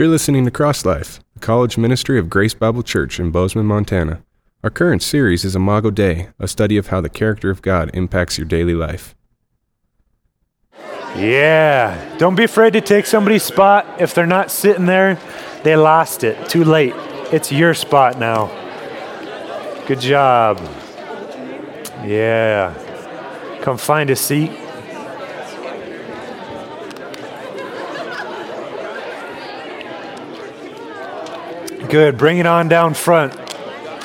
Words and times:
You're 0.00 0.08
listening 0.08 0.46
to 0.46 0.50
Cross 0.50 0.86
Life, 0.86 1.20
the 1.34 1.40
college 1.40 1.76
ministry 1.76 2.18
of 2.18 2.30
Grace 2.30 2.54
Bible 2.54 2.82
Church 2.82 3.20
in 3.20 3.30
Bozeman, 3.30 3.66
Montana. 3.66 4.22
Our 4.64 4.70
current 4.70 5.02
series 5.02 5.44
is 5.44 5.54
Imago 5.54 5.90
Dei, 5.90 6.30
a 6.38 6.48
study 6.48 6.78
of 6.78 6.86
how 6.86 7.02
the 7.02 7.10
character 7.10 7.50
of 7.50 7.60
God 7.60 7.90
impacts 7.92 8.38
your 8.38 8.46
daily 8.46 8.72
life. 8.72 9.14
Yeah, 11.14 12.16
don't 12.16 12.34
be 12.34 12.44
afraid 12.44 12.72
to 12.72 12.80
take 12.80 13.04
somebody's 13.04 13.42
spot. 13.42 14.00
If 14.00 14.14
they're 14.14 14.26
not 14.26 14.50
sitting 14.50 14.86
there, 14.86 15.18
they 15.64 15.76
lost 15.76 16.24
it. 16.24 16.48
Too 16.48 16.64
late. 16.64 16.94
It's 17.30 17.52
your 17.52 17.74
spot 17.74 18.18
now. 18.18 18.46
Good 19.86 20.00
job. 20.00 20.58
Yeah. 22.06 22.72
Come 23.60 23.76
find 23.76 24.08
a 24.08 24.16
seat. 24.16 24.50
Good. 31.90 32.16
Bring 32.16 32.38
it 32.38 32.46
on 32.46 32.68
down 32.68 32.94
front. 32.94 33.34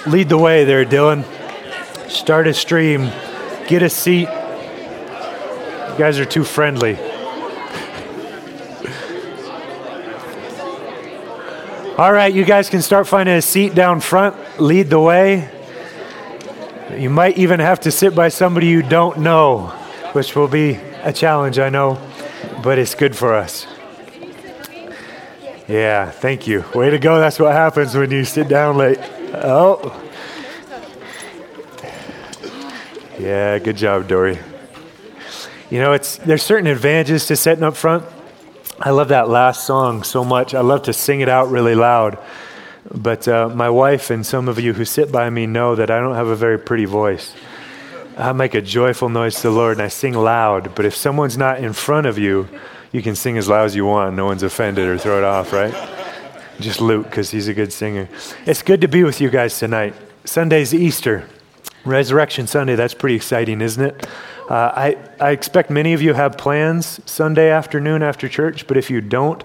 Lead 0.08 0.28
the 0.28 0.40
way 0.40 0.66
there, 0.66 0.84
Dylan. 0.84 1.24
Start 2.10 2.48
a 2.48 2.54
stream. 2.54 3.12
Get 3.68 3.84
a 3.84 3.92
seat. 3.92 4.28
You 4.28 5.96
guys 5.96 6.18
are 6.18 6.26
too 6.26 6.44
friendly. 6.44 6.98
All 12.00 12.12
right, 12.12 12.34
you 12.34 12.44
guys 12.44 12.72
can 12.72 12.82
start 12.82 13.08
finding 13.08 13.36
a 13.36 13.42
seat 13.44 13.76
down 13.76 14.00
front. 14.00 14.60
Lead 14.60 14.90
the 14.90 15.00
way. 15.00 15.48
You 16.98 17.12
might 17.12 17.38
even 17.38 17.60
have 17.60 17.82
to 17.82 17.92
sit 17.92 18.16
by 18.16 18.30
somebody 18.30 18.66
you 18.66 18.82
don't 18.82 19.20
know, 19.20 19.68
which 20.14 20.36
will 20.36 20.48
be 20.48 20.80
a 21.04 21.14
challenge, 21.14 21.60
I 21.60 21.70
know, 21.70 22.02
but 22.64 22.80
it's 22.80 22.96
good 22.96 23.16
for 23.16 23.36
us. 23.36 23.68
Yeah, 25.68 26.12
thank 26.12 26.46
you. 26.46 26.64
Way 26.76 26.92
to 26.92 27.00
go. 27.00 27.20
That's 27.20 27.40
what 27.40 27.52
happens 27.52 27.96
when 27.96 28.12
you 28.12 28.24
sit 28.24 28.48
down 28.48 28.78
late. 28.78 29.00
Oh. 29.34 30.02
Yeah, 33.18 33.58
good 33.60 33.78
job, 33.78 34.08
Dory. 34.08 34.38
You 35.72 35.80
know, 35.80 35.94
it's 35.94 36.18
there's 36.18 36.44
certain 36.44 36.68
advantages 36.68 37.26
to 37.28 37.36
sitting 37.36 37.64
up 37.64 37.76
front. 37.76 38.06
I 38.80 38.92
love 38.92 39.08
that 39.08 39.30
last 39.30 39.66
song 39.66 40.04
so 40.04 40.24
much. 40.24 40.54
I 40.54 40.62
love 40.62 40.84
to 40.84 40.94
sing 40.94 41.22
it 41.22 41.30
out 41.30 41.50
really 41.50 41.76
loud. 41.76 42.20
But 42.94 43.28
uh, 43.28 43.50
my 43.50 43.70
wife 43.70 44.12
and 44.12 44.24
some 44.24 44.48
of 44.48 44.60
you 44.60 44.74
who 44.74 44.86
sit 44.86 45.12
by 45.12 45.30
me 45.32 45.48
know 45.48 45.76
that 45.76 45.90
I 45.90 46.00
don't 46.00 46.14
have 46.14 46.28
a 46.28 46.36
very 46.36 46.60
pretty 46.60 46.86
voice. 46.86 47.34
I 48.18 48.32
make 48.34 48.54
a 48.54 48.62
joyful 48.62 49.10
noise 49.10 49.38
to 49.38 49.44
the 49.44 49.52
Lord 49.52 49.78
and 49.78 49.82
I 49.82 49.88
sing 49.88 50.14
loud. 50.14 50.76
But 50.76 50.86
if 50.86 50.96
someone's 50.96 51.38
not 51.38 51.60
in 51.60 51.74
front 51.74 52.06
of 52.06 52.20
you, 52.20 52.48
you 52.96 53.02
can 53.02 53.14
sing 53.14 53.38
as 53.38 53.50
loud 53.50 53.66
as 53.66 53.76
you 53.76 53.86
want. 53.86 54.16
No 54.16 54.26
one's 54.26 54.42
offended 54.42 54.88
or 54.88 54.98
throw 54.98 55.18
it 55.18 55.26
off, 55.26 55.52
right? 55.52 55.74
Just 56.62 56.80
Luke, 56.80 57.04
because 57.04 57.30
he's 57.30 57.50
a 57.50 57.54
good 57.54 57.74
singer. 57.74 58.08
It's 58.46 58.62
good 58.62 58.80
to 58.80 58.88
be 58.88 59.04
with 59.04 59.20
you 59.20 59.30
guys 59.30 59.60
tonight. 59.60 59.94
Sunday's 60.24 60.74
Easter, 60.74 61.28
Resurrection 61.84 62.48
Sunday. 62.48 62.76
That's 62.76 62.94
pretty 62.94 63.16
exciting, 63.16 63.60
isn't 63.60 63.84
it? 63.84 64.08
Uh, 64.50 64.72
I, 64.74 64.98
I 65.20 65.32
expect 65.32 65.70
many 65.70 65.92
of 65.92 66.02
you 66.02 66.14
have 66.14 66.38
plans 66.38 67.02
Sunday 67.06 67.50
afternoon 67.50 68.02
after 68.02 68.30
church, 68.30 68.66
but 68.66 68.78
if 68.78 68.90
you 68.90 69.02
don't, 69.02 69.44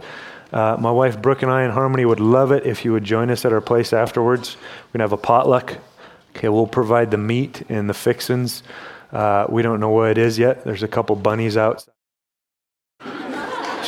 uh, 0.52 0.76
my 0.78 0.92
wife 0.92 1.20
Brooke 1.20 1.42
and 1.42 1.50
I 1.50 1.64
in 1.64 1.72
Harmony 1.72 2.04
would 2.04 2.20
love 2.20 2.52
it 2.52 2.64
if 2.64 2.84
you 2.84 2.92
would 2.92 3.04
join 3.04 3.30
us 3.30 3.44
at 3.44 3.52
our 3.52 3.60
place 3.60 3.92
afterwards. 3.92 4.56
We're 4.56 4.98
going 4.98 5.00
to 5.00 5.04
have 5.04 5.12
a 5.12 5.16
potluck. 5.16 5.78
Okay, 6.36 6.48
we'll 6.48 6.68
provide 6.68 7.10
the 7.10 7.18
meat 7.18 7.64
and 7.68 7.90
the 7.90 7.94
fixins. 7.94 8.62
Uh, 9.10 9.46
we 9.48 9.62
don't 9.62 9.80
know 9.80 9.90
what 9.90 10.10
it 10.12 10.18
is 10.18 10.38
yet. 10.38 10.62
There's 10.62 10.84
a 10.84 10.88
couple 10.88 11.16
bunnies 11.16 11.56
out. 11.56 11.84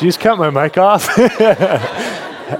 She 0.03 0.09
just 0.09 0.19
cut 0.19 0.37
my 0.37 0.51
mic 0.51 0.79
off. 0.79 1.07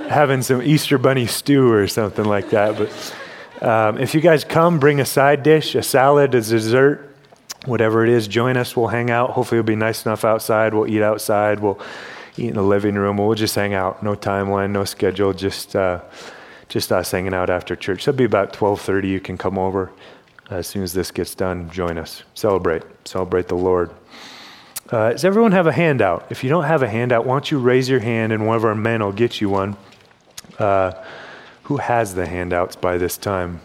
Having 0.09 0.43
some 0.43 0.63
Easter 0.63 0.97
bunny 0.97 1.27
stew 1.27 1.73
or 1.73 1.89
something 1.89 2.25
like 2.25 2.51
that. 2.51 2.79
But 2.79 3.69
um, 3.69 3.99
if 3.99 4.15
you 4.15 4.21
guys 4.21 4.45
come, 4.45 4.79
bring 4.79 5.01
a 5.01 5.05
side 5.05 5.43
dish, 5.43 5.75
a 5.75 5.83
salad, 5.83 6.37
a 6.37 6.41
dessert, 6.41 7.17
whatever 7.65 8.05
it 8.05 8.11
is. 8.11 8.29
Join 8.29 8.57
us. 8.57 8.77
We'll 8.77 8.87
hang 8.87 9.11
out. 9.11 9.31
Hopefully, 9.31 9.59
it'll 9.59 9.67
be 9.67 9.75
nice 9.75 10.07
enough 10.07 10.25
outside. 10.25 10.73
We'll 10.73 10.87
eat 10.87 11.03
outside. 11.03 11.59
We'll 11.59 11.81
eat 12.37 12.51
in 12.51 12.55
the 12.55 12.63
living 12.63 12.95
room. 12.95 13.17
We'll 13.17 13.35
just 13.35 13.57
hang 13.57 13.75
out. 13.75 14.05
No 14.05 14.15
timeline, 14.15 14.71
no 14.71 14.85
schedule. 14.85 15.33
Just 15.33 15.75
uh, 15.75 16.01
just 16.69 16.93
us 16.93 17.11
hanging 17.11 17.35
out 17.35 17.51
after 17.51 17.75
church. 17.75 18.07
It'll 18.07 18.17
be 18.17 18.23
about 18.23 18.53
12:30. 18.53 19.09
You 19.09 19.19
can 19.19 19.37
come 19.37 19.59
over 19.59 19.91
as 20.49 20.69
soon 20.69 20.85
as 20.85 20.93
this 20.93 21.11
gets 21.11 21.35
done. 21.35 21.69
Join 21.71 21.99
us. 21.99 22.23
Celebrate. 22.35 22.85
Celebrate 23.05 23.49
the 23.49 23.57
Lord. 23.57 23.91
Uh, 24.93 25.11
does 25.11 25.25
everyone 25.25 25.53
have 25.53 25.67
a 25.67 25.73
handout? 25.73 26.27
If 26.29 26.45
you 26.45 26.51
don't 26.51 26.65
have 26.65 26.83
a 26.83 26.89
handout, 26.89 27.25
why 27.25 27.35
don't 27.35 27.51
you 27.51 27.59
raise 27.59 27.89
your 27.89 28.01
hand 28.01 28.31
and 28.31 28.47
one 28.47 28.57
of 28.57 28.65
our 28.65 28.75
men 28.75 29.03
will 29.03 29.11
get 29.11 29.41
you 29.41 29.49
one. 29.49 29.79
Uh, 30.59 30.93
who 31.63 31.79
has 31.79 32.15
the 32.15 32.27
handouts 32.27 32.77
by 32.77 32.99
this 32.99 33.17
time? 33.17 33.63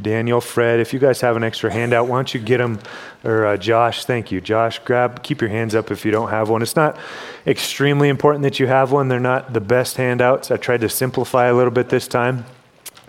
Daniel, 0.00 0.40
Fred, 0.40 0.80
if 0.80 0.94
you 0.94 0.98
guys 0.98 1.20
have 1.20 1.36
an 1.36 1.44
extra 1.44 1.70
handout, 1.70 2.08
why 2.08 2.16
don't 2.16 2.32
you 2.32 2.40
get 2.40 2.56
them? 2.56 2.80
Or 3.22 3.44
uh, 3.44 3.56
Josh, 3.58 4.06
thank 4.06 4.32
you. 4.32 4.40
Josh, 4.40 4.78
grab, 4.78 5.22
keep 5.22 5.42
your 5.42 5.50
hands 5.50 5.74
up 5.74 5.90
if 5.90 6.06
you 6.06 6.10
don't 6.10 6.30
have 6.30 6.48
one. 6.48 6.62
It's 6.62 6.74
not 6.74 6.98
extremely 7.46 8.08
important 8.08 8.42
that 8.44 8.58
you 8.58 8.66
have 8.66 8.92
one. 8.92 9.08
They're 9.08 9.20
not 9.20 9.52
the 9.52 9.60
best 9.60 9.98
handouts. 9.98 10.50
I 10.50 10.56
tried 10.56 10.80
to 10.80 10.88
simplify 10.88 11.48
a 11.48 11.54
little 11.54 11.70
bit 11.70 11.90
this 11.90 12.08
time. 12.08 12.46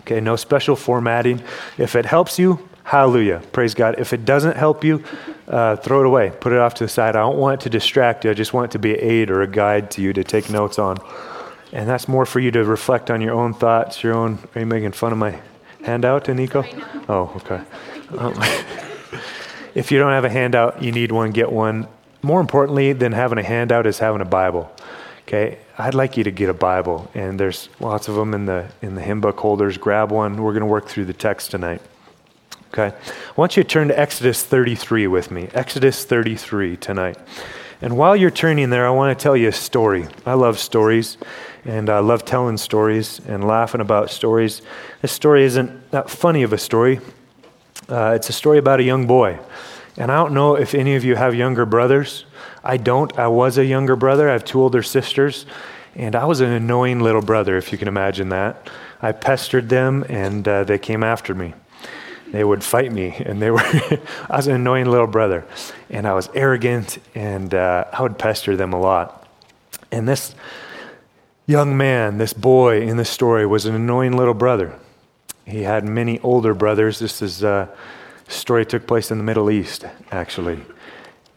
Okay, 0.02 0.20
no 0.20 0.36
special 0.36 0.76
formatting. 0.76 1.42
If 1.78 1.96
it 1.96 2.04
helps 2.04 2.38
you, 2.38 2.68
hallelujah. 2.84 3.42
Praise 3.52 3.74
God. 3.74 3.96
If 3.98 4.12
it 4.12 4.24
doesn't 4.24 4.56
help 4.56 4.84
you, 4.84 5.02
uh, 5.48 5.76
throw 5.76 6.00
it 6.00 6.06
away. 6.06 6.32
Put 6.40 6.52
it 6.52 6.58
off 6.58 6.74
to 6.74 6.84
the 6.84 6.88
side. 6.88 7.16
I 7.16 7.20
don't 7.20 7.36
want 7.36 7.60
it 7.60 7.64
to 7.64 7.70
distract 7.70 8.24
you. 8.24 8.30
I 8.30 8.34
just 8.34 8.54
want 8.54 8.70
it 8.70 8.72
to 8.72 8.78
be 8.78 8.94
an 8.94 9.00
aid 9.00 9.30
or 9.30 9.42
a 9.42 9.48
guide 9.48 9.90
to 9.92 10.02
you 10.02 10.12
to 10.12 10.22
take 10.22 10.48
notes 10.48 10.78
on. 10.78 10.98
And 11.72 11.88
that's 11.88 12.06
more 12.06 12.24
for 12.24 12.38
you 12.38 12.52
to 12.52 12.64
reflect 12.64 13.10
on 13.10 13.20
your 13.20 13.34
own 13.34 13.52
thoughts, 13.52 14.02
your 14.02 14.14
own. 14.14 14.38
Are 14.54 14.60
you 14.60 14.66
making 14.66 14.92
fun 14.92 15.10
of 15.10 15.18
my 15.18 15.40
handout, 15.82 16.28
Nico? 16.28 16.64
Oh, 17.08 17.32
okay. 17.36 17.62
Um, 18.16 18.34
if 19.74 19.90
you 19.90 19.98
don't 19.98 20.12
have 20.12 20.24
a 20.24 20.30
handout, 20.30 20.82
you 20.82 20.92
need 20.92 21.10
one, 21.10 21.32
get 21.32 21.50
one. 21.50 21.88
More 22.22 22.40
importantly 22.40 22.92
than 22.92 23.12
having 23.12 23.38
a 23.38 23.42
handout 23.42 23.86
is 23.86 23.98
having 23.98 24.20
a 24.20 24.24
Bible. 24.24 24.70
Okay, 25.26 25.58
I'd 25.78 25.94
like 25.94 26.16
you 26.16 26.24
to 26.24 26.30
get 26.30 26.50
a 26.50 26.54
Bible, 26.54 27.10
and 27.14 27.40
there's 27.40 27.70
lots 27.80 28.08
of 28.08 28.14
them 28.14 28.34
in 28.34 28.44
the 28.44 28.68
in 28.82 28.94
the 28.94 29.00
hymn 29.00 29.20
book 29.20 29.38
holders. 29.40 29.78
Grab 29.78 30.12
one. 30.12 30.42
We're 30.42 30.52
going 30.52 30.60
to 30.60 30.66
work 30.66 30.86
through 30.86 31.06
the 31.06 31.14
text 31.14 31.50
tonight. 31.50 31.80
Okay, 32.76 32.92
I 32.96 33.32
want 33.36 33.56
you 33.56 33.62
to 33.62 33.68
turn 33.68 33.86
to 33.86 33.96
Exodus 33.96 34.42
33 34.42 35.06
with 35.06 35.30
me. 35.30 35.48
Exodus 35.54 36.04
33 36.04 36.76
tonight. 36.76 37.16
And 37.80 37.96
while 37.96 38.16
you're 38.16 38.32
turning 38.32 38.70
there, 38.70 38.84
I 38.84 38.90
want 38.90 39.16
to 39.16 39.22
tell 39.22 39.36
you 39.36 39.46
a 39.46 39.52
story. 39.52 40.08
I 40.26 40.34
love 40.34 40.58
stories, 40.58 41.16
and 41.64 41.88
I 41.88 42.00
love 42.00 42.24
telling 42.24 42.56
stories 42.56 43.20
and 43.28 43.46
laughing 43.46 43.80
about 43.80 44.10
stories. 44.10 44.60
This 45.02 45.12
story 45.12 45.44
isn't 45.44 45.92
that 45.92 46.10
funny 46.10 46.42
of 46.42 46.52
a 46.52 46.58
story. 46.58 46.98
Uh, 47.88 48.14
it's 48.16 48.28
a 48.28 48.32
story 48.32 48.58
about 48.58 48.80
a 48.80 48.82
young 48.82 49.06
boy. 49.06 49.38
And 49.96 50.10
I 50.10 50.16
don't 50.16 50.34
know 50.34 50.56
if 50.56 50.74
any 50.74 50.96
of 50.96 51.04
you 51.04 51.14
have 51.14 51.32
younger 51.32 51.66
brothers. 51.66 52.24
I 52.64 52.76
don't. 52.76 53.16
I 53.16 53.28
was 53.28 53.56
a 53.56 53.64
younger 53.64 53.94
brother. 53.94 54.28
I 54.28 54.32
have 54.32 54.44
two 54.44 54.60
older 54.60 54.82
sisters. 54.82 55.46
And 55.94 56.16
I 56.16 56.24
was 56.24 56.40
an 56.40 56.50
annoying 56.50 56.98
little 56.98 57.22
brother, 57.22 57.56
if 57.56 57.70
you 57.70 57.78
can 57.78 57.86
imagine 57.86 58.30
that. 58.30 58.68
I 59.00 59.12
pestered 59.12 59.68
them, 59.68 60.04
and 60.08 60.48
uh, 60.48 60.64
they 60.64 60.78
came 60.78 61.04
after 61.04 61.36
me. 61.36 61.54
They 62.34 62.42
would 62.42 62.64
fight 62.64 62.90
me, 62.90 63.14
and 63.24 63.40
they 63.40 63.52
were. 63.52 63.60
I 64.28 64.36
was 64.38 64.48
an 64.48 64.56
annoying 64.56 64.86
little 64.86 65.06
brother, 65.06 65.46
and 65.88 66.04
I 66.04 66.14
was 66.14 66.28
arrogant, 66.34 66.98
and 67.14 67.54
uh, 67.54 67.84
I 67.92 68.02
would 68.02 68.18
pester 68.18 68.56
them 68.56 68.72
a 68.72 68.80
lot. 68.80 69.28
And 69.92 70.08
this 70.08 70.34
young 71.46 71.76
man, 71.76 72.18
this 72.18 72.32
boy 72.32 72.80
in 72.80 72.96
the 72.96 73.04
story, 73.04 73.46
was 73.46 73.66
an 73.66 73.76
annoying 73.76 74.16
little 74.16 74.34
brother. 74.34 74.76
He 75.46 75.62
had 75.62 75.84
many 75.84 76.18
older 76.22 76.54
brothers. 76.54 76.98
This 76.98 77.22
is 77.22 77.44
uh, 77.44 77.68
story 78.26 78.66
took 78.66 78.84
place 78.88 79.12
in 79.12 79.18
the 79.18 79.22
Middle 79.24 79.48
East, 79.48 79.84
actually. 80.10 80.60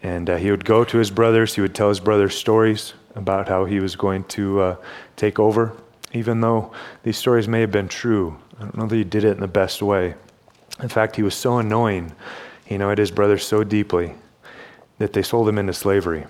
And 0.01 0.31
uh, 0.31 0.37
he 0.37 0.49
would 0.49 0.65
go 0.65 0.83
to 0.83 0.97
his 0.97 1.11
brothers. 1.11 1.53
He 1.53 1.61
would 1.61 1.75
tell 1.75 1.89
his 1.89 1.99
brothers 1.99 2.35
stories 2.35 2.95
about 3.13 3.47
how 3.47 3.65
he 3.65 3.79
was 3.79 3.95
going 3.95 4.23
to 4.29 4.61
uh, 4.61 4.75
take 5.15 5.37
over, 5.37 5.77
even 6.11 6.41
though 6.41 6.71
these 7.03 7.19
stories 7.19 7.47
may 7.47 7.61
have 7.61 7.71
been 7.71 7.87
true. 7.87 8.39
I 8.59 8.63
don't 8.63 8.77
know 8.77 8.87
that 8.87 8.95
he 8.95 9.03
did 9.03 9.23
it 9.23 9.35
in 9.35 9.41
the 9.41 9.47
best 9.47 9.83
way. 9.83 10.15
In 10.81 10.89
fact, 10.89 11.15
he 11.15 11.23
was 11.23 11.35
so 11.35 11.57
annoying. 11.57 12.13
He 12.65 12.75
annoyed 12.75 12.97
his 12.97 13.11
brothers 13.11 13.45
so 13.45 13.63
deeply 13.63 14.13
that 14.97 15.13
they 15.13 15.23
sold 15.23 15.47
him 15.47 15.57
into 15.57 15.73
slavery. 15.73 16.25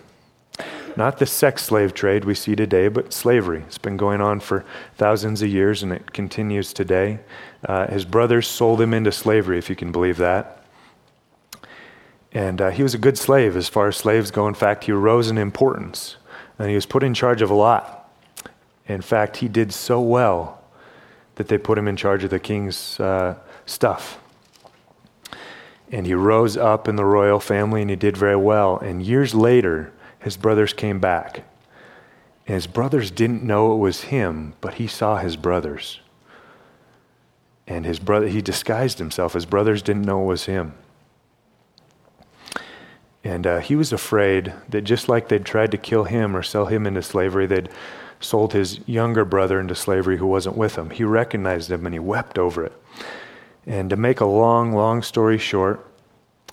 Not 0.96 1.20
the 1.20 1.28
sex 1.28 1.64
slave 1.64 1.94
trade 1.94 2.26
we 2.26 2.34
see 2.34 2.56
today, 2.56 2.88
but 2.88 3.14
slavery. 3.14 3.64
It's 3.68 3.78
been 3.78 3.98
going 3.98 4.20
on 4.20 4.40
for 4.40 4.66
thousands 4.96 5.44
of 5.44 5.50
years 5.50 5.84
and 5.84 5.92
it 5.92 6.12
continues 6.12 6.74
today. 6.74 7.20
Uh, 7.64 7.86
his 7.88 8.04
brothers 8.04 8.48
sold 8.48 8.82
him 8.82 8.96
into 8.96 9.12
slavery, 9.12 9.60
if 9.60 9.70
you 9.70 9.76
can 9.76 9.92
believe 9.92 10.18
that. 10.18 10.64
And 12.34 12.60
uh, 12.62 12.72
he 12.72 12.82
was 12.82 12.96
a 12.96 12.98
good 12.98 13.18
slave 13.18 13.56
as 13.56 13.70
far 13.70 13.88
as 13.88 13.98
slaves 13.98 14.32
go. 14.32 14.48
In 14.48 14.56
fact, 14.56 14.86
he 14.86 14.92
rose 14.92 15.30
in 15.30 15.38
importance 15.38 16.18
and 16.58 16.70
he 16.70 16.76
was 16.76 16.88
put 16.88 17.04
in 17.04 17.14
charge 17.14 17.44
of 17.44 17.52
a 17.52 17.56
lot. 17.56 18.12
In 18.88 19.02
fact, 19.02 19.38
he 19.38 19.48
did 19.48 19.74
so 19.74 20.02
well 20.02 20.64
that 21.36 21.48
they 21.48 21.60
put 21.60 21.78
him 21.78 21.88
in 21.88 21.96
charge 21.96 22.24
of 22.24 22.32
the 22.32 22.40
king's 22.40 23.00
uh, 23.00 23.38
stuff. 23.68 24.20
And 25.92 26.06
he 26.06 26.14
rose 26.14 26.58
up 26.58 26.88
in 26.88 26.96
the 26.96 27.06
royal 27.06 27.40
family 27.40 27.82
and 27.82 27.90
he 27.90 27.96
did 27.96 28.18
very 28.18 28.36
well. 28.36 28.78
And 28.78 29.02
years 29.02 29.34
later, 29.34 29.94
his 30.20 30.36
brothers 30.38 30.74
came 30.74 31.00
back. 31.00 31.44
And 32.46 32.56
his 32.56 32.68
brothers 32.68 33.12
didn't 33.12 33.44
know 33.44 33.74
it 33.74 33.78
was 33.78 34.04
him, 34.06 34.54
but 34.62 34.76
he 34.76 34.88
saw 34.88 35.18
his 35.18 35.36
brothers. 35.36 36.00
And 37.68 37.86
his 37.86 38.00
brother, 38.00 38.28
he 38.28 38.42
disguised 38.42 39.00
himself. 39.00 39.34
His 39.34 39.46
brothers 39.46 39.82
didn't 39.82 40.06
know 40.06 40.24
it 40.24 40.28
was 40.28 40.46
him. 40.46 40.74
And 43.24 43.46
uh, 43.46 43.60
he 43.60 43.76
was 43.76 43.92
afraid 43.92 44.54
that 44.70 44.84
just 44.84 45.10
like 45.10 45.28
they'd 45.28 45.44
tried 45.44 45.72
to 45.72 45.78
kill 45.78 46.06
him 46.06 46.36
or 46.36 46.44
sell 46.44 46.68
him 46.68 46.88
into 46.88 47.02
slavery, 47.02 47.46
they'd 47.46 47.70
sold 48.22 48.54
his 48.54 48.80
younger 48.88 49.26
brother 49.26 49.60
into 49.60 49.76
slavery 49.76 50.18
who 50.18 50.28
wasn't 50.28 50.56
with 50.56 50.78
him. 50.78 50.90
He 50.92 51.04
recognized 51.04 51.70
him 51.70 51.86
and 51.86 51.94
he 51.94 52.00
wept 52.00 52.38
over 52.38 52.64
it. 52.64 52.74
And 53.68 53.90
to 53.90 53.98
make 53.98 54.22
a 54.22 54.26
long, 54.26 54.72
long 54.72 55.04
story 55.04 55.38
short, 55.38 55.86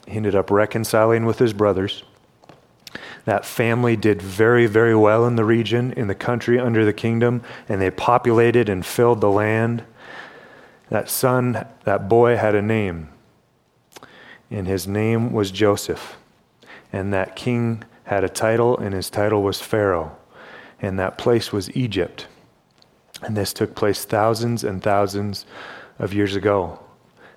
he 0.06 0.16
ended 0.16 0.34
up 0.34 0.50
reconciling 0.50 1.24
with 1.24 1.38
his 1.38 1.52
brothers. 1.52 2.02
That 3.24 3.46
family 3.46 3.96
did 3.96 4.20
very, 4.20 4.66
very 4.66 4.94
well 4.94 5.24
in 5.26 5.36
the 5.36 5.44
region, 5.44 5.92
in 5.92 6.08
the 6.08 6.14
country, 6.14 6.58
under 6.58 6.84
the 6.84 6.92
kingdom, 6.92 7.42
and 7.68 7.80
they 7.80 7.90
populated 7.90 8.68
and 8.68 8.84
filled 8.84 9.20
the 9.20 9.30
land. 9.30 9.84
That 10.90 11.08
son, 11.08 11.66
that 11.84 12.08
boy 12.08 12.36
had 12.36 12.54
a 12.54 12.60
name, 12.60 13.08
and 14.50 14.66
his 14.66 14.86
name 14.86 15.32
was 15.32 15.50
Joseph. 15.50 16.18
And 16.92 17.12
that 17.14 17.34
king 17.34 17.84
had 18.04 18.24
a 18.24 18.28
title, 18.28 18.76
and 18.76 18.92
his 18.92 19.08
title 19.08 19.42
was 19.42 19.60
Pharaoh. 19.60 20.16
And 20.82 20.98
that 20.98 21.16
place 21.16 21.52
was 21.52 21.74
Egypt. 21.74 22.26
And 23.22 23.36
this 23.36 23.54
took 23.54 23.74
place 23.74 24.04
thousands 24.04 24.64
and 24.64 24.82
thousands 24.82 25.46
of 25.98 26.12
years 26.12 26.36
ago. 26.36 26.83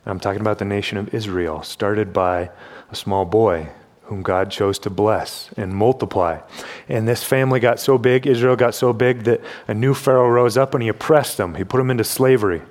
I'm 0.10 0.20
talking 0.20 0.42
about 0.42 0.60
the 0.60 0.66
nation 0.66 0.98
of 0.98 1.14
Israel, 1.14 1.64
started 1.64 2.14
by 2.14 2.50
a 2.90 2.96
small 2.96 3.26
boy 3.26 3.70
whom 4.04 4.22
God 4.22 4.50
chose 4.50 4.80
to 4.80 4.90
bless 4.90 5.50
and 5.58 5.74
multiply. 5.74 6.40
And 6.88 7.08
this 7.08 7.24
family 7.24 7.60
got 7.60 7.80
so 7.80 7.98
big, 7.98 8.26
Israel 8.26 8.56
got 8.56 8.74
so 8.74 8.94
big, 8.94 9.24
that 9.24 9.42
a 9.68 9.74
new 9.74 9.94
Pharaoh 9.94 10.30
rose 10.30 10.58
up 10.58 10.74
and 10.74 10.82
he 10.82 10.90
oppressed 10.90 11.38
them. 11.38 11.56
He 11.56 11.64
put 11.66 11.78
them 11.78 11.92
into 11.92 12.06
slavery 12.06 12.62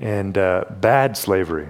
and 0.00 0.36
uh, 0.36 0.64
bad 0.80 1.16
slavery 1.16 1.68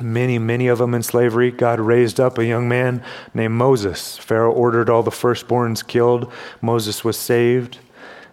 many, 0.00 0.38
many 0.38 0.68
of 0.68 0.78
them 0.78 0.94
in 0.94 1.02
slavery. 1.02 1.50
God 1.50 1.80
raised 1.80 2.20
up 2.20 2.38
a 2.38 2.44
young 2.44 2.68
man 2.68 3.02
named 3.34 3.54
Moses. 3.54 4.18
Pharaoh 4.18 4.52
ordered 4.52 4.90
all 4.90 5.02
the 5.02 5.10
firstborns 5.10 5.86
killed. 5.86 6.30
Moses 6.60 7.04
was 7.04 7.18
saved. 7.18 7.78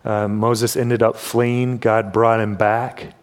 Uh, 0.04 0.28
Moses 0.28 0.76
ended 0.76 1.02
up 1.02 1.16
fleeing. 1.16 1.78
God 1.78 2.12
brought 2.12 2.40
him 2.40 2.56
back. 2.56 3.16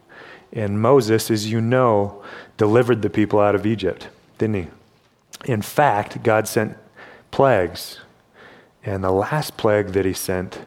And 0.52 0.80
Moses, 0.80 1.30
as 1.30 1.50
you 1.50 1.60
know, 1.60 2.24
delivered 2.60 3.00
the 3.00 3.08
people 3.08 3.40
out 3.40 3.54
of 3.54 3.64
Egypt, 3.64 4.10
didn't 4.36 4.54
he? 4.54 4.66
In 5.46 5.62
fact, 5.62 6.22
God 6.22 6.46
sent 6.46 6.76
plagues. 7.30 8.00
And 8.84 9.02
the 9.02 9.10
last 9.10 9.56
plague 9.56 9.94
that 9.94 10.04
he 10.04 10.12
sent 10.12 10.58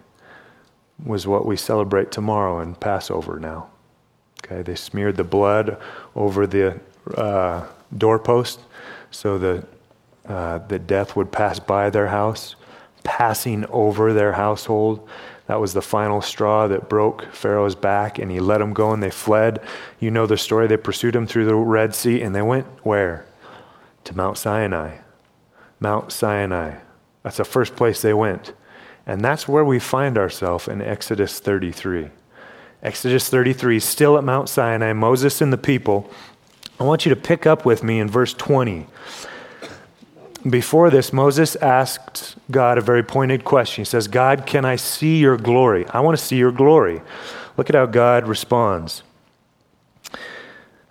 was 1.06 1.28
what 1.28 1.46
we 1.46 1.56
celebrate 1.56 2.12
tomorrow 2.12 2.60
in 2.62 2.74
Passover 2.74 3.40
now. 3.40 3.68
Okay, 4.40 4.64
they 4.64 4.74
smeared 4.74 5.18
the 5.18 5.24
blood 5.24 5.78
over 6.16 6.48
the 6.48 6.80
uh, 7.16 7.68
doorpost 7.96 8.62
so 9.12 9.38
that, 9.38 9.68
uh, 10.28 10.58
that 10.70 10.88
death 10.88 11.16
would 11.16 11.32
pass 11.32 11.60
by 11.60 11.92
their 11.92 12.08
house, 12.08 12.56
passing 13.04 13.66
over 13.66 14.14
their 14.14 14.34
household. 14.34 15.08
That 15.54 15.60
was 15.60 15.76
the 15.76 15.84
final 15.84 16.20
straw 16.20 16.66
that 16.66 16.90
broke 16.90 17.32
Pharaoh's 17.32 17.76
back, 17.76 18.18
and 18.18 18.32
he 18.32 18.40
let 18.40 18.58
them 18.58 18.74
go, 18.74 18.92
and 18.92 19.04
they 19.04 19.12
fled. 19.12 19.62
You 20.00 20.10
know 20.10 20.26
the 20.26 20.36
story. 20.36 20.66
They 20.66 20.78
pursued 20.78 21.16
him 21.16 21.28
through 21.28 21.46
the 21.46 21.54
Red 21.54 21.94
Sea, 21.94 22.24
and 22.24 22.34
they 22.34 22.42
went 22.42 22.66
where? 22.84 23.28
To 24.06 24.18
Mount 24.18 24.40
Sinai. 24.40 24.98
Mount 25.80 26.12
Sinai. 26.12 26.78
That's 27.22 27.38
the 27.38 27.46
first 27.46 27.76
place 27.76 28.02
they 28.02 28.16
went. 28.16 28.54
And 29.06 29.24
that's 29.24 29.48
where 29.48 29.64
we 29.64 29.78
find 29.78 30.18
ourselves 30.18 30.68
in 30.68 30.82
Exodus 30.82 31.40
33. 31.40 32.10
Exodus 32.82 33.30
33, 33.30 33.80
still 33.80 34.18
at 34.18 34.24
Mount 34.24 34.50
Sinai, 34.50 34.92
Moses 34.94 35.40
and 35.40 35.54
the 35.54 35.58
people 35.60 36.10
I 36.80 36.84
want 36.84 37.06
you 37.06 37.12
to 37.12 37.16
pick 37.16 37.46
up 37.46 37.64
with 37.64 37.84
me 37.84 38.00
in 38.00 38.10
verse 38.10 38.34
20. 38.34 38.88
Before 40.50 40.90
this, 40.90 41.14
Moses 41.14 41.56
asked 41.58 42.36
God 42.52 42.78
a 42.78 42.82
very 42.82 43.04
pointed 43.04 43.46
question. 43.46 43.82
He 43.82 43.86
says, 43.86 44.10
God, 44.10 44.46
can 44.46 44.66
I 44.66 44.76
see 44.76 45.18
your 45.18 45.38
glory? 45.38 45.86
I 45.88 46.02
want 46.02 46.18
to 46.18 46.24
see 46.24 46.36
your 46.36 46.52
glory. 46.52 47.02
Look 47.56 47.70
at 47.70 47.76
how 47.76 47.86
God 47.86 48.28
responds. 48.28 49.04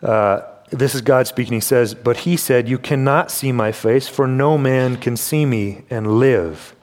Uh, 0.03 0.41
this 0.71 0.95
is 0.95 1.03
God 1.03 1.27
speaking. 1.27 1.53
He 1.53 1.61
says, 1.61 1.95
But 1.95 2.19
he 2.19 2.37
said, 2.37 2.67
You 2.69 2.79
cannot 2.79 3.31
see 3.31 3.53
my 3.53 3.73
face, 3.73 4.09
for 4.09 4.27
no 4.27 4.57
man 4.57 4.97
can 4.97 5.19
see 5.19 5.45
me 5.45 5.83
and 5.91 6.19
live. 6.19 6.75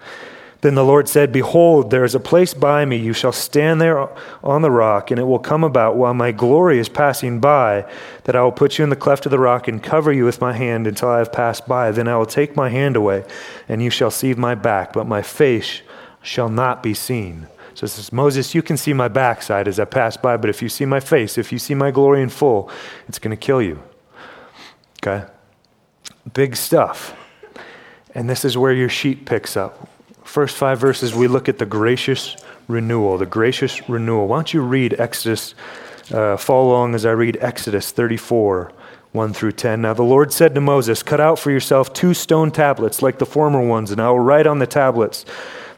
Then 0.62 0.76
the 0.76 0.84
Lord 0.84 1.08
said, 1.08 1.32
Behold, 1.32 1.90
there 1.90 2.04
is 2.04 2.16
a 2.16 2.20
place 2.20 2.54
by 2.54 2.84
me. 2.84 2.98
You 2.98 3.14
shall 3.14 3.32
stand 3.32 3.80
there 3.80 4.10
on 4.44 4.62
the 4.62 4.72
rock, 4.72 5.10
and 5.10 5.20
it 5.20 5.24
will 5.24 5.40
come 5.40 5.64
about 5.64 5.96
while 5.96 6.14
my 6.14 6.34
glory 6.34 6.80
is 6.80 6.90
passing 6.90 7.40
by 7.40 7.90
that 8.26 8.36
I 8.36 8.44
will 8.44 8.52
put 8.52 8.78
you 8.78 8.84
in 8.84 8.90
the 8.90 8.98
cleft 8.98 9.26
of 9.26 9.32
the 9.32 9.40
rock 9.40 9.70
and 9.70 9.82
cover 9.82 10.12
you 10.12 10.26
with 10.26 10.42
my 10.42 10.52
hand 10.52 10.86
until 10.86 11.10
I 11.10 11.20
have 11.20 11.32
passed 11.32 11.66
by. 11.66 11.92
Then 11.92 12.10
I 12.10 12.18
will 12.18 12.26
take 12.26 12.58
my 12.58 12.68
hand 12.68 12.98
away, 12.98 13.24
and 13.70 13.82
you 13.82 13.90
shall 13.90 14.12
see 14.12 14.34
my 14.34 14.54
back, 14.54 14.92
but 14.92 15.08
my 15.08 15.22
face 15.22 15.82
shall 16.22 16.50
not 16.50 16.84
be 16.84 16.94
seen. 16.94 17.48
So 17.74 17.88
says, 17.88 18.12
Moses, 18.12 18.54
you 18.54 18.62
can 18.62 18.76
see 18.76 18.92
my 18.92 19.08
backside 19.08 19.66
as 19.66 19.80
I 19.80 19.86
pass 19.86 20.18
by, 20.18 20.36
but 20.36 20.50
if 20.50 20.62
you 20.62 20.68
see 20.68 20.84
my 20.84 21.00
face, 21.00 21.38
if 21.38 21.54
you 21.54 21.60
see 21.60 21.74
my 21.74 21.92
glory 21.92 22.22
in 22.22 22.28
full, 22.28 22.70
it's 23.08 23.20
going 23.20 23.32
to 23.32 23.38
kill 23.38 23.62
you. 23.62 23.82
Okay? 25.02 25.26
Big 26.34 26.58
stuff. 26.58 27.16
And 28.14 28.30
this 28.30 28.44
is 28.44 28.58
where 28.58 28.74
your 28.74 28.90
sheet 28.90 29.26
picks 29.26 29.56
up 29.56 29.88
first 30.30 30.56
five 30.56 30.80
verses, 30.80 31.14
we 31.14 31.28
look 31.28 31.50
at 31.50 31.58
the 31.58 31.66
gracious 31.66 32.38
renewal. 32.68 33.18
The 33.18 33.26
gracious 33.26 33.90
renewal. 33.90 34.28
Why 34.28 34.38
don't 34.38 34.54
you 34.54 34.62
read 34.62 35.00
Exodus, 35.00 35.56
uh, 36.14 36.38
follow 36.38 36.70
along 36.70 36.94
as 36.96 37.06
I 37.06 37.12
read 37.12 37.38
Exodus 37.42 37.92
34, 37.92 38.72
1 39.12 39.34
through 39.34 39.54
10. 39.54 39.82
Now 39.82 39.94
the 39.96 40.04
Lord 40.04 40.32
said 40.32 40.54
to 40.54 40.62
Moses, 40.62 41.02
Cut 41.02 41.20
out 41.20 41.40
for 41.40 41.50
yourself 41.50 41.94
two 41.94 42.14
stone 42.14 42.52
tablets 42.52 43.02
like 43.02 43.18
the 43.18 43.26
former 43.26 43.66
ones, 43.66 43.90
and 43.90 44.00
I 44.00 44.10
will 44.10 44.20
write 44.20 44.46
on 44.46 44.60
the 44.60 44.68
tablets 44.68 45.26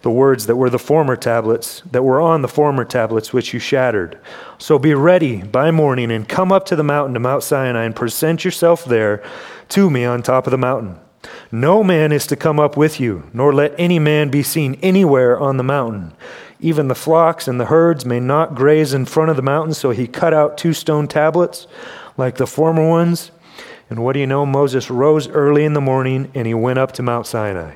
the 0.01 0.11
words 0.11 0.47
that 0.47 0.55
were 0.55 0.69
the 0.69 0.79
former 0.79 1.15
tablets, 1.15 1.81
that 1.91 2.03
were 2.03 2.19
on 2.19 2.41
the 2.41 2.47
former 2.47 2.83
tablets 2.83 3.31
which 3.31 3.53
you 3.53 3.59
shattered. 3.59 4.19
So 4.57 4.77
be 4.77 4.93
ready 4.93 5.43
by 5.43 5.71
morning 5.71 6.11
and 6.11 6.27
come 6.27 6.51
up 6.51 6.65
to 6.65 6.75
the 6.75 6.83
mountain 6.83 7.13
to 7.13 7.19
Mount 7.19 7.43
Sinai 7.43 7.85
and 7.85 7.95
present 7.95 8.43
yourself 8.43 8.83
there 8.83 9.23
to 9.69 9.89
me 9.89 10.03
on 10.03 10.23
top 10.23 10.47
of 10.47 10.51
the 10.51 10.57
mountain. 10.57 10.99
No 11.51 11.83
man 11.83 12.11
is 12.11 12.25
to 12.27 12.35
come 12.35 12.59
up 12.59 12.77
with 12.77 12.99
you, 12.99 13.29
nor 13.33 13.53
let 13.53 13.75
any 13.77 13.99
man 13.99 14.29
be 14.29 14.43
seen 14.43 14.79
anywhere 14.81 15.39
on 15.39 15.57
the 15.57 15.63
mountain. 15.63 16.13
Even 16.59 16.87
the 16.87 16.95
flocks 16.95 17.47
and 17.47 17.59
the 17.59 17.65
herds 17.65 18.05
may 18.05 18.19
not 18.19 18.55
graze 18.55 18.93
in 18.93 19.05
front 19.05 19.29
of 19.29 19.35
the 19.35 19.41
mountain. 19.41 19.73
So 19.73 19.89
he 19.89 20.07
cut 20.07 20.33
out 20.33 20.57
two 20.57 20.73
stone 20.73 21.07
tablets 21.07 21.67
like 22.17 22.37
the 22.37 22.47
former 22.47 22.87
ones. 22.87 23.31
And 23.89 24.03
what 24.03 24.13
do 24.13 24.19
you 24.19 24.27
know? 24.27 24.45
Moses 24.45 24.89
rose 24.89 25.27
early 25.27 25.65
in 25.65 25.73
the 25.73 25.81
morning 25.81 26.31
and 26.33 26.47
he 26.47 26.53
went 26.53 26.79
up 26.79 26.91
to 26.93 27.03
Mount 27.03 27.27
Sinai, 27.27 27.75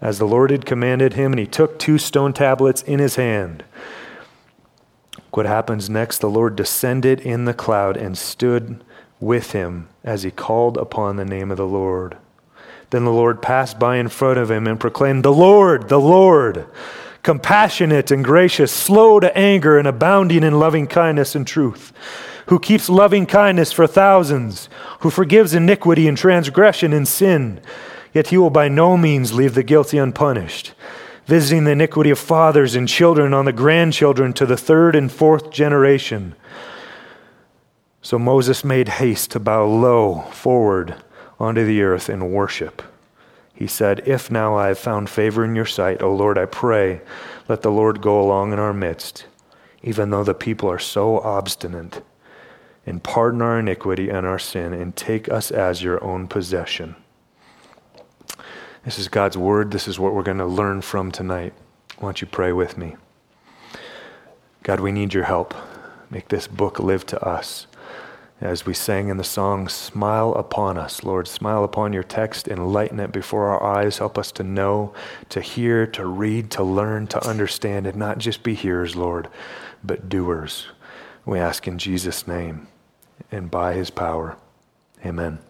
as 0.00 0.18
the 0.18 0.26
Lord 0.26 0.50
had 0.50 0.64
commanded 0.64 1.14
him, 1.14 1.32
and 1.32 1.38
he 1.38 1.46
took 1.46 1.78
two 1.78 1.98
stone 1.98 2.32
tablets 2.32 2.82
in 2.82 2.98
his 2.98 3.16
hand. 3.16 3.64
What 5.32 5.46
happens 5.46 5.90
next? 5.90 6.18
The 6.18 6.30
Lord 6.30 6.56
descended 6.56 7.20
in 7.20 7.44
the 7.44 7.54
cloud 7.54 7.96
and 7.96 8.16
stood 8.16 8.82
with 9.20 9.52
him 9.52 9.88
as 10.02 10.22
he 10.22 10.30
called 10.30 10.78
upon 10.78 11.16
the 11.16 11.24
name 11.24 11.50
of 11.50 11.56
the 11.58 11.66
Lord. 11.66 12.16
Then 12.90 13.04
the 13.04 13.12
Lord 13.12 13.42
passed 13.42 13.78
by 13.78 13.96
in 13.96 14.08
front 14.08 14.38
of 14.38 14.50
him 14.50 14.66
and 14.66 14.80
proclaimed, 14.80 15.24
The 15.24 15.32
Lord, 15.32 15.88
the 15.88 16.00
Lord, 16.00 16.66
compassionate 17.22 18.10
and 18.10 18.24
gracious, 18.24 18.72
slow 18.72 19.20
to 19.20 19.36
anger, 19.36 19.78
and 19.78 19.86
abounding 19.86 20.42
in 20.42 20.58
loving 20.58 20.86
kindness 20.86 21.34
and 21.34 21.46
truth, 21.46 21.92
who 22.46 22.58
keeps 22.58 22.88
loving 22.88 23.26
kindness 23.26 23.72
for 23.72 23.86
thousands, 23.86 24.70
who 25.00 25.10
forgives 25.10 25.52
iniquity 25.52 26.08
and 26.08 26.16
transgression 26.16 26.94
and 26.94 27.06
sin. 27.06 27.60
Yet 28.14 28.28
he 28.28 28.38
will 28.38 28.48
by 28.48 28.68
no 28.68 28.96
means 28.96 29.34
leave 29.34 29.54
the 29.54 29.62
guilty 29.62 29.98
unpunished, 29.98 30.72
visiting 31.26 31.64
the 31.64 31.72
iniquity 31.72 32.08
of 32.08 32.18
fathers 32.18 32.74
and 32.74 32.88
children 32.88 33.34
on 33.34 33.44
the 33.44 33.52
grandchildren 33.52 34.32
to 34.32 34.46
the 34.46 34.56
third 34.56 34.96
and 34.96 35.12
fourth 35.12 35.50
generation. 35.50 36.34
So 38.00 38.18
Moses 38.18 38.64
made 38.64 38.88
haste 38.88 39.32
to 39.32 39.40
bow 39.40 39.66
low 39.66 40.22
forward 40.30 40.94
onto 41.38 41.64
the 41.64 41.82
earth 41.82 42.10
in 42.10 42.32
worship. 42.32 42.82
He 43.54 43.66
said, 43.66 44.02
If 44.06 44.30
now 44.30 44.56
I 44.56 44.68
have 44.68 44.78
found 44.78 45.10
favor 45.10 45.44
in 45.44 45.54
your 45.54 45.66
sight, 45.66 46.02
O 46.02 46.14
Lord, 46.14 46.38
I 46.38 46.46
pray, 46.46 47.00
let 47.48 47.62
the 47.62 47.70
Lord 47.70 48.00
go 48.00 48.20
along 48.20 48.52
in 48.52 48.58
our 48.58 48.72
midst, 48.72 49.26
even 49.82 50.10
though 50.10 50.24
the 50.24 50.34
people 50.34 50.70
are 50.70 50.78
so 50.78 51.18
obstinate, 51.20 52.02
and 52.86 53.02
pardon 53.02 53.42
our 53.42 53.58
iniquity 53.58 54.08
and 54.08 54.26
our 54.26 54.38
sin, 54.38 54.72
and 54.72 54.94
take 54.94 55.28
us 55.28 55.50
as 55.50 55.82
your 55.82 56.02
own 56.02 56.28
possession. 56.28 56.96
This 58.84 58.98
is 58.98 59.08
God's 59.08 59.36
word. 59.36 59.70
This 59.70 59.88
is 59.88 59.98
what 59.98 60.14
we're 60.14 60.22
going 60.22 60.38
to 60.38 60.46
learn 60.46 60.80
from 60.80 61.10
tonight. 61.10 61.52
Why 61.98 62.06
don't 62.06 62.20
you 62.20 62.26
pray 62.26 62.52
with 62.52 62.78
me? 62.78 62.96
God, 64.62 64.80
we 64.80 64.92
need 64.92 65.14
your 65.14 65.24
help. 65.24 65.54
Make 66.10 66.28
this 66.28 66.46
book 66.46 66.78
live 66.78 67.04
to 67.06 67.20
us 67.22 67.66
as 68.40 68.64
we 68.64 68.72
sang 68.72 69.08
in 69.08 69.16
the 69.16 69.24
song, 69.24 69.68
Smile 69.68 70.32
upon 70.34 70.78
us, 70.78 71.02
Lord. 71.02 71.26
Smile 71.26 71.64
upon 71.64 71.92
your 71.92 72.04
text, 72.04 72.46
enlighten 72.46 73.00
it 73.00 73.10
before 73.10 73.48
our 73.48 73.62
eyes. 73.62 73.98
Help 73.98 74.16
us 74.16 74.30
to 74.32 74.44
know, 74.44 74.94
to 75.28 75.40
hear, 75.40 75.86
to 75.88 76.06
read, 76.06 76.50
to 76.52 76.62
learn, 76.62 77.08
to 77.08 77.26
understand, 77.26 77.86
and 77.86 77.96
not 77.96 78.18
just 78.18 78.44
be 78.44 78.54
hearers, 78.54 78.94
Lord, 78.94 79.28
but 79.82 80.08
doers. 80.08 80.68
We 81.24 81.40
ask 81.40 81.66
in 81.66 81.78
Jesus' 81.78 82.28
name 82.28 82.68
and 83.32 83.50
by 83.50 83.74
his 83.74 83.90
power. 83.90 84.36
Amen. 85.04 85.40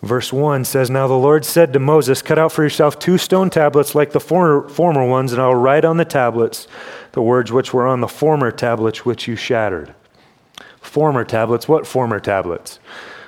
Verse 0.00 0.32
1 0.32 0.64
says, 0.64 0.90
Now 0.90 1.06
the 1.06 1.14
Lord 1.14 1.44
said 1.44 1.72
to 1.72 1.78
Moses, 1.78 2.22
Cut 2.22 2.38
out 2.38 2.52
for 2.52 2.62
yourself 2.62 2.98
two 2.98 3.18
stone 3.18 3.50
tablets 3.50 3.94
like 3.94 4.12
the 4.12 4.20
former, 4.20 4.68
former 4.68 5.06
ones, 5.06 5.32
and 5.32 5.42
I 5.42 5.48
will 5.48 5.56
write 5.56 5.84
on 5.84 5.96
the 5.96 6.04
tablets 6.04 6.66
the 7.12 7.22
words 7.22 7.52
which 7.52 7.74
were 7.74 7.86
on 7.86 8.00
the 8.00 8.08
former 8.08 8.50
tablets 8.50 9.04
which 9.04 9.26
you 9.26 9.36
shattered 9.36 9.94
former 10.82 11.24
tablets. 11.24 11.66
What 11.66 11.86
former 11.86 12.20
tablets? 12.20 12.78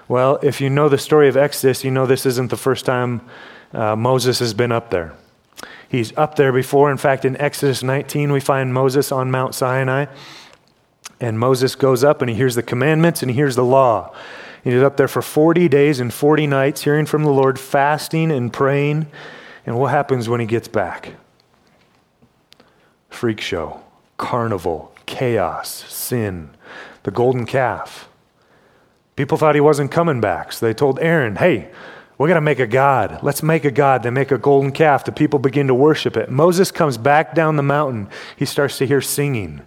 Well, 0.06 0.38
if 0.42 0.60
you 0.60 0.68
know 0.68 0.88
the 0.90 0.98
story 0.98 1.28
of 1.28 1.36
Exodus, 1.36 1.82
you 1.82 1.90
know 1.90 2.04
this 2.04 2.26
isn't 2.26 2.50
the 2.50 2.56
first 2.58 2.84
time 2.84 3.22
uh, 3.72 3.96
Moses 3.96 4.38
has 4.40 4.52
been 4.52 4.70
up 4.70 4.90
there. 4.90 5.14
He's 5.88 6.16
up 6.16 6.36
there 6.36 6.52
before. 6.52 6.90
In 6.90 6.98
fact, 6.98 7.24
in 7.24 7.36
Exodus 7.40 7.82
19, 7.82 8.32
we 8.32 8.40
find 8.40 8.74
Moses 8.74 9.10
on 9.12 9.30
Mount 9.30 9.54
Sinai. 9.54 10.06
And 11.20 11.38
Moses 11.38 11.74
goes 11.74 12.04
up 12.04 12.20
and 12.20 12.28
he 12.28 12.36
hears 12.36 12.54
the 12.54 12.62
commandments 12.62 13.22
and 13.22 13.30
he 13.30 13.36
hears 13.36 13.56
the 13.56 13.64
law. 13.64 14.14
He's 14.62 14.82
up 14.82 14.96
there 14.96 15.08
for 15.08 15.22
40 15.22 15.68
days 15.68 16.00
and 16.00 16.12
40 16.12 16.46
nights, 16.46 16.82
hearing 16.82 17.06
from 17.06 17.22
the 17.22 17.30
Lord, 17.30 17.58
fasting 17.58 18.30
and 18.30 18.52
praying. 18.52 19.06
And 19.66 19.78
what 19.78 19.90
happens 19.90 20.28
when 20.28 20.40
he 20.40 20.46
gets 20.46 20.68
back? 20.68 21.14
Freak 23.08 23.40
show, 23.40 23.82
carnival, 24.16 24.92
chaos, 25.06 25.84
sin, 25.88 26.50
the 27.04 27.10
golden 27.10 27.46
calf. 27.46 28.08
People 29.16 29.38
thought 29.38 29.54
he 29.54 29.60
wasn't 29.60 29.92
coming 29.92 30.20
back, 30.20 30.52
so 30.52 30.66
they 30.66 30.74
told 30.74 30.98
Aaron, 30.98 31.36
hey, 31.36 31.70
we're 32.18 32.28
going 32.28 32.36
to 32.36 32.40
make 32.40 32.58
a 32.58 32.66
God. 32.66 33.20
Let's 33.22 33.42
make 33.42 33.64
a 33.64 33.70
God. 33.70 34.02
They 34.02 34.10
make 34.10 34.30
a 34.30 34.38
golden 34.38 34.72
calf. 34.72 35.04
The 35.04 35.12
people 35.12 35.38
begin 35.38 35.66
to 35.68 35.74
worship 35.74 36.16
it. 36.16 36.30
Moses 36.30 36.70
comes 36.70 36.98
back 36.98 37.34
down 37.34 37.56
the 37.56 37.62
mountain. 37.62 38.08
He 38.36 38.44
starts 38.44 38.78
to 38.78 38.86
hear 38.86 39.00
singing 39.00 39.62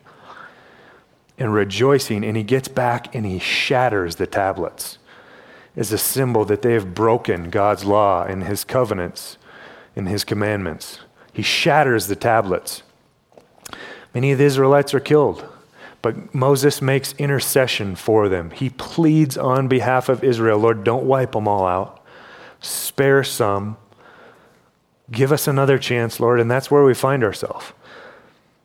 and 1.38 1.53
rejoicing, 1.53 2.24
and 2.24 2.36
he 2.36 2.44
gets 2.44 2.67
back 2.67 3.13
and 3.13 3.25
he 3.25 3.39
shatters 3.39 4.15
the 4.15 4.27
tablets 4.27 4.98
as 5.75 5.91
a 5.91 5.98
symbol 5.98 6.44
that 6.46 6.62
they 6.62 6.74
have 6.74 6.96
broken 6.96 7.50
God's 7.50 7.86
law 7.86 8.24
and 8.24 8.46
his 8.46 8.63
covenants 8.63 9.38
and 9.96 10.08
his 10.08 10.24
commandments. 10.24 11.00
He 11.32 11.44
shatters 11.44 12.08
the 12.08 12.15
tablets. 12.15 12.82
Many 14.13 14.32
of 14.32 14.39
the 14.39 14.46
Israelites 14.46 14.94
are 14.94 15.00
killed. 15.00 15.48
But 16.01 16.34
Moses 16.34 16.82
makes 16.82 17.13
intercession 17.13 17.96
for 17.96 18.30
them. 18.30 18.51
He 18.51 18.70
pleads 18.70 19.38
on 19.38 19.68
behalf 19.68 20.10
of 20.10 20.24
Israel 20.24 20.60
Lord, 20.60 20.84
don't 20.84 21.06
wipe 21.06 21.32
them 21.32 21.48
all 21.48 21.66
out, 21.66 22.04
spare 22.60 23.24
some. 23.24 23.77
Give 25.10 25.32
us 25.32 25.48
another 25.48 25.77
chance, 25.77 26.20
Lord. 26.20 26.39
And 26.39 26.51
that's 26.51 26.70
where 26.70 26.84
we 26.84 26.94
find 26.94 27.24
ourselves. 27.24 27.72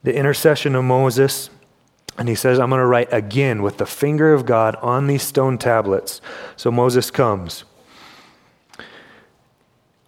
The 0.03 0.15
intercession 0.15 0.75
of 0.75 0.85
Moses, 0.85 1.51
and 2.19 2.29
he 2.29 2.35
says, 2.35 2.59
I'm 2.59 2.69
going 2.69 2.81
to 2.81 2.87
write 2.87 3.13
again 3.13 3.63
with 3.63 3.79
the 3.79 3.87
finger 3.87 4.35
of 4.35 4.45
God 4.45 4.75
on 4.77 5.07
these 5.07 5.23
stone 5.23 5.57
tablets. 5.57 6.21
So 6.57 6.71
Moses 6.73 7.11
comes 7.11 7.65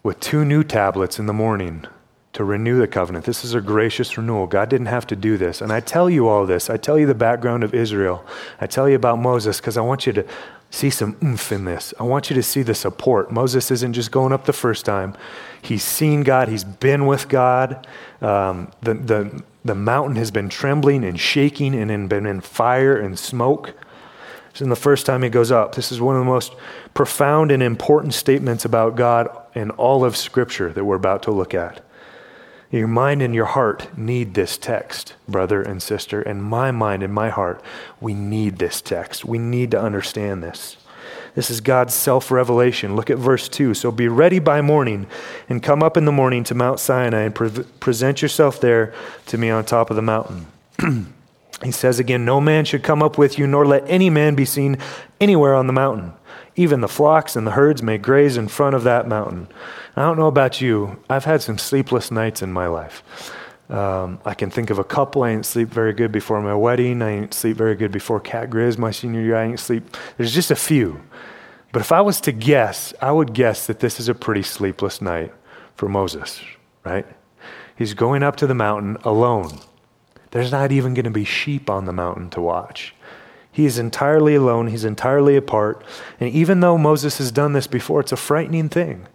with 0.03 0.21
two 0.21 0.45
new 0.45 0.65
tablets 0.65 1.19
in 1.19 1.27
the 1.27 1.33
morning 1.33 1.87
to 2.35 2.45
renew 2.45 2.79
the 2.79 2.89
covenant. 2.89 3.25
This 3.25 3.45
is 3.45 3.55
a 3.55 3.61
gracious 3.61 4.19
renewal. 4.19 4.47
God 4.47 4.69
didn't 4.69 4.87
have 4.87 5.07
to 5.07 5.17
do 5.17 5.37
this. 5.37 5.61
And 5.61 5.73
I 5.73 5.79
tell 5.81 6.11
you 6.11 6.29
all 6.29 6.45
this. 6.47 6.69
I 6.69 6.77
tell 6.77 6.99
you 6.99 7.07
the 7.07 7.15
background 7.15 7.63
of 7.63 7.73
Israel. 7.73 8.25
I 8.61 8.67
tell 8.67 8.89
you 8.89 8.97
about 8.97 9.21
Moses 9.21 9.59
because 9.59 9.77
I 9.77 9.83
want 9.83 10.05
you 10.05 10.13
to 10.15 10.27
see 10.69 10.91
some 10.91 11.17
oomph 11.23 11.53
in 11.53 11.65
this. 11.65 11.95
I 12.01 12.03
want 12.03 12.31
you 12.31 12.35
to 12.35 12.43
see 12.43 12.63
the 12.63 12.75
support. 12.75 13.31
Moses 13.31 13.71
isn't 13.71 13.93
just 13.93 14.11
going 14.11 14.33
up 14.33 14.47
the 14.47 14.53
first 14.53 14.85
time, 14.85 15.17
he's 15.63 15.85
seen 15.85 16.25
God, 16.25 16.49
he's 16.49 16.65
been 16.65 17.07
with 17.07 17.29
God. 17.29 17.87
Um, 18.21 18.73
the, 18.83 18.95
the, 18.95 19.43
the 19.65 19.77
mountain 19.77 20.17
has 20.17 20.33
been 20.33 20.49
trembling 20.49 21.05
and 21.05 21.19
shaking 21.19 21.75
and 21.77 21.89
in, 21.89 22.09
been 22.09 22.27
in 22.27 22.41
fire 22.41 22.97
and 22.97 23.17
smoke. 23.17 23.75
This 24.53 24.63
is 24.63 24.69
the 24.69 24.75
first 24.75 25.07
time 25.07 25.23
he 25.23 25.29
goes 25.29 25.53
up. 25.53 25.77
This 25.77 25.93
is 25.93 26.01
one 26.01 26.17
of 26.17 26.21
the 26.21 26.31
most 26.31 26.53
profound 26.95 27.53
and 27.53 27.63
important 27.63 28.13
statements 28.15 28.65
about 28.65 28.97
God 28.97 29.29
in 29.55 29.71
all 29.71 30.05
of 30.05 30.17
Scripture 30.17 30.73
that 30.73 30.85
we're 30.85 30.97
about 30.97 31.23
to 31.25 31.31
look 31.31 31.55
at. 31.55 31.85
Your 32.79 32.89
mind 32.89 33.23
and 33.23 33.33
your 33.33 33.45
heart 33.45 33.97
need 33.97 34.35
this 34.35 34.59
text, 34.59 35.15
brother 35.29 35.63
and 35.63 35.81
sister. 35.81 36.21
And 36.21 36.43
my 36.43 36.73
mind 36.73 37.05
and 37.05 37.15
my 37.15 37.29
heart, 37.29 37.63
we 38.01 38.15
need 38.15 38.59
this 38.59 38.81
text. 38.81 39.25
We 39.25 39.39
need 39.39 39.71
to 39.71 39.81
understand 39.81 40.43
this. 40.43 40.77
This 41.37 41.51
is 41.51 41.61
God's 41.61 41.95
self 41.95 42.33
revelation. 42.33 42.97
Look 42.97 43.11
at 43.11 43.19
verse 43.19 43.49
2. 43.49 43.75
So 43.75 43.93
be 43.93 44.09
ready 44.09 44.41
by 44.41 44.61
morning 44.61 45.07
and 45.49 45.63
come 45.63 45.85
up 45.85 45.97
in 45.97 46.05
the 46.05 46.11
morning 46.11 46.43
to 46.45 46.55
Mount 46.57 46.81
Sinai 46.81 47.21
and 47.21 47.35
pre- 47.35 47.63
present 47.79 48.21
yourself 48.23 48.61
there 48.61 48.93
to 49.27 49.39
me 49.39 49.51
on 49.51 49.65
top 49.65 49.91
of 49.91 49.95
the 49.97 50.03
mountain. 50.03 50.47
he 51.63 51.71
says 51.71 52.01
again, 52.01 52.25
No 52.25 52.41
man 52.41 52.65
should 52.65 52.83
come 52.83 53.05
up 53.05 53.17
with 53.17 53.39
you, 53.39 53.47
nor 53.47 53.65
let 53.65 53.89
any 53.89 54.11
man 54.11 54.35
be 54.35 54.45
seen 54.45 54.79
anywhere 55.21 55.55
on 55.55 55.69
the 55.69 55.73
mountain. 55.73 56.13
Even 56.57 56.81
the 56.81 56.89
flocks 56.89 57.37
and 57.37 57.47
the 57.47 57.53
herds 57.53 57.83
may 57.83 57.99
graze 57.99 58.37
in 58.37 58.49
front 58.49 58.77
of 58.77 58.85
that 58.85 59.09
mountain. 59.09 59.49
I 59.97 60.03
don't 60.03 60.19
know 60.19 60.29
about 60.29 60.61
you. 60.61 61.03
I've 61.11 61.25
had 61.25 61.43
some 61.43 61.59
sleepless 61.59 62.11
nights 62.11 62.43
in 62.43 62.53
my 62.53 62.69
life. 62.69 63.03
Um, 63.71 64.21
I 64.25 64.35
can 64.35 64.51
think 64.51 64.71
of 64.71 64.79
a 64.79 64.85
couple. 64.85 65.23
I 65.23 65.33
didn't 65.33 65.47
sleep 65.47 65.69
very 65.69 65.93
good 65.93 66.13
before 66.13 66.41
my 66.41 66.55
wedding. 66.55 67.03
I 67.03 67.21
didn't 67.21 67.35
sleep 67.35 67.57
very 67.57 67.75
good 67.75 67.91
before 67.91 68.21
Cat 68.21 68.51
Griz, 68.51 68.77
my 68.79 68.91
senior 68.91 69.23
year. 69.23 69.37
I 69.37 69.47
didn't 69.47 69.61
sleep. 69.61 69.97
There's 70.17 70.35
just 70.35 70.51
a 70.51 70.57
few. 70.57 71.01
But 71.73 71.81
if 71.81 71.91
I 71.91 72.01
was 72.03 72.21
to 72.23 72.33
guess, 72.33 72.95
I 73.01 73.11
would 73.11 73.33
guess 73.33 73.67
that 73.67 73.81
this 73.81 73.99
is 73.99 74.09
a 74.09 74.15
pretty 74.15 74.43
sleepless 74.43 75.01
night 75.03 75.33
for 75.75 75.89
Moses, 75.89 76.41
right? 76.85 77.07
He's 77.75 77.95
going 77.95 78.23
up 78.23 78.37
to 78.37 78.47
the 78.47 78.55
mountain 78.55 78.97
alone. 79.03 79.59
There's 80.31 80.53
not 80.53 80.71
even 80.71 80.95
going 80.95 81.05
to 81.05 81.11
be 81.11 81.25
sheep 81.25 81.69
on 81.69 81.87
the 81.87 81.93
mountain 81.93 82.31
to 82.31 82.41
watch. 82.41 82.95
He 83.55 83.67
is 83.67 83.79
entirely 83.79 84.35
alone, 84.35 84.67
he's 84.67 84.85
entirely 84.85 85.37
apart. 85.37 85.85
And 86.19 86.29
even 86.29 86.59
though 86.59 86.77
Moses 86.77 87.19
has 87.19 87.31
done 87.31 87.53
this 87.53 87.69
before, 87.69 88.01
it's 88.01 88.11
a 88.11 88.17
frightening 88.17 88.69
thing. 88.69 89.07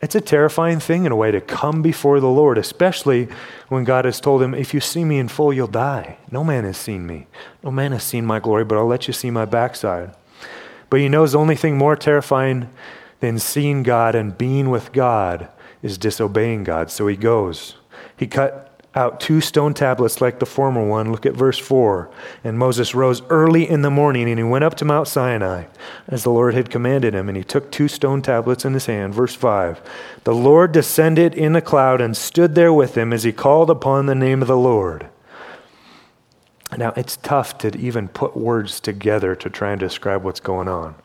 It's 0.00 0.14
a 0.14 0.20
terrifying 0.20 0.78
thing 0.78 1.06
in 1.06 1.10
a 1.10 1.16
way 1.16 1.32
to 1.32 1.40
come 1.40 1.82
before 1.82 2.20
the 2.20 2.28
Lord, 2.28 2.56
especially 2.56 3.26
when 3.66 3.82
God 3.82 4.04
has 4.04 4.20
told 4.20 4.42
him, 4.42 4.54
If 4.54 4.74
you 4.74 4.78
see 4.78 5.04
me 5.04 5.18
in 5.18 5.26
full, 5.26 5.52
you'll 5.52 5.66
die. 5.66 6.18
No 6.30 6.44
man 6.44 6.62
has 6.62 6.76
seen 6.76 7.04
me. 7.04 7.26
No 7.64 7.72
man 7.72 7.90
has 7.90 8.04
seen 8.04 8.24
my 8.24 8.38
glory, 8.38 8.64
but 8.64 8.78
I'll 8.78 8.86
let 8.86 9.08
you 9.08 9.12
see 9.12 9.32
my 9.32 9.44
backside. 9.44 10.14
But 10.88 11.00
he 11.00 11.08
knows 11.08 11.32
the 11.32 11.40
only 11.40 11.56
thing 11.56 11.76
more 11.76 11.96
terrifying 11.96 12.70
than 13.18 13.40
seeing 13.40 13.82
God 13.82 14.14
and 14.14 14.38
being 14.38 14.70
with 14.70 14.92
God 14.92 15.48
is 15.82 15.98
disobeying 15.98 16.62
God. 16.62 16.92
So 16.92 17.08
he 17.08 17.16
goes. 17.16 17.74
He 18.16 18.28
cut 18.28 18.73
out 18.96 19.20
two 19.20 19.40
stone 19.40 19.74
tablets 19.74 20.20
like 20.20 20.38
the 20.38 20.46
former 20.46 20.86
one. 20.86 21.10
Look 21.10 21.26
at 21.26 21.34
verse 21.34 21.58
4. 21.58 22.10
And 22.44 22.58
Moses 22.58 22.94
rose 22.94 23.22
early 23.28 23.68
in 23.68 23.82
the 23.82 23.90
morning 23.90 24.28
and 24.28 24.38
he 24.38 24.44
went 24.44 24.64
up 24.64 24.74
to 24.76 24.84
Mount 24.84 25.08
Sinai 25.08 25.64
as 26.06 26.22
the 26.22 26.30
Lord 26.30 26.54
had 26.54 26.70
commanded 26.70 27.14
him. 27.14 27.28
And 27.28 27.36
he 27.36 27.44
took 27.44 27.70
two 27.70 27.88
stone 27.88 28.22
tablets 28.22 28.64
in 28.64 28.74
his 28.74 28.86
hand. 28.86 29.14
Verse 29.14 29.34
5. 29.34 29.80
The 30.24 30.34
Lord 30.34 30.72
descended 30.72 31.34
in 31.34 31.56
a 31.56 31.60
cloud 31.60 32.00
and 32.00 32.16
stood 32.16 32.54
there 32.54 32.72
with 32.72 32.96
him 32.96 33.12
as 33.12 33.24
he 33.24 33.32
called 33.32 33.70
upon 33.70 34.06
the 34.06 34.14
name 34.14 34.42
of 34.42 34.48
the 34.48 34.56
Lord. 34.56 35.08
Now, 36.76 36.92
it's 36.96 37.16
tough 37.16 37.58
to 37.58 37.76
even 37.76 38.08
put 38.08 38.36
words 38.36 38.80
together 38.80 39.36
to 39.36 39.50
try 39.50 39.70
and 39.70 39.80
describe 39.80 40.24
what's 40.24 40.40
going 40.40 40.66
on. 40.66 40.96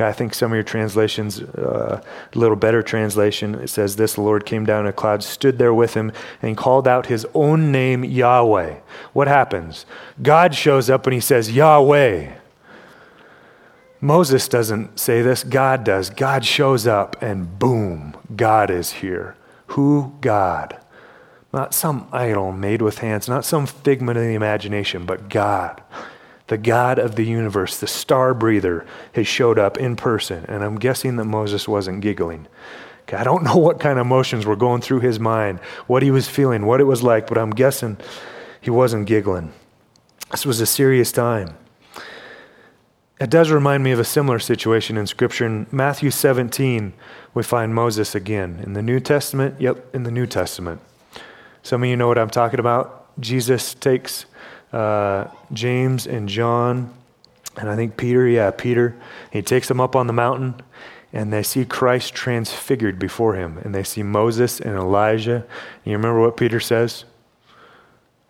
Okay, 0.00 0.08
I 0.08 0.12
think 0.14 0.32
some 0.32 0.50
of 0.50 0.56
your 0.56 0.64
translations, 0.64 1.42
uh, 1.42 2.00
a 2.34 2.38
little 2.38 2.56
better 2.56 2.82
translation, 2.82 3.56
it 3.56 3.68
says 3.68 3.96
this 3.96 4.14
The 4.14 4.22
Lord 4.22 4.46
came 4.46 4.64
down 4.64 4.86
in 4.86 4.86
a 4.86 4.94
cloud, 4.94 5.22
stood 5.22 5.58
there 5.58 5.74
with 5.74 5.92
him, 5.92 6.10
and 6.40 6.56
called 6.56 6.88
out 6.88 7.06
his 7.06 7.26
own 7.34 7.70
name, 7.70 8.02
Yahweh. 8.02 8.76
What 9.12 9.28
happens? 9.28 9.84
God 10.22 10.54
shows 10.54 10.88
up 10.88 11.06
and 11.06 11.12
he 11.12 11.20
says, 11.20 11.50
Yahweh. 11.50 12.32
Moses 14.00 14.48
doesn't 14.48 14.98
say 14.98 15.20
this, 15.20 15.44
God 15.44 15.84
does. 15.84 16.08
God 16.08 16.46
shows 16.46 16.86
up, 16.86 17.20
and 17.20 17.58
boom, 17.58 18.16
God 18.34 18.70
is 18.70 18.92
here. 18.92 19.36
Who? 19.66 20.14
God. 20.22 20.78
Not 21.52 21.74
some 21.74 22.08
idol 22.10 22.52
made 22.52 22.80
with 22.80 23.00
hands, 23.00 23.28
not 23.28 23.44
some 23.44 23.66
figment 23.66 24.16
of 24.16 24.24
the 24.24 24.32
imagination, 24.32 25.04
but 25.04 25.28
God 25.28 25.82
the 26.50 26.58
God 26.58 26.98
of 26.98 27.14
the 27.14 27.24
universe, 27.24 27.76
the 27.78 27.86
star 27.86 28.34
breather, 28.34 28.84
has 29.12 29.28
showed 29.28 29.56
up 29.56 29.78
in 29.78 29.94
person. 29.94 30.44
And 30.48 30.64
I'm 30.64 30.80
guessing 30.80 31.14
that 31.16 31.24
Moses 31.24 31.68
wasn't 31.68 32.00
giggling. 32.00 32.48
I 33.12 33.22
don't 33.22 33.44
know 33.44 33.56
what 33.56 33.78
kind 33.78 34.00
of 34.00 34.06
emotions 34.06 34.44
were 34.44 34.56
going 34.56 34.80
through 34.82 34.98
his 34.98 35.20
mind, 35.20 35.60
what 35.86 36.02
he 36.02 36.10
was 36.10 36.28
feeling, 36.28 36.66
what 36.66 36.80
it 36.80 36.84
was 36.84 37.04
like, 37.04 37.28
but 37.28 37.38
I'm 37.38 37.52
guessing 37.52 37.98
he 38.60 38.68
wasn't 38.68 39.06
giggling. 39.06 39.52
This 40.32 40.44
was 40.44 40.60
a 40.60 40.66
serious 40.66 41.12
time. 41.12 41.56
It 43.20 43.30
does 43.30 43.52
remind 43.52 43.84
me 43.84 43.92
of 43.92 44.00
a 44.00 44.04
similar 44.04 44.40
situation 44.40 44.96
in 44.96 45.06
Scripture. 45.06 45.46
In 45.46 45.68
Matthew 45.70 46.10
17, 46.10 46.94
we 47.32 47.44
find 47.44 47.76
Moses 47.76 48.16
again. 48.16 48.60
In 48.64 48.72
the 48.72 48.82
New 48.82 48.98
Testament, 48.98 49.60
yep, 49.60 49.94
in 49.94 50.02
the 50.02 50.10
New 50.10 50.26
Testament. 50.26 50.80
Some 51.62 51.84
of 51.84 51.88
you 51.88 51.96
know 51.96 52.08
what 52.08 52.18
I'm 52.18 52.30
talking 52.30 52.58
about. 52.58 53.06
Jesus 53.20 53.72
takes 53.74 54.26
uh, 54.72 55.26
James 55.52 56.06
and 56.06 56.28
John 56.28 56.94
And 57.56 57.68
I 57.68 57.76
think 57.76 57.96
Peter, 57.96 58.26
yeah, 58.28 58.50
Peter, 58.50 58.96
he 59.32 59.42
takes 59.42 59.68
them 59.68 59.80
up 59.80 59.96
on 59.96 60.06
the 60.06 60.12
mountain 60.12 60.62
and 61.12 61.32
they 61.32 61.42
see 61.42 61.64
Christ 61.64 62.14
transfigured 62.14 62.98
before 62.98 63.34
him. 63.34 63.58
And 63.58 63.74
they 63.74 63.82
see 63.82 64.02
Moses 64.02 64.60
and 64.60 64.76
Elijah. 64.76 65.44
You 65.84 65.92
remember 65.92 66.20
what 66.20 66.36
Peter 66.36 66.60
says? 66.60 67.04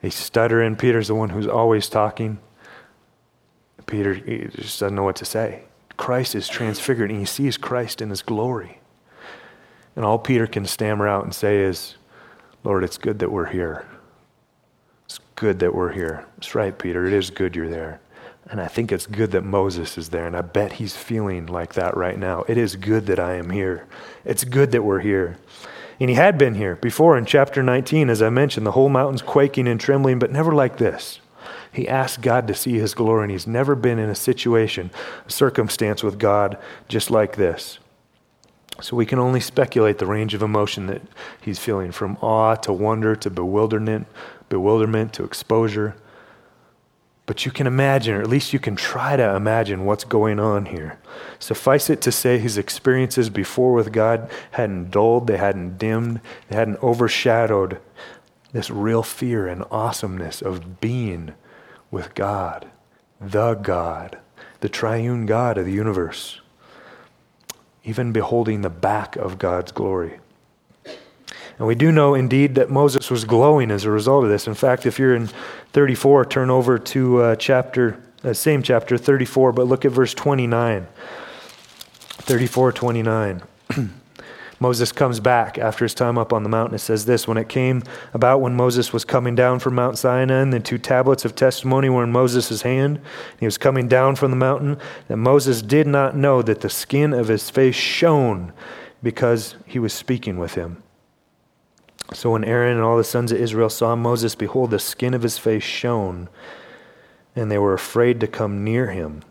They 0.01 0.09
stutter, 0.11 0.63
and 0.63 0.79
Peter's 0.79 1.09
the 1.09 1.15
one 1.15 1.29
who's 1.29 1.47
always 1.47 1.89
talking. 1.91 2.39
Peter 3.85 4.15
just 4.15 4.81
doesn't 4.81 4.95
know 4.95 5.03
what 5.03 5.17
to 5.17 5.27
say. 5.27 5.65
Christ 5.99 6.35
is 6.35 6.49
transfigured, 6.49 7.11
and 7.11 7.19
he 7.19 7.27
sees 7.27 7.59
Christ 7.59 8.01
in 8.01 8.09
his 8.09 8.23
glory. 8.23 8.79
And 9.95 10.05
all 10.05 10.19
Peter 10.19 10.47
can 10.47 10.65
stammer 10.65 11.07
out 11.07 11.25
and 11.25 11.35
say 11.35 11.59
is, 11.59 11.97
Lord, 12.65 12.83
it's 12.83 12.97
good 12.97 13.19
that 13.19 13.31
we're 13.31 13.47
here. 13.47 13.87
Good 15.41 15.61
that 15.61 15.75
we're 15.75 15.93
here. 15.93 16.27
That's 16.37 16.55
right, 16.55 16.79
Peter. 16.79 17.07
It 17.07 17.15
is 17.15 17.31
good 17.31 17.57
you're 17.57 17.71
there. 17.71 17.99
And 18.51 18.61
I 18.61 18.69
think 18.69 18.93
it's 18.93 19.07
good 19.07 19.31
that 19.31 19.43
Moses 19.43 19.97
is 19.97 20.11
there. 20.11 20.27
And 20.27 20.37
I 20.37 20.43
bet 20.43 20.73
he's 20.73 20.95
feeling 20.95 21.47
like 21.47 21.73
that 21.73 21.97
right 21.97 22.19
now. 22.19 22.45
It 22.47 22.59
is 22.59 22.77
good 22.77 23.07
that 23.07 23.19
I 23.19 23.37
am 23.37 23.49
here. 23.49 23.87
It's 24.27 24.45
good 24.45 24.71
that 24.73 24.85
we're 24.85 25.01
here. 25.01 25.39
And 25.99 26.11
he 26.11 26.17
had 26.17 26.37
been 26.37 26.57
here 26.57 26.77
before 26.77 27.17
in 27.17 27.25
chapter 27.25 27.63
19, 27.63 28.11
as 28.11 28.21
I 28.21 28.29
mentioned, 28.29 28.67
the 28.67 28.73
whole 28.73 28.91
mountain's 28.91 29.23
quaking 29.23 29.67
and 29.67 29.81
trembling, 29.81 30.19
but 30.19 30.31
never 30.31 30.53
like 30.53 30.77
this. 30.77 31.21
He 31.73 31.89
asked 31.89 32.21
God 32.21 32.47
to 32.49 32.55
see 32.55 32.75
his 32.75 32.93
glory, 32.93 33.23
and 33.23 33.33
he's 33.33 33.47
never 33.47 33.75
been 33.75 33.99
in 33.99 34.11
a 34.11 34.15
situation, 34.15 34.91
a 35.27 35.31
circumstance 35.31 36.03
with 36.03 36.19
God 36.19 36.59
just 36.87 37.11
like 37.11 37.37
this. 37.37 37.79
So 38.83 38.95
we 38.95 39.07
can 39.07 39.19
only 39.19 39.41
speculate 39.41 39.97
the 39.97 40.07
range 40.07 40.35
of 40.35 40.43
emotion 40.43 40.87
that 40.89 41.01
he's 41.41 41.59
feeling 41.59 41.93
from 41.93 42.19
awe 42.21 42.57
to 42.57 42.75
wonder 42.75 43.17
to 43.17 43.31
bewilderment, 43.31 44.07
bewilderment 44.51 45.15
to 45.15 45.25
exposure. 45.25 45.97
But 47.25 47.47
you 47.47 47.53
can 47.53 47.67
imagine, 47.67 48.15
or 48.17 48.21
at 48.21 48.29
least 48.29 48.53
you 48.53 48.59
can 48.59 48.77
try 48.77 49.17
to 49.17 49.37
imagine 49.37 49.87
what's 49.87 50.05
going 50.05 50.39
on 50.39 50.67
here. 50.67 50.99
Suffice 51.39 51.89
it 51.89 52.03
to 52.03 52.13
say, 52.13 52.39
his 52.39 52.59
experiences 52.59 53.31
before 53.31 53.73
with 53.73 53.93
God 53.93 54.29
hadn't 54.51 54.91
dulled, 54.91 55.29
they 55.29 55.37
hadn't 55.39 55.79
dimmed, 55.79 56.21
they 56.49 56.57
hadn't 56.57 56.83
overshadowed 56.83 57.79
this 58.53 58.69
real 58.69 59.05
fear 59.05 59.47
and 59.47 59.65
awesomeness 59.71 60.43
of 60.43 60.81
being 60.81 61.35
with 61.93 62.15
God, 62.17 62.69
the 63.21 63.55
God, 63.55 64.19
the 64.59 64.69
triune 64.69 65.25
God 65.25 65.57
of 65.57 65.67
the 65.67 65.73
universe, 65.73 66.41
even 67.85 68.11
beholding 68.11 68.63
the 68.63 68.71
back 68.71 69.15
of 69.15 69.39
God's 69.39 69.71
glory. 69.71 70.19
And 71.61 71.67
we 71.67 71.75
do 71.75 71.93
know 71.93 72.15
indeed 72.15 72.55
that 72.55 72.71
Moses 72.71 73.11
was 73.11 73.27
glowing 73.27 73.71
as 73.71 73.85
a 73.85 73.91
result 73.91 74.25
of 74.25 74.31
this. 74.31 74.47
In 74.47 74.55
fact, 74.55 74.87
if 74.87 74.99
you're 74.99 75.15
in 75.15 75.29
34, 75.75 76.25
turn 76.25 76.49
over 76.49 76.79
to 76.79 77.21
uh, 77.21 77.37
chapter, 77.37 78.03
uh, 78.25 78.33
same 78.33 78.63
chapter, 78.63 78.97
34, 78.97 79.53
but 79.53 79.67
look 79.67 79.85
at 79.85 79.93
verse 79.93 80.15
29. 80.15 80.87
34, 82.09 82.73
29. 82.73 83.43
Moses 84.59 84.91
comes 84.91 85.21
back 85.21 85.59
after 85.59 85.85
his 85.85 85.93
time 85.93 86.17
up 86.17 86.33
on 86.33 86.45
the 86.45 86.49
mountain. 86.49 86.77
It 86.77 86.79
says 86.79 87.05
this 87.05 87.29
When 87.29 87.37
it 87.37 87.51
came 87.51 87.83
about 88.15 88.41
when 88.41 88.55
Moses 88.55 88.95
was 88.95 89.05
coming 89.05 89.35
down 89.35 89.59
from 89.59 89.75
Mount 89.75 89.99
Sinai, 89.99 90.41
and 90.41 90.55
the 90.55 90.61
two 90.61 90.79
tablets 90.79 91.27
of 91.27 91.37
testimony 91.37 91.91
were 91.91 92.05
in 92.05 92.11
Moses' 92.11 92.63
hand, 92.63 93.03
he 93.39 93.45
was 93.45 93.59
coming 93.59 93.87
down 93.87 94.17
from 94.17 94.31
the 94.31 94.37
mountain, 94.39 94.79
that 95.09 95.19
Moses 95.19 95.61
did 95.61 95.87
not 95.87 96.17
know 96.17 96.41
that 96.41 96.63
the 96.63 96.71
skin 96.71 97.13
of 97.13 97.29
his 97.29 97.51
face 97.51 97.75
shone 97.75 98.55
because 99.03 99.57
he 99.67 99.79
was 99.79 99.93
speaking 99.93 100.39
with 100.39 100.55
him. 100.55 100.83
So 102.13 102.33
when 102.33 102.45
Aaron 102.45 102.77
and 102.77 102.85
all 102.85 102.97
the 102.97 103.05
sons 103.05 103.31
of 103.31 103.41
Israel 103.41 103.71
saw 103.71 103.95
Moses, 103.95 104.35
behold, 104.35 104.71
the 104.71 104.79
skin 104.79 105.15
of 105.15 105.23
his 105.23 105.39
face 105.39 105.63
shone, 105.63 106.29
and 107.37 107.51
they 107.51 107.59
were 107.59 107.75
afraid 107.75 108.21
to 108.21 108.27
come 108.27 108.65
near 108.65 108.91
him. 108.91 109.23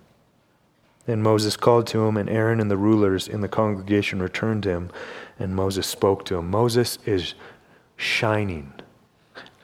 And 1.05 1.21
Moses 1.21 1.57
called 1.57 1.87
to 1.87 2.05
him, 2.05 2.15
and 2.15 2.29
Aaron 2.29 2.59
and 2.59 2.71
the 2.71 2.77
rulers 2.77 3.27
in 3.27 3.41
the 3.41 3.47
congregation 3.47 4.21
returned 4.21 4.63
to 4.63 4.69
him, 4.69 4.91
and 5.37 5.55
Moses 5.55 5.87
spoke 5.87 6.23
to 6.25 6.37
him. 6.37 6.49
Moses 6.49 6.99
is 7.05 7.33
shining. 7.97 8.73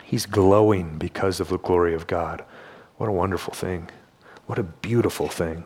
He's 0.04 0.26
glowing 0.26 0.98
because 0.98 1.40
of 1.40 1.50
the 1.50 1.58
glory 1.58 1.94
of 1.94 2.08
God. 2.08 2.44
What 2.98 3.10
a 3.10 3.14
wonderful 3.14 3.54
thing. 3.54 3.90
What 4.46 4.60
a 4.60 4.64
beautiful 4.64 5.28
thing. 5.28 5.66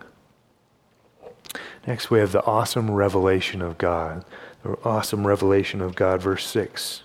Next, 1.87 2.11
we 2.11 2.19
have 2.19 2.31
the 2.31 2.45
awesome 2.45 2.91
revelation 2.91 3.61
of 3.61 3.77
God. 3.77 4.23
The 4.63 4.77
awesome 4.83 5.25
revelation 5.25 5.81
of 5.81 5.95
God, 5.95 6.21
verse 6.21 6.45
6. 6.45 7.03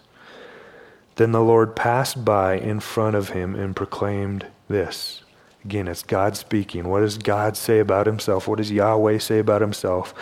Then 1.16 1.32
the 1.32 1.42
Lord 1.42 1.76
passed 1.76 2.24
by 2.24 2.54
in 2.54 2.80
front 2.80 3.16
of 3.16 3.30
him 3.30 3.54
and 3.54 3.76
proclaimed 3.76 4.46
this 4.68 5.22
Again, 5.64 5.88
it's 5.88 6.02
God 6.02 6.36
speaking. 6.36 6.88
What 6.88 7.00
does 7.00 7.16
God 7.16 7.56
say 7.56 7.78
about 7.78 8.06
himself? 8.06 8.46
What 8.46 8.58
does 8.58 8.70
Yahweh 8.70 9.16
say 9.16 9.38
about 9.38 9.62
himself? 9.62 10.12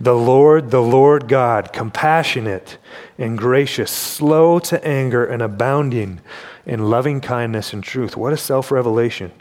The 0.00 0.14
Lord, 0.14 0.70
the 0.70 0.82
Lord 0.82 1.26
God, 1.26 1.72
compassionate 1.72 2.78
and 3.18 3.36
gracious, 3.36 3.90
slow 3.90 4.60
to 4.60 4.84
anger, 4.86 5.24
and 5.24 5.42
abounding 5.42 6.20
in 6.64 6.90
loving 6.90 7.20
kindness 7.20 7.72
and 7.72 7.82
truth. 7.82 8.16
What 8.16 8.32
a 8.32 8.36
self 8.36 8.70
revelation. 8.70 9.32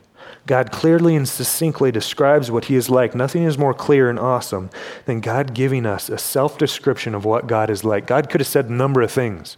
God 0.45 0.71
clearly 0.71 1.15
and 1.15 1.27
succinctly 1.27 1.91
describes 1.91 2.51
what 2.51 2.65
he 2.65 2.75
is 2.75 2.89
like. 2.89 3.15
Nothing 3.15 3.43
is 3.43 3.57
more 3.57 3.73
clear 3.73 4.09
and 4.09 4.19
awesome 4.19 4.69
than 5.05 5.21
God 5.21 5.53
giving 5.53 5.85
us 5.85 6.09
a 6.09 6.17
self 6.17 6.57
description 6.57 7.15
of 7.15 7.25
what 7.25 7.47
God 7.47 7.69
is 7.69 7.83
like. 7.83 8.07
God 8.07 8.29
could 8.29 8.41
have 8.41 8.47
said 8.47 8.65
a 8.65 8.73
number 8.73 9.01
of 9.01 9.11
things, 9.11 9.55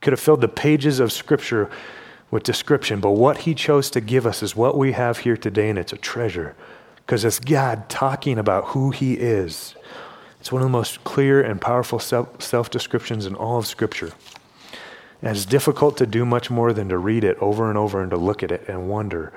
could 0.00 0.12
have 0.12 0.20
filled 0.20 0.40
the 0.40 0.48
pages 0.48 1.00
of 1.00 1.12
Scripture 1.12 1.70
with 2.30 2.42
description, 2.42 3.00
but 3.00 3.12
what 3.12 3.38
he 3.38 3.54
chose 3.54 3.90
to 3.90 4.00
give 4.00 4.26
us 4.26 4.42
is 4.42 4.54
what 4.54 4.76
we 4.76 4.92
have 4.92 5.18
here 5.18 5.36
today, 5.36 5.70
and 5.70 5.78
it's 5.78 5.92
a 5.92 5.96
treasure 5.96 6.54
because 6.98 7.24
it's 7.24 7.40
God 7.40 7.88
talking 7.88 8.38
about 8.38 8.66
who 8.66 8.90
he 8.90 9.14
is. 9.14 9.74
It's 10.40 10.52
one 10.52 10.62
of 10.62 10.66
the 10.66 10.70
most 10.70 11.02
clear 11.04 11.40
and 11.42 11.60
powerful 11.60 11.98
self 11.98 12.70
descriptions 12.70 13.26
in 13.26 13.34
all 13.34 13.58
of 13.58 13.66
Scripture. 13.66 14.12
And 15.22 15.36
it's 15.36 15.46
difficult 15.46 15.96
to 15.96 16.06
do 16.06 16.24
much 16.24 16.50
more 16.50 16.72
than 16.72 16.90
to 16.90 16.98
read 16.98 17.24
it 17.24 17.36
over 17.38 17.68
and 17.68 17.76
over 17.76 18.00
and 18.00 18.10
to 18.10 18.16
look 18.16 18.42
at 18.42 18.52
it 18.52 18.68
and 18.68 18.88
wonder 18.88 19.32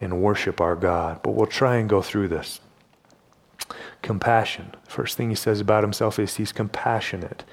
and 0.00 0.20
worship 0.20 0.60
our 0.60 0.76
God. 0.76 1.22
But 1.22 1.32
we'll 1.32 1.46
try 1.46 1.76
and 1.76 1.88
go 1.88 2.02
through 2.02 2.28
this. 2.28 2.60
Compassion. 4.02 4.74
First 4.86 5.16
thing 5.16 5.30
he 5.30 5.34
says 5.34 5.60
about 5.60 5.82
himself 5.82 6.18
is 6.18 6.36
he's 6.36 6.52
compassionate. 6.52 7.44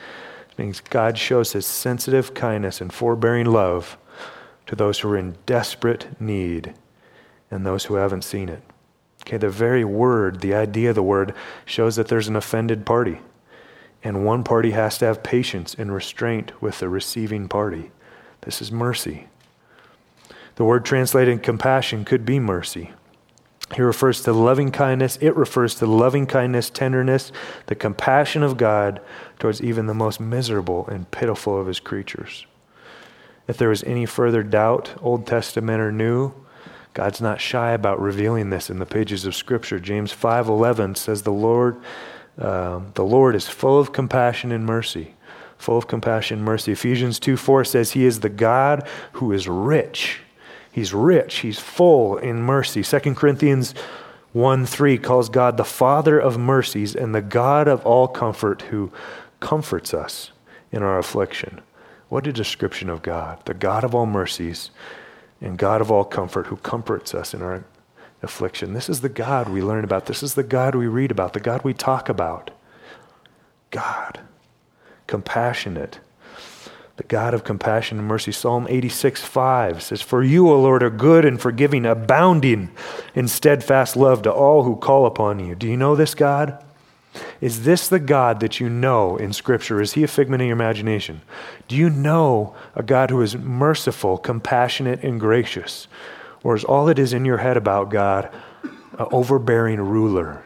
Means 0.58 0.80
God 0.80 1.18
shows 1.18 1.52
his 1.52 1.66
sensitive 1.66 2.34
kindness 2.34 2.80
and 2.80 2.94
forbearing 2.94 3.46
love 3.46 3.98
to 4.68 4.76
those 4.76 5.00
who 5.00 5.10
are 5.10 5.18
in 5.18 5.36
desperate 5.46 6.20
need 6.20 6.74
and 7.52 7.66
those 7.66 7.86
who 7.86 7.96
haven't 7.96 8.24
seen 8.24 8.50
it. 8.50 8.64
Okay, 9.22 9.38
the 9.38 9.50
very 9.50 9.84
word, 9.84 10.42
the 10.42 10.54
idea 10.54 10.90
of 10.90 10.96
the 10.96 11.04
word, 11.04 11.34
shows 11.66 11.96
that 11.96 12.08
there's 12.08 12.28
an 12.28 12.36
offended 12.36 12.86
party. 12.86 13.20
And 14.04 14.24
one 14.26 14.44
party 14.44 14.72
has 14.72 14.98
to 15.00 15.06
have 15.06 15.24
patience 15.24 15.74
and 15.74 15.94
restraint 15.94 16.62
with 16.62 16.80
the 16.80 16.90
receiving 16.90 17.48
party. 17.48 17.92
This 18.42 18.62
is 18.62 18.72
mercy. 18.72 19.28
The 20.56 20.64
word 20.64 20.86
translated 20.86 21.44
compassion 21.44 22.06
could 22.06 22.26
be 22.26 22.40
mercy. 22.40 22.92
He 23.74 23.82
refers 23.82 24.22
to 24.22 24.32
loving 24.32 24.72
kindness. 24.72 25.18
It 25.18 25.36
refers 25.36 25.74
to 25.76 25.88
loving 25.88 26.28
kindness, 26.28 26.70
tenderness, 26.70 27.32
the 27.66 27.74
compassion 27.74 28.44
of 28.44 28.58
God 28.58 29.02
towards 29.40 29.62
even 29.62 29.88
the 29.88 29.94
most 29.94 30.20
miserable 30.20 30.88
and 30.88 31.10
pitiful 31.12 31.60
of 31.60 31.68
his 31.68 31.80
creatures. 31.80 32.46
If 33.48 33.58
there 33.58 33.70
was 33.70 33.84
any 33.84 34.06
further 34.06 34.44
doubt, 34.44 34.96
Old 35.02 35.28
Testament 35.28 35.80
or 35.82 35.92
New, 35.92 36.34
God's 36.94 37.22
not 37.22 37.42
shy 37.42 37.72
about 37.72 38.02
revealing 38.02 38.50
this 38.50 38.70
in 38.70 38.80
the 38.80 38.86
pages 38.86 39.26
of 39.26 39.36
Scripture. 39.36 39.80
James 39.80 40.12
5:11 40.12 40.96
says, 40.96 41.22
"The 41.24 41.32
Lord, 41.32 41.76
uh, 42.42 42.80
the 42.94 43.04
Lord 43.04 43.36
is 43.36 43.48
full 43.48 43.78
of 43.78 43.92
compassion 43.92 44.52
and 44.52 44.66
mercy, 44.66 45.14
full 45.58 45.78
of 45.78 45.88
compassion 45.88 46.38
and 46.38 46.46
mercy." 46.46 46.72
Ephesians 46.72 47.20
2:4 47.20 47.66
says, 47.66 47.92
"He 47.92 48.06
is 48.06 48.22
the 48.22 48.30
God 48.30 48.88
who 49.14 49.34
is 49.34 49.48
rich. 49.48 50.22
He's 50.72 50.94
rich. 50.94 51.40
He's 51.40 51.60
full 51.60 52.18
in 52.18 52.42
mercy." 52.42 52.82
2 52.82 53.16
Corinthians 53.16 53.76
1:3 54.34 54.98
calls 54.98 55.30
God 55.30 55.58
the 55.58 55.66
Father 55.66 56.18
of 56.18 56.38
mercies 56.38 56.96
and 56.96 57.14
the 57.14 57.22
God 57.22 57.68
of 57.68 57.86
all 57.86 58.08
comfort, 58.08 58.64
who 58.64 58.90
comforts 59.40 59.94
us 59.94 60.32
in 60.72 60.84
our 60.84 60.98
affliction. 60.98 61.62
What 62.10 62.28
a 62.28 62.34
description 62.34 62.90
of 62.90 63.02
God, 63.02 63.40
the 63.46 63.54
God 63.54 63.84
of 63.84 63.96
all 63.96 64.06
mercies 64.06 64.72
and 65.42 65.58
God 65.58 65.82
of 65.82 65.92
all 65.92 66.04
comfort 66.04 66.48
who 66.48 66.58
comforts 66.58 67.14
us 67.14 67.34
in 67.34 67.42
our 67.42 67.66
affliction. 68.22 68.74
This 68.74 68.90
is 68.90 69.02
the 69.02 69.10
God 69.10 69.50
we 69.50 69.62
learn 69.62 69.84
about. 69.84 70.06
This 70.06 70.24
is 70.24 70.36
the 70.36 70.44
God 70.44 70.76
we 70.76 70.88
read 70.88 71.12
about, 71.12 71.34
the 71.34 71.40
God 71.40 71.64
we 71.64 71.74
talk 71.74 72.10
about. 72.10 72.52
God, 73.72 74.20
compassionate, 75.08 76.00
the 76.98 77.04
God 77.04 77.34
of 77.34 77.44
compassion 77.44 78.00
and 78.00 78.08
mercy. 78.08 78.32
Psalm 78.32 78.68
86 78.70 79.22
5 79.22 79.84
says, 79.84 80.02
For 80.02 80.24
you, 80.24 80.50
O 80.50 80.60
Lord, 80.62 80.82
are 80.82 80.90
good 80.90 81.26
and 81.26 81.42
forgiving, 81.42 81.86
abounding 81.86 82.72
in 83.14 83.28
steadfast 83.28 83.98
love 83.98 84.22
to 84.24 84.32
all 84.32 84.64
who 84.64 84.78
call 84.78 85.06
upon 85.06 85.40
you. 85.40 85.56
Do 85.56 85.68
you 85.68 85.78
know 85.78 85.96
this 85.96 86.16
God? 86.16 86.64
Is 87.42 87.64
this 87.64 87.88
the 87.88 88.00
God 88.00 88.40
that 88.40 88.60
you 88.60 88.70
know 88.70 89.18
in 89.18 89.34
Scripture? 89.34 89.82
Is 89.82 89.94
he 89.94 90.04
a 90.04 90.08
figment 90.08 90.42
of 90.42 90.48
your 90.48 90.56
imagination? 90.56 91.22
Do 91.68 91.76
you 91.76 91.90
know 91.90 92.56
a 92.76 92.84
God 92.84 93.10
who 93.10 93.22
is 93.22 93.38
merciful, 93.38 94.18
compassionate, 94.18 95.04
and 95.04 95.20
gracious? 95.20 95.88
Or 96.44 96.56
is 96.56 96.64
all 96.64 96.86
that 96.86 97.00
is 97.00 97.14
in 97.14 97.26
your 97.26 97.38
head 97.38 97.58
about 97.58 97.90
God 97.90 98.32
an 98.64 99.08
overbearing 99.12 99.80
ruler 99.80 100.44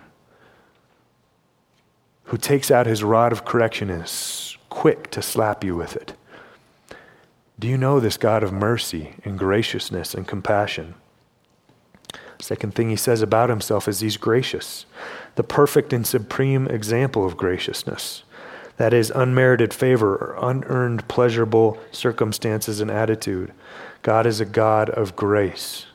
who 2.25 2.37
takes 2.37 2.69
out 2.69 2.85
his 2.85 3.03
rod 3.03 3.31
of 3.31 3.45
correction 3.45 3.89
and 3.89 4.03
is 4.03 4.57
quick 4.69 5.09
to 5.11 5.21
slap 5.21 5.63
you 5.63 5.75
with 5.75 5.95
it. 5.95 6.13
Do 7.59 7.67
you 7.67 7.77
know 7.77 7.99
this 7.99 8.17
God 8.17 8.43
of 8.43 8.53
mercy 8.53 9.15
and 9.25 9.37
graciousness 9.37 10.13
and 10.13 10.27
compassion? 10.27 10.93
Second 12.39 12.73
thing 12.73 12.89
he 12.89 12.95
says 12.95 13.21
about 13.21 13.49
himself 13.49 13.87
is 13.87 13.99
he's 13.99 14.15
gracious, 14.15 14.85
the 15.39 15.43
perfect 15.43 15.93
and 15.93 16.05
supreme 16.05 16.67
example 16.67 17.25
of 17.25 17.37
graciousness. 17.37 18.23
That 18.75 18.93
is 18.93 19.09
unmerited 19.09 19.73
favor 19.73 20.13
or 20.17 20.37
unearned 20.41 21.07
pleasurable 21.07 21.79
circumstances 21.93 22.81
and 22.81 22.91
attitude. 22.91 23.53
God 24.01 24.25
is 24.25 24.41
a 24.41 24.45
God 24.45 24.89
of 24.89 25.15
grace. 25.15 25.85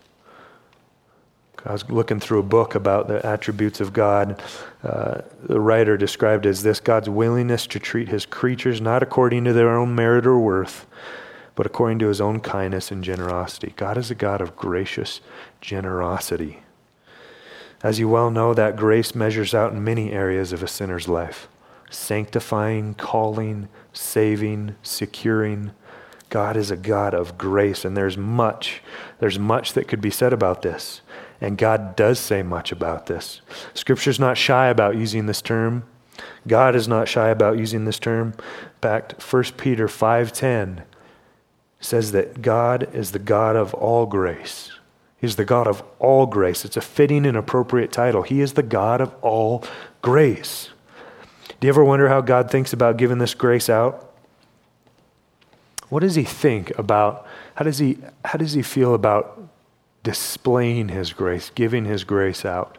I 1.63 1.73
was 1.73 1.91
looking 1.91 2.21
through 2.21 2.39
a 2.39 2.43
book 2.43 2.75
about 2.75 3.07
the 3.07 3.25
attributes 3.27 3.83
of 3.83 3.93
God. 3.93 4.43
Uh, 4.83 5.21
the 5.43 5.61
writer 5.61 5.99
described 5.99 6.47
as 6.47 6.63
this 6.63 6.81
God's 6.81 7.11
willingness 7.11 7.67
to 7.67 7.79
treat 7.79 8.09
his 8.09 8.25
creatures 8.25 8.81
not 8.81 9.03
according 9.03 9.45
to 9.45 9.53
their 9.53 9.77
own 9.77 9.95
merit 9.95 10.27
or 10.27 10.39
worth, 10.39 10.87
but 11.55 11.67
according 11.67 11.99
to 11.99 12.09
his 12.09 12.23
own 12.23 12.41
kindness 12.41 12.91
and 12.91 13.05
generosity. 13.05 13.75
God 13.77 13.99
is 13.99 14.11
a 14.11 14.15
God 14.15 14.41
of 14.41 14.57
gracious 14.57 15.21
generosity. 15.61 16.64
As 17.85 17.99
you 17.99 18.09
well 18.09 18.31
know, 18.31 18.55
that 18.55 18.77
grace 18.77 19.15
measures 19.15 19.55
out 19.55 19.75
in 19.75 19.85
many 19.85 20.11
areas 20.11 20.55
of 20.55 20.63
a 20.63 20.69
sinner's 20.69 21.07
life 21.07 21.49
sanctifying, 21.91 22.95
calling, 22.95 23.69
saving, 23.93 24.75
securing. 24.83 25.71
God 26.29 26.57
is 26.57 26.73
a 26.73 26.77
God 26.77 27.15
of 27.15 27.39
grace, 27.39 27.85
and 27.85 27.97
there's 27.97 28.17
much, 28.17 28.83
there's 29.21 29.39
much 29.39 29.75
that 29.75 29.87
could 29.87 30.01
be 30.01 30.11
said 30.11 30.33
about 30.33 30.63
this. 30.63 31.03
And 31.41 31.59
God 31.59 31.95
does 31.95 32.19
say 32.19 32.43
much 32.43 32.73
about 32.73 33.07
this. 33.07 33.43
Scripture's 33.75 34.19
not 34.19 34.39
shy 34.39 34.69
about 34.69 34.97
using 34.97 35.27
this 35.27 35.43
term. 35.43 35.85
God 36.49 36.75
is 36.75 36.89
not 36.89 37.07
shy 37.07 37.29
about 37.29 37.59
using 37.59 37.85
this 37.85 37.99
term. 37.99 38.29
In 38.39 38.81
fact, 38.81 39.23
1 39.23 39.57
Peter 39.59 39.87
5:10 39.87 40.83
says 41.81 42.13
that 42.13 42.41
God 42.41 42.89
is 42.95 43.13
the 43.13 43.19
God 43.19 43.57
of 43.57 43.75
all 43.75 44.07
grace. 44.07 44.73
He's 45.25 45.37
the 45.37 45.45
God 45.47 45.67
of 45.67 45.83
all 45.99 46.27
grace. 46.27 46.67
It's 46.67 46.77
a 46.77 46.83
fitting 46.83 47.25
and 47.25 47.35
appropriate 47.35 47.91
title. 47.91 48.21
He 48.21 48.43
is 48.43 48.53
the 48.53 48.63
God 48.63 49.01
of 49.01 49.15
all 49.23 49.65
grace. 50.03 50.69
Do 51.49 51.67
you 51.67 51.71
ever 51.71 51.83
wonder 51.83 52.11
how 52.11 52.21
God 52.21 52.51
thinks 52.51 52.75
about 52.75 52.99
giving 52.99 53.17
this 53.17 53.33
grace 53.33 53.71
out? 53.71 54.13
What 55.89 56.01
does 56.01 56.15
he 56.15 56.25
think 56.25 56.79
about 56.79 57.27
how 57.55 57.65
does 57.65 57.79
he 57.79 57.97
how 58.23 58.37
does 58.37 58.53
he 58.53 58.61
feel 58.61 58.93
about 58.93 59.49
displaying 60.03 60.91
his 60.91 61.15
grace, 61.15 61.49
giving 61.49 61.87
his 61.87 62.05
grace 62.05 62.45
out? 62.45 62.77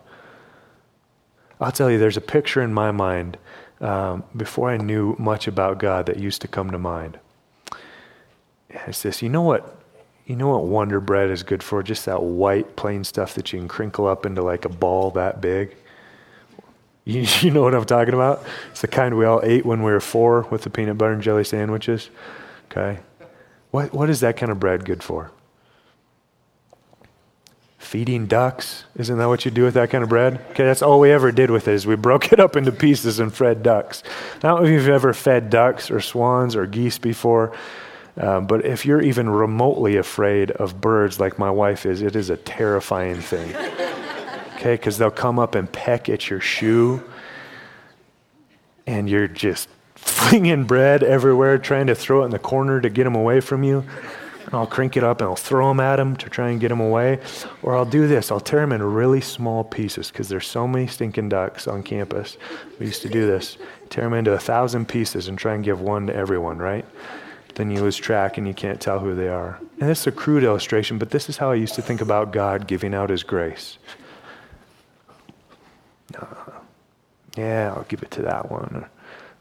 I'll 1.59 1.71
tell 1.71 1.89
you, 1.89 1.97
there's 1.97 2.15
a 2.15 2.21
picture 2.21 2.61
in 2.61 2.75
my 2.75 2.91
mind 2.91 3.39
um, 3.81 4.23
before 4.37 4.69
I 4.69 4.77
knew 4.77 5.15
much 5.17 5.47
about 5.47 5.79
God 5.79 6.05
that 6.05 6.17
used 6.17 6.41
to 6.41 6.47
come 6.47 6.69
to 6.69 6.77
mind. 6.77 7.17
It's 8.69 9.01
this, 9.01 9.23
you 9.23 9.29
know 9.29 9.41
what? 9.41 9.81
You 10.25 10.35
know 10.35 10.49
what 10.49 10.65
Wonder 10.65 10.99
Bread 10.99 11.29
is 11.29 11.43
good 11.43 11.61
for? 11.61 11.83
Just 11.83 12.05
that 12.05 12.23
white, 12.23 12.75
plain 12.75 13.03
stuff 13.03 13.35
that 13.35 13.53
you 13.53 13.59
can 13.59 13.67
crinkle 13.67 14.07
up 14.07 14.25
into 14.25 14.41
like 14.41 14.65
a 14.65 14.69
ball 14.69 15.11
that 15.11 15.39
big. 15.39 15.75
You, 17.03 17.21
you 17.41 17.51
know 17.51 17.61
what 17.61 17.75
I'm 17.75 17.85
talking 17.85 18.13
about? 18.13 18.43
It's 18.71 18.81
the 18.81 18.87
kind 18.87 19.17
we 19.17 19.25
all 19.25 19.41
ate 19.43 19.65
when 19.65 19.83
we 19.83 19.91
were 19.91 19.99
four 19.99 20.41
with 20.49 20.63
the 20.63 20.69
peanut 20.69 20.97
butter 20.97 21.13
and 21.13 21.21
jelly 21.21 21.43
sandwiches. 21.43 22.09
Okay. 22.71 22.99
What, 23.71 23.93
what 23.93 24.09
is 24.09 24.21
that 24.21 24.37
kind 24.37 24.51
of 24.51 24.59
bread 24.59 24.83
good 24.83 25.03
for? 25.03 25.31
Feeding 27.77 28.25
ducks? 28.25 28.85
Isn't 28.95 29.19
that 29.19 29.27
what 29.27 29.45
you 29.45 29.51
do 29.51 29.63
with 29.63 29.75
that 29.75 29.91
kind 29.91 30.03
of 30.03 30.09
bread? 30.09 30.41
Okay, 30.51 30.63
that's 30.63 30.81
all 30.81 30.99
we 30.99 31.11
ever 31.11 31.31
did 31.31 31.51
with 31.51 31.67
it 31.67 31.75
is 31.75 31.85
we 31.85 31.95
broke 31.97 32.33
it 32.33 32.39
up 32.39 32.55
into 32.55 32.71
pieces 32.71 33.19
and 33.19 33.31
fed 33.31 33.61
ducks. 33.61 34.01
I 34.37 34.39
don't 34.39 34.61
know 34.61 34.67
if 34.67 34.71
you've 34.71 34.89
ever 34.89 35.13
fed 35.13 35.51
ducks 35.51 35.91
or 35.91 36.01
swans 36.01 36.55
or 36.55 36.65
geese 36.65 36.97
before. 36.97 37.55
Um, 38.17 38.47
but 38.47 38.65
if 38.65 38.85
you're 38.85 39.01
even 39.01 39.29
remotely 39.29 39.97
afraid 39.97 40.51
of 40.51 40.79
birds 40.79 41.19
like 41.19 41.37
my 41.37 41.51
wife 41.51 41.85
is, 41.85 42.01
it 42.01 42.15
is 42.15 42.29
a 42.29 42.37
terrifying 42.37 43.19
thing. 43.19 43.53
okay, 44.55 44.75
because 44.75 44.97
they'll 44.97 45.11
come 45.11 45.37
up 45.37 45.55
and 45.55 45.71
peck 45.71 46.07
at 46.07 46.29
your 46.29 46.39
shoe, 46.39 47.03
and 48.87 49.09
you're 49.09 49.27
just 49.27 49.67
flinging 49.95 50.63
bread 50.63 51.03
everywhere, 51.03 51.57
trying 51.57 51.87
to 51.87 51.95
throw 51.95 52.21
it 52.21 52.25
in 52.25 52.31
the 52.31 52.39
corner 52.39 52.79
to 52.79 52.89
get 52.89 53.03
them 53.03 53.15
away 53.15 53.41
from 53.41 53.63
you. 53.63 53.83
And 54.45 54.53
I'll 54.53 54.67
crank 54.67 54.95
it 54.95 55.03
up 55.03 55.21
and 55.21 55.27
I'll 55.27 55.35
throw 55.35 55.69
them 55.69 55.79
at 55.79 55.95
them 55.95 56.15
to 56.17 56.29
try 56.29 56.49
and 56.51 56.61
get 56.61 56.69
them 56.69 56.79
away. 56.79 57.19
Or 57.63 57.75
I'll 57.75 57.85
do 57.85 58.07
this 58.07 58.31
I'll 58.31 58.39
tear 58.39 58.61
them 58.61 58.73
into 58.73 58.85
really 58.85 59.21
small 59.21 59.63
pieces 59.63 60.11
because 60.11 60.29
there's 60.29 60.45
so 60.45 60.67
many 60.67 60.85
stinking 60.85 61.29
ducks 61.29 61.67
on 61.67 61.81
campus. 61.81 62.37
We 62.79 62.85
used 62.85 63.01
to 63.01 63.09
do 63.09 63.25
this 63.25 63.57
tear 63.89 64.03
them 64.03 64.13
into 64.13 64.33
a 64.33 64.39
thousand 64.39 64.87
pieces 64.87 65.27
and 65.27 65.37
try 65.37 65.55
and 65.55 65.63
give 65.63 65.81
one 65.81 66.07
to 66.07 66.15
everyone, 66.15 66.59
right? 66.59 66.85
Then 67.55 67.71
you 67.71 67.81
lose 67.81 67.97
track 67.97 68.37
and 68.37 68.47
you 68.47 68.53
can't 68.53 68.79
tell 68.79 68.99
who 68.99 69.15
they 69.15 69.29
are. 69.29 69.59
And 69.79 69.89
this 69.89 70.01
is 70.01 70.07
a 70.07 70.11
crude 70.11 70.43
illustration, 70.43 70.97
but 70.97 71.09
this 71.09 71.29
is 71.29 71.37
how 71.37 71.51
I 71.51 71.55
used 71.55 71.75
to 71.75 71.81
think 71.81 72.01
about 72.01 72.31
God 72.31 72.67
giving 72.67 72.93
out 72.93 73.09
His 73.09 73.23
grace. 73.23 73.77
Yeah, 77.37 77.73
I'll 77.75 77.83
give 77.83 78.01
it 78.01 78.11
to 78.11 78.21
that 78.23 78.49
one. 78.49 78.85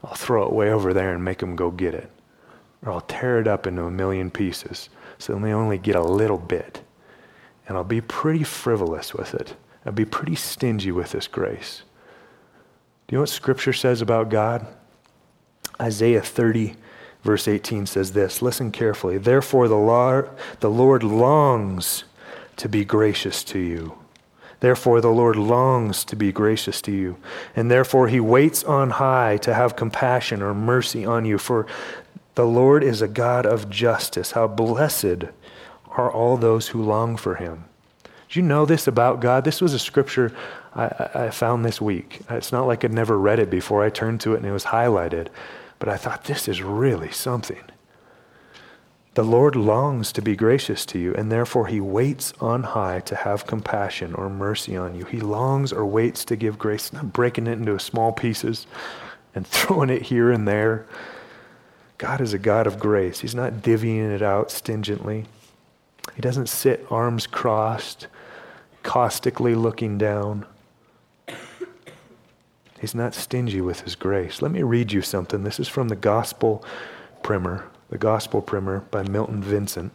I'll 0.03 0.15
throw 0.15 0.45
it 0.45 0.53
way 0.53 0.69
over 0.69 0.93
there 0.93 1.13
and 1.13 1.23
make 1.23 1.39
them 1.39 1.55
go 1.55 1.71
get 1.71 1.93
it. 1.93 2.09
Or 2.85 2.91
I'll 2.91 3.01
tear 3.01 3.39
it 3.39 3.47
up 3.47 3.65
into 3.65 3.83
a 3.83 3.91
million 3.91 4.29
pieces 4.29 4.89
so 5.17 5.33
they 5.39 5.53
only 5.53 5.77
get 5.77 5.95
a 5.95 6.03
little 6.03 6.37
bit. 6.37 6.81
And 7.67 7.77
I'll 7.77 7.83
be 7.83 8.01
pretty 8.01 8.43
frivolous 8.43 9.13
with 9.13 9.33
it. 9.33 9.55
I'll 9.85 9.93
be 9.93 10.05
pretty 10.05 10.35
stingy 10.35 10.91
with 10.91 11.11
this 11.11 11.27
grace. 11.27 11.83
Do 13.07 13.13
you 13.13 13.17
know 13.17 13.21
what 13.21 13.29
Scripture 13.29 13.73
says 13.73 14.01
about 14.01 14.29
God? 14.29 14.67
Isaiah 15.79 16.21
30, 16.21 16.75
Verse 17.25 17.47
18 17.47 17.87
says 17.87 18.11
this 18.11 18.43
listen 18.43 18.71
carefully. 18.71 19.17
Therefore, 19.17 19.67
the 19.67 19.75
Lord, 19.75 20.29
the 20.59 20.69
Lord 20.69 21.01
longs 21.01 22.03
to 22.57 22.69
be 22.69 22.85
gracious 22.85 23.43
to 23.45 23.57
you. 23.57 23.97
Therefore, 24.59 25.01
the 25.01 25.09
Lord 25.09 25.35
longs 25.35 26.05
to 26.05 26.15
be 26.15 26.31
gracious 26.31 26.81
to 26.83 26.91
you. 26.91 27.17
And 27.55 27.69
therefore, 27.69 28.07
he 28.09 28.19
waits 28.19 28.63
on 28.63 28.91
high 28.91 29.37
to 29.37 29.55
have 29.55 29.75
compassion 29.75 30.43
or 30.43 30.53
mercy 30.53 31.03
on 31.03 31.25
you. 31.25 31.39
For 31.39 31.65
the 32.35 32.45
Lord 32.45 32.83
is 32.83 33.01
a 33.01 33.07
God 33.07 33.47
of 33.47 33.71
justice. 33.71 34.31
How 34.31 34.47
blessed 34.47 35.25
are 35.97 36.11
all 36.11 36.37
those 36.37 36.69
who 36.69 36.83
long 36.83 37.17
for 37.17 37.35
him. 37.35 37.65
Do 38.03 38.39
you 38.39 38.45
know 38.45 38.67
this 38.67 38.87
about 38.87 39.19
God? 39.19 39.45
This 39.45 39.61
was 39.61 39.73
a 39.73 39.79
scripture 39.79 40.31
I, 40.75 41.09
I 41.15 41.29
found 41.31 41.65
this 41.65 41.81
week. 41.81 42.21
It's 42.29 42.51
not 42.51 42.67
like 42.67 42.85
I'd 42.85 42.93
never 42.93 43.17
read 43.17 43.39
it 43.39 43.49
before. 43.49 43.83
I 43.83 43.89
turned 43.89 44.21
to 44.21 44.35
it 44.35 44.37
and 44.37 44.45
it 44.45 44.51
was 44.51 44.65
highlighted. 44.65 45.29
But 45.79 45.89
I 45.89 45.97
thought, 45.97 46.25
this 46.25 46.47
is 46.47 46.61
really 46.61 47.11
something. 47.11 47.63
The 49.15 49.23
Lord 49.23 49.55
longs 49.55 50.11
to 50.11 50.21
be 50.21 50.35
gracious 50.35 50.85
to 50.87 50.99
you, 50.99 51.13
and 51.13 51.31
therefore 51.31 51.67
he 51.67 51.79
waits 51.79 52.33
on 52.41 52.63
high 52.63 52.99
to 53.01 53.15
have 53.15 53.47
compassion 53.47 54.13
or 54.13 54.29
mercy 54.29 54.75
on 54.75 54.93
you. 54.93 55.05
He 55.05 55.21
longs 55.21 55.71
or 55.71 55.85
waits 55.85 56.25
to 56.25 56.35
give 56.35 56.57
grace, 56.57 56.91
not 56.91 57.13
breaking 57.13 57.47
it 57.47 57.53
into 57.53 57.79
small 57.79 58.11
pieces 58.11 58.67
and 59.33 59.47
throwing 59.47 59.89
it 59.89 60.03
here 60.03 60.31
and 60.31 60.45
there. 60.45 60.85
God 61.97 62.19
is 62.19 62.33
a 62.33 62.37
God 62.37 62.67
of 62.67 62.77
grace. 62.77 63.21
He's 63.21 63.35
not 63.35 63.53
divvying 63.53 64.13
it 64.13 64.21
out 64.21 64.51
stingently. 64.51 65.25
He 66.13 66.21
doesn't 66.21 66.49
sit 66.49 66.85
arms 66.89 67.25
crossed, 67.25 68.07
caustically 68.83 69.55
looking 69.55 69.97
down. 69.97 70.45
He's 72.85 72.93
not 72.93 73.15
stingy 73.15 73.61
with 73.61 73.79
his 73.79 73.95
grace. 73.95 74.43
Let 74.43 74.51
me 74.51 74.61
read 74.61 74.91
you 74.91 75.01
something. 75.01 75.43
This 75.43 75.59
is 75.59 75.67
from 75.67 75.87
the 75.87 75.95
Gospel 75.95 76.63
Primer, 77.23 77.65
the 77.89 77.97
Gospel 77.97 78.43
Primer 78.43 78.81
by 78.91 79.01
Milton 79.01 79.41
Vincent. 79.41 79.91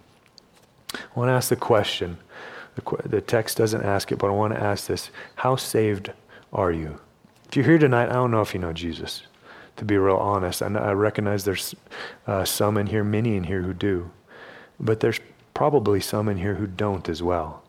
I 0.92 0.98
want 1.14 1.28
to 1.28 1.34
ask 1.34 1.50
the 1.50 1.54
question. 1.54 2.18
The, 2.74 3.08
the 3.08 3.20
text 3.20 3.56
doesn't 3.56 3.84
ask 3.84 4.10
it, 4.10 4.18
but 4.18 4.26
I 4.26 4.32
want 4.32 4.54
to 4.54 4.60
ask 4.60 4.88
this 4.88 5.12
How 5.36 5.54
saved 5.54 6.10
are 6.52 6.72
you? 6.72 6.98
If 7.46 7.54
you're 7.54 7.64
here 7.64 7.78
tonight, 7.78 8.08
I 8.08 8.14
don't 8.14 8.32
know 8.32 8.40
if 8.40 8.54
you 8.54 8.58
know 8.58 8.72
Jesus, 8.72 9.22
to 9.76 9.84
be 9.84 9.96
real 9.96 10.16
honest. 10.16 10.60
I, 10.60 10.66
I 10.66 10.90
recognize 10.92 11.44
there's 11.44 11.76
uh, 12.26 12.44
some 12.44 12.76
in 12.76 12.88
here, 12.88 13.04
many 13.04 13.36
in 13.36 13.44
here 13.44 13.62
who 13.62 13.72
do, 13.72 14.10
but 14.80 14.98
there's 14.98 15.20
probably 15.54 16.00
some 16.00 16.28
in 16.28 16.38
here 16.38 16.56
who 16.56 16.66
don't 16.66 17.08
as 17.08 17.22
well. 17.22 17.62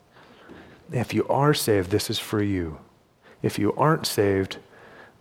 If 0.92 1.14
you 1.14 1.28
are 1.28 1.54
saved, 1.54 1.92
this 1.92 2.10
is 2.10 2.18
for 2.18 2.42
you. 2.42 2.80
If 3.44 3.60
you 3.60 3.72
aren't 3.74 4.08
saved, 4.08 4.58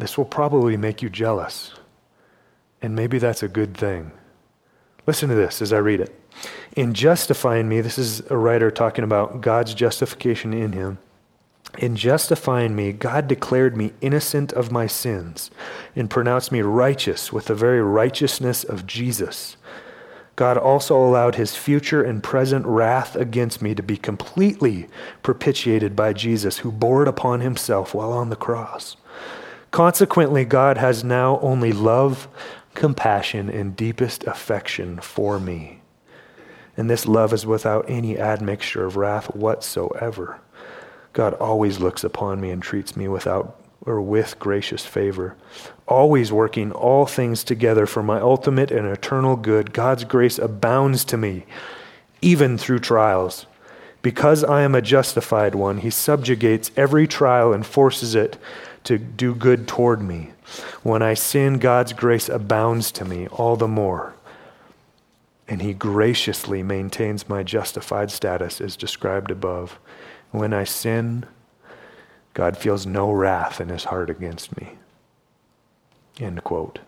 this 0.00 0.18
will 0.18 0.24
probably 0.24 0.76
make 0.76 1.02
you 1.02 1.10
jealous. 1.10 1.72
And 2.82 2.94
maybe 2.94 3.18
that's 3.18 3.42
a 3.42 3.48
good 3.48 3.76
thing. 3.76 4.12
Listen 5.06 5.28
to 5.28 5.34
this 5.34 5.60
as 5.60 5.72
I 5.72 5.78
read 5.78 6.00
it. 6.00 6.18
In 6.76 6.94
justifying 6.94 7.68
me, 7.68 7.80
this 7.80 7.98
is 7.98 8.20
a 8.30 8.36
writer 8.36 8.70
talking 8.70 9.04
about 9.04 9.40
God's 9.40 9.74
justification 9.74 10.52
in 10.52 10.72
him. 10.72 10.98
In 11.78 11.96
justifying 11.96 12.74
me, 12.74 12.92
God 12.92 13.28
declared 13.28 13.76
me 13.76 13.92
innocent 14.00 14.52
of 14.52 14.72
my 14.72 14.86
sins 14.86 15.50
and 15.94 16.10
pronounced 16.10 16.52
me 16.52 16.62
righteous 16.62 17.32
with 17.32 17.46
the 17.46 17.54
very 17.54 17.80
righteousness 17.80 18.64
of 18.64 18.86
Jesus. 18.86 19.56
God 20.36 20.56
also 20.56 20.96
allowed 20.96 21.34
his 21.34 21.54
future 21.54 22.02
and 22.02 22.22
present 22.22 22.64
wrath 22.66 23.14
against 23.14 23.60
me 23.60 23.74
to 23.74 23.82
be 23.82 23.96
completely 23.96 24.88
propitiated 25.22 25.94
by 25.94 26.12
Jesus, 26.12 26.58
who 26.58 26.72
bore 26.72 27.02
it 27.02 27.08
upon 27.08 27.40
himself 27.40 27.94
while 27.94 28.12
on 28.12 28.30
the 28.30 28.36
cross. 28.36 28.96
Consequently, 29.70 30.44
God 30.44 30.78
has 30.78 31.04
now 31.04 31.38
only 31.40 31.72
love, 31.72 32.28
compassion, 32.74 33.48
and 33.48 33.76
deepest 33.76 34.24
affection 34.24 35.00
for 35.00 35.38
me. 35.38 35.80
And 36.76 36.88
this 36.88 37.06
love 37.06 37.32
is 37.32 37.46
without 37.46 37.88
any 37.88 38.18
admixture 38.18 38.84
of 38.84 38.96
wrath 38.96 39.34
whatsoever. 39.34 40.40
God 41.12 41.34
always 41.34 41.78
looks 41.80 42.04
upon 42.04 42.40
me 42.40 42.50
and 42.50 42.62
treats 42.62 42.96
me 42.96 43.08
without 43.08 43.56
or 43.86 44.00
with 44.00 44.38
gracious 44.38 44.84
favor, 44.84 45.36
always 45.88 46.30
working 46.30 46.70
all 46.72 47.06
things 47.06 47.42
together 47.42 47.86
for 47.86 48.02
my 48.02 48.20
ultimate 48.20 48.70
and 48.70 48.86
eternal 48.86 49.36
good. 49.36 49.72
God's 49.72 50.04
grace 50.04 50.38
abounds 50.38 51.04
to 51.06 51.16
me, 51.16 51.46
even 52.20 52.58
through 52.58 52.80
trials. 52.80 53.46
Because 54.02 54.44
I 54.44 54.62
am 54.62 54.74
a 54.74 54.82
justified 54.82 55.54
one, 55.54 55.78
he 55.78 55.90
subjugates 55.90 56.70
every 56.76 57.06
trial 57.06 57.52
and 57.52 57.64
forces 57.64 58.14
it 58.14 58.36
to 58.84 58.98
do 58.98 59.34
good 59.34 59.68
toward 59.68 60.02
me. 60.02 60.32
When 60.82 61.02
I 61.02 61.14
sin, 61.14 61.58
God's 61.58 61.92
grace 61.92 62.28
abounds 62.28 62.90
to 62.92 63.04
me 63.04 63.26
all 63.28 63.56
the 63.56 63.68
more. 63.68 64.14
And 65.48 65.62
he 65.62 65.74
graciously 65.74 66.62
maintains 66.62 67.28
my 67.28 67.42
justified 67.42 68.10
status 68.10 68.60
as 68.60 68.76
described 68.76 69.30
above. 69.30 69.78
When 70.30 70.52
I 70.52 70.64
sin, 70.64 71.24
God 72.34 72.56
feels 72.56 72.86
no 72.86 73.10
wrath 73.10 73.60
in 73.60 73.68
his 73.68 73.84
heart 73.84 74.10
against 74.10 74.56
me. 74.56 74.76
End 76.18 76.44
quote. 76.44 76.78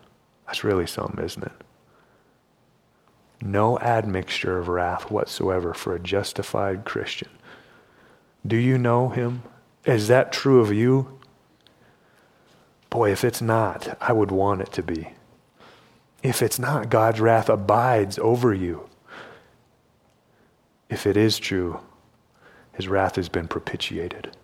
That's 0.47 0.65
really 0.65 0.87
something, 0.87 1.23
isn't 1.25 1.45
it? 1.45 1.53
No 3.41 3.79
admixture 3.81 4.59
of 4.59 4.69
wrath 4.69 5.11
whatsoever 5.11 5.75
for 5.75 5.95
a 5.95 6.01
justified 6.01 6.85
Christian. 6.85 7.31
Do 8.47 8.57
you 8.57 8.79
know 8.79 9.09
him? 9.09 9.43
Is 9.85 10.09
that 10.09 10.33
true 10.33 10.61
of 10.61 10.73
you? 10.73 11.19
Boy, 12.93 13.11
if 13.11 13.25
it's 13.25 13.41
not, 13.41 13.97
I 14.03 14.13
would 14.13 14.31
want 14.31 14.61
it 14.61 14.71
to 14.73 14.83
be. 14.83 15.13
If 16.23 16.43
it's 16.43 16.59
not, 16.59 16.91
God's 16.91 17.21
wrath 17.21 17.49
abides 17.49 18.19
over 18.19 18.53
you. 18.53 18.87
If 20.91 21.07
it 21.07 21.17
is 21.17 21.39
true, 21.39 21.81
his 22.75 22.89
wrath 22.89 23.17
has 23.17 23.31
been 23.31 23.49
propitiated. 23.49 24.37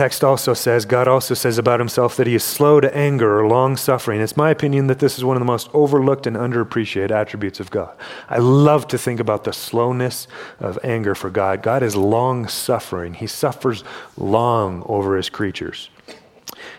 Text 0.00 0.24
also 0.24 0.54
says, 0.54 0.86
God 0.86 1.08
also 1.08 1.34
says 1.34 1.58
about 1.58 1.78
himself 1.78 2.16
that 2.16 2.26
he 2.26 2.34
is 2.34 2.42
slow 2.42 2.80
to 2.80 2.96
anger 2.96 3.38
or 3.38 3.46
long 3.46 3.76
suffering. 3.76 4.22
It's 4.22 4.34
my 4.34 4.48
opinion 4.48 4.86
that 4.86 4.98
this 4.98 5.18
is 5.18 5.26
one 5.26 5.36
of 5.36 5.42
the 5.42 5.44
most 5.44 5.68
overlooked 5.74 6.26
and 6.26 6.38
underappreciated 6.38 7.10
attributes 7.10 7.60
of 7.60 7.70
God. 7.70 7.94
I 8.26 8.38
love 8.38 8.88
to 8.88 8.96
think 8.96 9.20
about 9.20 9.44
the 9.44 9.52
slowness 9.52 10.26
of 10.58 10.78
anger 10.82 11.14
for 11.14 11.28
God. 11.28 11.62
God 11.62 11.82
is 11.82 11.96
long 11.96 12.48
suffering, 12.48 13.12
he 13.12 13.26
suffers 13.26 13.84
long 14.16 14.84
over 14.86 15.18
his 15.18 15.28
creatures. 15.28 15.90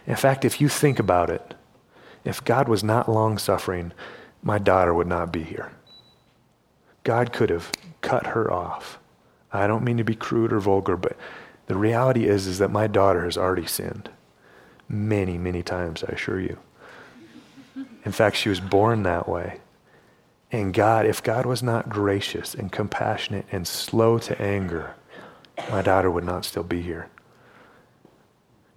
In 0.08 0.16
fact, 0.16 0.44
if 0.44 0.60
you 0.60 0.68
think 0.68 0.98
about 0.98 1.30
it, 1.30 1.54
if 2.26 2.44
God 2.44 2.68
was 2.68 2.84
not 2.84 3.08
long 3.08 3.38
suffering, 3.38 3.92
my 4.42 4.58
daughter 4.58 4.96
would 4.96 5.06
not 5.06 5.32
be 5.32 5.44
here. 5.44 5.72
God 7.04 7.32
could 7.32 7.52
have 7.52 7.72
cut 8.02 8.26
her 8.26 8.52
off. 8.52 8.98
I 9.54 9.68
don't 9.68 9.84
mean 9.84 9.98
to 9.98 10.04
be 10.04 10.16
crude 10.16 10.52
or 10.52 10.60
vulgar, 10.60 10.98
but 10.98 11.16
the 11.72 11.78
reality 11.78 12.28
is, 12.28 12.48
is 12.48 12.58
that 12.58 12.70
my 12.70 12.86
daughter 12.86 13.24
has 13.24 13.38
already 13.38 13.66
sinned 13.66 14.10
many, 14.90 15.38
many 15.38 15.64
times, 15.64 16.04
I 16.04 16.12
assure 16.12 16.38
you. 16.38 16.58
In 18.04 18.12
fact, 18.12 18.36
she 18.36 18.50
was 18.50 18.60
born 18.60 19.04
that 19.04 19.30
way. 19.30 19.62
And 20.52 20.74
God, 20.74 21.06
if 21.06 21.24
God 21.24 21.46
was 21.46 21.64
not 21.64 21.88
gracious 21.88 22.54
and 22.54 22.74
compassionate 22.74 23.46
and 23.54 23.66
slow 23.66 24.20
to 24.20 24.42
anger, 24.42 24.96
my 25.70 25.82
daughter 25.82 26.12
would 26.12 26.26
not 26.26 26.44
still 26.44 26.64
be 26.64 26.82
here. 26.82 27.08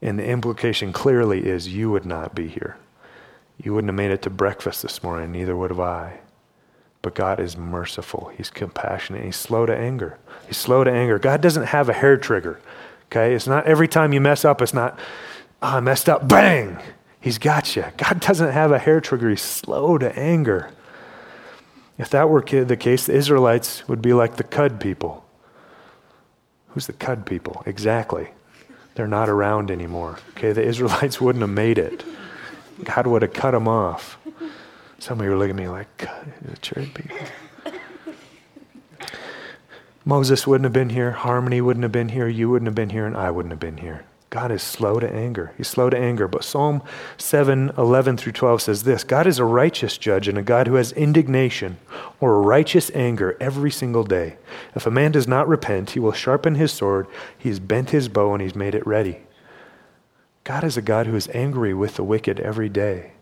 And 0.01 0.17
the 0.17 0.27
implication 0.27 0.93
clearly 0.93 1.45
is 1.45 1.67
you 1.67 1.91
would 1.91 2.07
not 2.07 2.33
be 2.33 2.47
here. 2.47 2.77
You 3.61 3.75
wouldn't 3.75 3.89
have 3.89 3.97
made 3.97 4.13
it 4.13 4.23
to 4.23 4.31
breakfast 4.31 4.83
this 4.83 5.03
morning, 5.03 5.33
neither 5.33 5.57
would 5.57 5.73
have 5.73 5.81
I. 5.81 6.21
But 7.03 7.17
God 7.17 7.41
is 7.41 7.57
merciful. 7.57 8.31
He's 8.37 8.51
compassionate. 8.51 9.25
He's 9.25 9.35
slow 9.35 9.67
to 9.67 9.77
anger. 9.77 10.17
He's 10.47 10.59
slow 10.59 10.85
to 10.85 10.93
anger. 10.93 11.19
God 11.19 11.41
doesn't 11.41 11.65
have 11.65 11.89
a 11.89 11.93
hair 11.93 12.17
trigger. 12.17 12.61
Okay? 13.15 13.33
It's 13.35 13.47
not 13.47 13.67
every 13.67 13.87
time 13.87 14.13
you 14.13 14.21
mess 14.21 14.45
up, 14.45 14.61
it's 14.61 14.75
not, 14.75 14.99
oh, 15.63 15.77
I 15.77 15.81
messed 15.81 16.09
up, 16.09 16.27
bang! 16.27 16.79
He's 17.21 17.39
got 17.39 17.77
you. 17.77 17.85
God 17.97 18.21
doesn't 18.21 18.51
have 18.51 18.73
a 18.73 18.79
hair 18.79 19.01
trigger. 19.01 19.31
He's 19.31 19.41
slow 19.41 19.97
to 19.99 20.19
anger. 20.19 20.71
If 21.97 22.11
that 22.11 22.29
were 22.29 22.43
the 22.43 22.77
case, 22.77 23.07
the 23.07 23.15
Israelites 23.15 23.87
would 23.89 24.03
be 24.03 24.13
like 24.13 24.37
the 24.37 24.43
Cud 24.43 24.81
people. 24.81 25.25
Who's 26.71 26.89
the 26.89 26.93
Cud 26.93 27.25
people? 27.25 27.63
Exactly. 27.67 28.31
They're 28.97 29.07
not 29.07 29.29
around 29.29 29.71
anymore. 29.71 30.19
Okay, 30.31 30.53
the 30.53 30.65
Israelites 30.65 31.21
wouldn't 31.21 31.43
have 31.43 31.51
made 31.51 31.79
it. 31.79 32.05
God 32.83 33.07
would 33.07 33.23
have 33.23 33.33
cut 33.33 33.53
them 33.53 33.69
off. 33.69 34.19
Some 34.99 35.21
of 35.21 35.27
you 35.27 35.33
are 35.33 35.39
looking 35.39 35.57
at 35.57 35.63
me 35.63 35.69
like, 35.69 36.09
the 36.43 36.57
church 36.59 36.93
people. 36.93 37.17
Moses 40.07 40.47
wouldn't 40.47 40.65
have 40.65 40.73
been 40.73 40.91
here, 40.91 41.13
Harmony 41.13 41.63
wouldn't 41.63 41.83
have 41.83 41.93
been 41.93 42.11
here, 42.11 42.29
you 42.29 42.51
wouldn't 42.51 42.67
have 42.67 42.75
been 42.75 42.91
here, 42.91 43.07
and 43.07 43.17
I 43.17 43.31
wouldn't 43.31 43.53
have 43.53 43.61
been 43.61 43.79
here. 43.79 44.05
God 44.29 44.51
is 44.51 44.63
slow 44.63 44.99
to 44.99 45.11
anger. 45.11 45.53
He's 45.57 45.69
slow 45.69 45.89
to 45.89 45.97
anger. 45.97 46.27
But 46.27 46.45
Psalm 46.45 46.83
7 47.17 47.71
11 47.79 48.17
through 48.17 48.33
12 48.33 48.63
says 48.63 48.83
this 48.83 49.05
God 49.05 49.29
is 49.29 49.39
a 49.39 49.45
righteous 49.45 49.97
judge 49.97 50.27
and 50.27 50.37
a 50.37 50.43
God 50.43 50.67
who 50.67 50.75
has 50.75 50.91
indignation 50.93 51.79
or 52.21 52.43
righteous 52.43 52.91
anger 52.95 53.37
every 53.41 53.71
single 53.71 54.03
day. 54.03 54.37
If 54.75 54.87
a 54.87 54.91
man 54.91 55.13
does 55.13 55.29
not 55.29 55.49
repent, 55.49 55.91
he 55.91 56.01
will 56.01 56.13
sharpen 56.13 56.57
his 56.57 56.73
sword, 56.73 57.07
he's 57.39 57.61
bent 57.61 57.91
his 57.91 58.09
bow, 58.09 58.35
and 58.35 58.43
he's 58.43 58.57
made 58.57 58.75
it 58.75 58.87
ready. 58.87 59.21
God 60.43 60.65
is 60.65 60.77
a 60.77 60.83
God 60.83 61.07
who 61.07 61.15
is 61.15 61.29
angry 61.33 61.73
with 61.73 61.95
the 61.95 62.05
wicked 62.05 62.41
every 62.41 62.69
day 62.69 63.14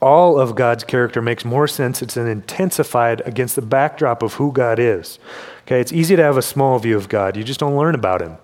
all 0.00 0.38
of 0.38 0.54
God's 0.54 0.84
character 0.84 1.22
makes 1.22 1.44
more 1.44 1.66
sense. 1.66 2.02
It's 2.02 2.16
an 2.16 2.26
intensified 2.26 3.22
against 3.24 3.56
the 3.56 3.62
backdrop 3.62 4.22
of 4.22 4.34
who 4.34 4.52
God 4.52 4.78
is. 4.78 5.18
Okay, 5.62 5.80
it's 5.80 5.92
easy 5.92 6.16
to 6.16 6.22
have 6.22 6.36
a 6.36 6.42
small 6.42 6.78
view 6.78 6.96
of 6.96 7.08
God. 7.08 7.36
You 7.36 7.44
just 7.44 7.60
don't 7.60 7.76
learn 7.76 7.94
about 7.94 8.20
Him. 8.20 8.36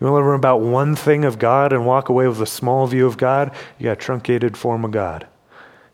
You 0.00 0.06
to 0.06 0.12
learn 0.12 0.36
about 0.36 0.60
one 0.60 0.94
thing 0.94 1.24
of 1.24 1.38
God 1.38 1.72
and 1.72 1.84
walk 1.84 2.08
away 2.08 2.28
with 2.28 2.40
a 2.40 2.46
small 2.46 2.86
view 2.86 3.06
of 3.06 3.16
God, 3.16 3.52
you 3.78 3.84
got 3.84 3.92
a 3.92 3.96
truncated 3.96 4.56
form 4.56 4.84
of 4.84 4.92
God. 4.92 5.26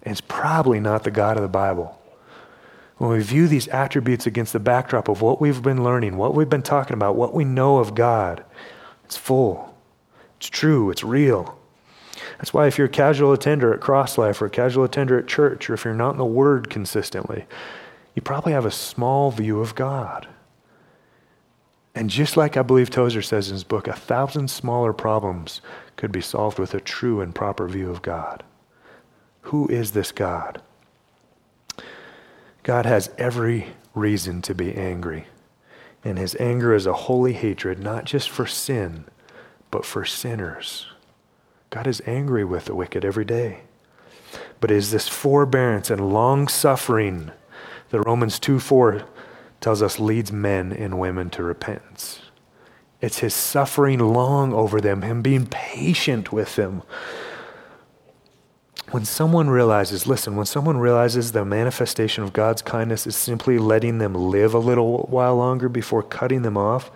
And 0.02 0.12
it's 0.12 0.20
probably 0.20 0.78
not 0.78 1.04
the 1.04 1.10
God 1.10 1.36
of 1.36 1.42
the 1.42 1.48
Bible. 1.48 1.98
When 2.98 3.10
we 3.10 3.22
view 3.22 3.48
these 3.48 3.66
attributes 3.68 4.26
against 4.26 4.52
the 4.52 4.60
backdrop 4.60 5.08
of 5.08 5.22
what 5.22 5.40
we've 5.40 5.62
been 5.62 5.82
learning, 5.82 6.18
what 6.18 6.34
we've 6.34 6.50
been 6.50 6.62
talking 6.62 6.94
about, 6.94 7.16
what 7.16 7.34
we 7.34 7.44
know 7.44 7.78
of 7.78 7.94
God, 7.94 8.44
it's 9.04 9.16
full, 9.16 9.74
it's 10.36 10.48
true, 10.48 10.90
it's 10.90 11.02
real. 11.02 11.58
That's 12.44 12.52
why 12.52 12.66
if 12.66 12.76
you're 12.76 12.88
a 12.88 12.90
casual 12.90 13.32
attender 13.32 13.72
at 13.72 13.80
Cross 13.80 14.18
Life 14.18 14.42
or 14.42 14.44
a 14.44 14.50
casual 14.50 14.84
attender 14.84 15.18
at 15.18 15.26
church, 15.26 15.70
or 15.70 15.72
if 15.72 15.82
you're 15.82 15.94
not 15.94 16.10
in 16.10 16.18
the 16.18 16.26
Word 16.26 16.68
consistently, 16.68 17.46
you 18.14 18.20
probably 18.20 18.52
have 18.52 18.66
a 18.66 18.70
small 18.70 19.30
view 19.30 19.60
of 19.60 19.74
God. 19.74 20.28
And 21.94 22.10
just 22.10 22.36
like 22.36 22.58
I 22.58 22.62
believe 22.62 22.90
Tozer 22.90 23.22
says 23.22 23.48
in 23.48 23.54
his 23.54 23.64
book, 23.64 23.88
a 23.88 23.94
thousand 23.94 24.50
smaller 24.50 24.92
problems 24.92 25.62
could 25.96 26.12
be 26.12 26.20
solved 26.20 26.58
with 26.58 26.74
a 26.74 26.80
true 26.80 27.22
and 27.22 27.34
proper 27.34 27.66
view 27.66 27.88
of 27.90 28.02
God. 28.02 28.42
Who 29.44 29.66
is 29.68 29.92
this 29.92 30.12
God? 30.12 30.60
God 32.62 32.84
has 32.84 33.10
every 33.16 33.68
reason 33.94 34.42
to 34.42 34.54
be 34.54 34.74
angry. 34.74 35.28
And 36.04 36.18
his 36.18 36.36
anger 36.38 36.74
is 36.74 36.84
a 36.84 36.92
holy 36.92 37.32
hatred, 37.32 37.78
not 37.78 38.04
just 38.04 38.28
for 38.28 38.46
sin, 38.46 39.06
but 39.70 39.86
for 39.86 40.04
sinners. 40.04 40.88
God 41.74 41.88
is 41.88 42.00
angry 42.06 42.44
with 42.44 42.66
the 42.66 42.74
wicked 42.76 43.04
every 43.04 43.24
day. 43.24 43.62
But 44.60 44.70
it 44.70 44.76
is 44.76 44.92
this 44.92 45.08
forbearance 45.08 45.90
and 45.90 46.12
long 46.12 46.46
suffering 46.46 47.32
that 47.90 48.02
Romans 48.02 48.38
2 48.38 48.60
4 48.60 49.04
tells 49.60 49.82
us 49.82 49.98
leads 49.98 50.30
men 50.30 50.72
and 50.72 51.00
women 51.00 51.30
to 51.30 51.42
repentance. 51.42 52.20
It's 53.00 53.18
his 53.18 53.34
suffering 53.34 53.98
long 53.98 54.54
over 54.54 54.80
them, 54.80 55.02
him 55.02 55.20
being 55.20 55.48
patient 55.48 56.30
with 56.30 56.54
them. 56.54 56.84
When 58.92 59.04
someone 59.04 59.50
realizes, 59.50 60.06
listen, 60.06 60.36
when 60.36 60.46
someone 60.46 60.76
realizes 60.78 61.32
the 61.32 61.44
manifestation 61.44 62.22
of 62.22 62.32
God's 62.32 62.62
kindness 62.62 63.04
is 63.04 63.16
simply 63.16 63.58
letting 63.58 63.98
them 63.98 64.14
live 64.14 64.54
a 64.54 64.60
little 64.60 65.08
while 65.10 65.34
longer 65.34 65.68
before 65.68 66.04
cutting 66.04 66.42
them 66.42 66.56
off, 66.56 66.92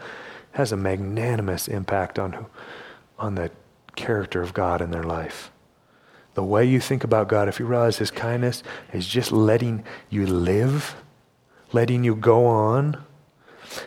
has 0.53 0.71
a 0.71 0.77
magnanimous 0.77 1.67
impact 1.67 2.17
on, 2.17 2.47
on 3.19 3.35
the 3.35 3.51
character 3.99 4.41
of 4.41 4.55
God 4.55 4.81
in 4.81 4.93
their 4.93 5.03
life. 5.03 5.51
The 6.35 6.45
way 6.45 6.65
you 6.65 6.79
think 6.79 7.03
about 7.03 7.29
God, 7.29 7.49
if 7.49 7.59
you 7.59 7.67
realize 7.67 7.99
His 7.99 8.13
kindness 8.13 8.63
is 8.93 9.09
just 9.09 9.33
letting 9.33 9.85
you 10.09 10.25
live, 10.25 10.95
letting 11.73 12.05
you 12.05 12.15
go 12.15 12.47
on. 12.47 13.05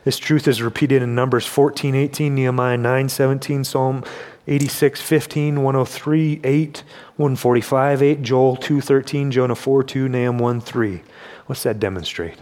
This 0.04 0.19
truth 0.19 0.47
is 0.50 0.62
repeated 0.62 1.02
in 1.02 1.15
Numbers 1.15 1.45
14, 1.45 1.95
18, 1.95 2.36
Nehemiah 2.36 2.78
9, 2.78 3.08
17, 3.08 3.63
Psalm 3.63 4.04
86, 4.47 5.02
15, 5.02 5.63
103, 5.63 6.41
8, 6.43 6.84
145, 7.15 8.04
8, 8.04 8.21
Joel 8.21 8.56
2, 8.58 8.82
13, 8.82 9.32
Jonah 9.32 9.56
4, 9.56 9.84
2, 9.84 10.10
Nahum 10.10 10.38
1, 10.38 10.62
3. 10.62 11.02
What's 11.45 11.63
that 11.63 11.80
demonstrate? 11.80 12.39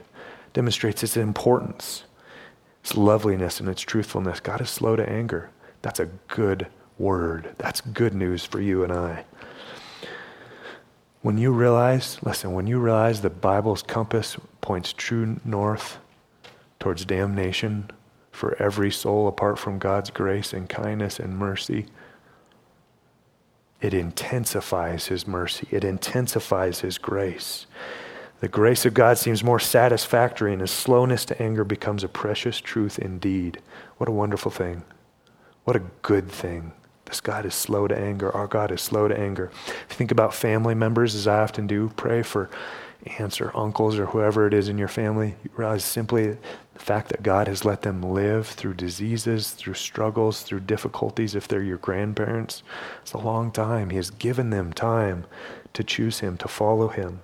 Demonstrates 0.54 1.04
its 1.04 1.18
importance, 1.18 2.06
its 2.82 2.98
loveliness, 2.98 3.60
and 3.60 3.70
its 3.70 3.82
truthfulness. 3.82 4.40
God 4.40 4.60
is 4.60 4.72
slow 4.72 4.96
to 4.96 5.08
anger. 5.08 5.52
That's 5.84 6.00
a 6.00 6.10
good 6.28 6.68
word. 7.00 7.56
That's 7.58 7.82
good 7.82 8.14
news 8.14 8.46
for 8.46 8.60
you 8.60 8.84
and 8.84 8.92
I. 8.92 9.26
When 11.22 11.38
you 11.38 11.52
realize, 11.52 12.18
listen, 12.24 12.54
when 12.54 12.68
you 12.68 12.80
realize 12.80 13.22
the 13.22 13.30
Bible's 13.30 13.82
compass 13.82 14.38
points 14.62 14.94
true 14.94 15.40
north 15.44 15.98
towards 16.80 17.06
damnation 17.06 17.92
for 18.32 18.56
every 18.62 18.92
soul 18.92 19.28
apart 19.28 19.60
from 19.60 19.80
God's 19.80 20.10
grace 20.10 20.54
and 20.54 20.70
kindness 20.70 21.20
and 21.20 21.38
mercy, 21.38 21.88
it 23.82 23.94
intensifies 23.94 25.08
His 25.08 25.28
mercy, 25.28 25.68
it 25.72 25.84
intensifies 25.84 26.82
His 26.82 26.98
grace. 26.98 27.66
The 28.40 28.48
grace 28.48 28.86
of 28.86 28.94
God 28.94 29.18
seems 29.18 29.44
more 29.44 29.60
satisfactory, 29.60 30.54
and 30.54 30.62
His 30.62 30.72
slowness 30.72 31.26
to 31.26 31.42
anger 31.42 31.66
becomes 31.66 32.04
a 32.04 32.10
precious 32.10 32.62
truth 32.62 32.98
indeed. 32.98 33.62
What 33.98 34.08
a 34.08 34.14
wonderful 34.14 34.52
thing. 34.52 34.84
What 35.66 35.76
a 35.76 35.84
good 36.02 36.30
thing. 36.30 36.72
This 37.10 37.22
God 37.22 37.46
is 37.46 37.56
slow 37.56 37.88
to 37.88 37.98
anger. 37.98 38.32
Our 38.32 38.48
God 38.48 38.72
is 38.72 38.82
slow 38.82 39.08
to 39.08 39.20
anger. 39.20 39.52
If 39.68 39.88
you 39.90 39.96
think 39.96 40.12
about 40.12 40.34
family 40.34 40.76
members, 40.76 41.16
as 41.16 41.28
I 41.28 41.42
often 41.42 41.66
do, 41.66 41.92
pray 41.96 42.22
for 42.22 42.50
aunts 43.18 43.42
or 43.42 43.56
uncles 43.56 43.98
or 43.98 44.08
whoever 44.08 44.46
it 44.46 44.54
is 44.54 44.70
in 44.70 44.78
your 44.78 44.88
family. 44.88 45.36
You 45.44 45.50
realize 45.56 45.84
simply 45.84 46.38
the 46.74 46.80
fact 46.80 47.10
that 47.10 47.24
God 47.24 47.48
has 47.48 47.66
let 47.66 47.82
them 47.82 48.04
live 48.04 48.46
through 48.48 48.76
diseases, 48.76 49.52
through 49.52 49.74
struggles, 49.74 50.44
through 50.44 50.62
difficulties, 50.62 51.34
if 51.34 51.48
they're 51.48 51.64
your 51.64 51.78
grandparents. 51.78 52.62
It's 53.02 53.14
a 53.14 53.18
long 53.18 53.52
time. 53.52 53.90
He 53.90 53.98
has 53.98 54.12
given 54.12 54.52
them 54.52 54.72
time 54.72 55.26
to 55.74 55.84
choose 55.84 56.20
Him, 56.20 56.38
to 56.38 56.48
follow 56.48 56.90
Him. 56.90 57.22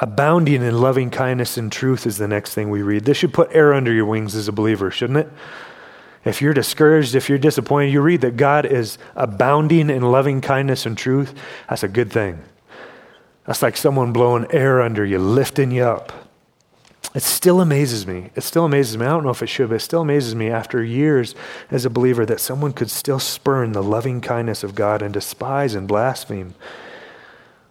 Abounding 0.00 0.62
in 0.62 0.80
loving 0.80 1.10
kindness 1.10 1.56
and 1.56 1.70
truth 1.72 2.06
is 2.06 2.18
the 2.18 2.28
next 2.28 2.54
thing 2.54 2.70
we 2.70 2.82
read. 2.82 3.04
This 3.04 3.16
should 3.16 3.34
put 3.34 3.52
air 3.52 3.74
under 3.74 3.92
your 3.92 4.06
wings 4.06 4.36
as 4.36 4.46
a 4.46 4.52
believer, 4.52 4.90
shouldn't 4.90 5.18
it? 5.18 5.28
If 6.24 6.42
you're 6.42 6.54
discouraged, 6.54 7.14
if 7.14 7.28
you're 7.28 7.38
disappointed, 7.38 7.92
you 7.92 8.00
read 8.00 8.20
that 8.22 8.36
God 8.36 8.66
is 8.66 8.98
abounding 9.14 9.90
in 9.90 10.02
loving 10.02 10.40
kindness 10.40 10.84
and 10.84 10.96
truth. 10.96 11.34
That's 11.68 11.82
a 11.82 11.88
good 11.88 12.12
thing. 12.12 12.42
That's 13.46 13.62
like 13.62 13.76
someone 13.76 14.12
blowing 14.12 14.46
air 14.50 14.82
under 14.82 15.04
you, 15.04 15.18
lifting 15.18 15.70
you 15.70 15.84
up. 15.84 16.12
It 17.14 17.22
still 17.22 17.60
amazes 17.60 18.06
me. 18.06 18.30
It 18.34 18.42
still 18.42 18.66
amazes 18.66 18.98
me. 18.98 19.06
I 19.06 19.10
don't 19.10 19.24
know 19.24 19.30
if 19.30 19.42
it 19.42 19.48
should, 19.48 19.70
but 19.70 19.76
it 19.76 19.80
still 19.80 20.02
amazes 20.02 20.34
me 20.34 20.50
after 20.50 20.84
years 20.84 21.34
as 21.70 21.86
a 21.86 21.90
believer 21.90 22.26
that 22.26 22.40
someone 22.40 22.72
could 22.72 22.90
still 22.90 23.18
spurn 23.18 23.72
the 23.72 23.82
loving 23.82 24.20
kindness 24.20 24.62
of 24.62 24.74
God 24.74 25.00
and 25.00 25.14
despise 25.14 25.74
and 25.74 25.88
blaspheme 25.88 26.54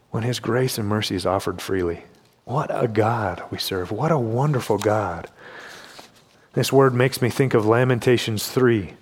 when 0.09 0.23
His 0.23 0.39
grace 0.39 0.79
and 0.79 0.87
mercy 0.87 1.15
is 1.15 1.25
offered 1.25 1.61
freely. 1.61 2.05
What 2.45 2.71
a 2.71 2.87
God 2.87 3.43
we 3.51 3.59
serve. 3.59 3.91
What 3.91 4.11
a 4.11 4.17
wonderful 4.17 4.79
God. 4.79 5.29
This 6.57 6.73
word 6.73 6.95
makes 6.95 7.21
me 7.21 7.29
think 7.29 7.53
of 7.53 7.67
Lamentations 7.67 8.47
3, 8.47 8.95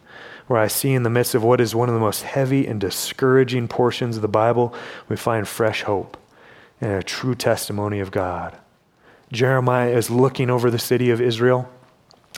where 0.48 0.60
I 0.60 0.68
see 0.68 0.92
in 0.92 1.04
the 1.04 1.10
midst 1.10 1.36
of 1.36 1.42
what 1.42 1.62
is 1.62 1.74
one 1.74 1.88
of 1.88 1.96
the 1.96 2.02
most 2.02 2.24
heavy 2.24 2.68
and 2.68 2.82
discouraging 2.82 3.70
portions 3.70 4.18
of 4.18 4.22
the 4.22 4.28
Bible, 4.28 4.76
we 5.08 5.16
find 5.16 5.48
fresh 5.48 5.84
hope 5.84 6.18
and 6.82 6.92
a 6.92 7.02
true 7.02 7.34
testimony 7.34 8.02
of 8.02 8.12
God. 8.12 8.58
Jeremiah 9.32 9.92
is 9.92 10.10
looking 10.10 10.50
over 10.50 10.70
the 10.70 10.78
city 10.78 11.12
of 11.12 11.22
Israel, 11.22 11.70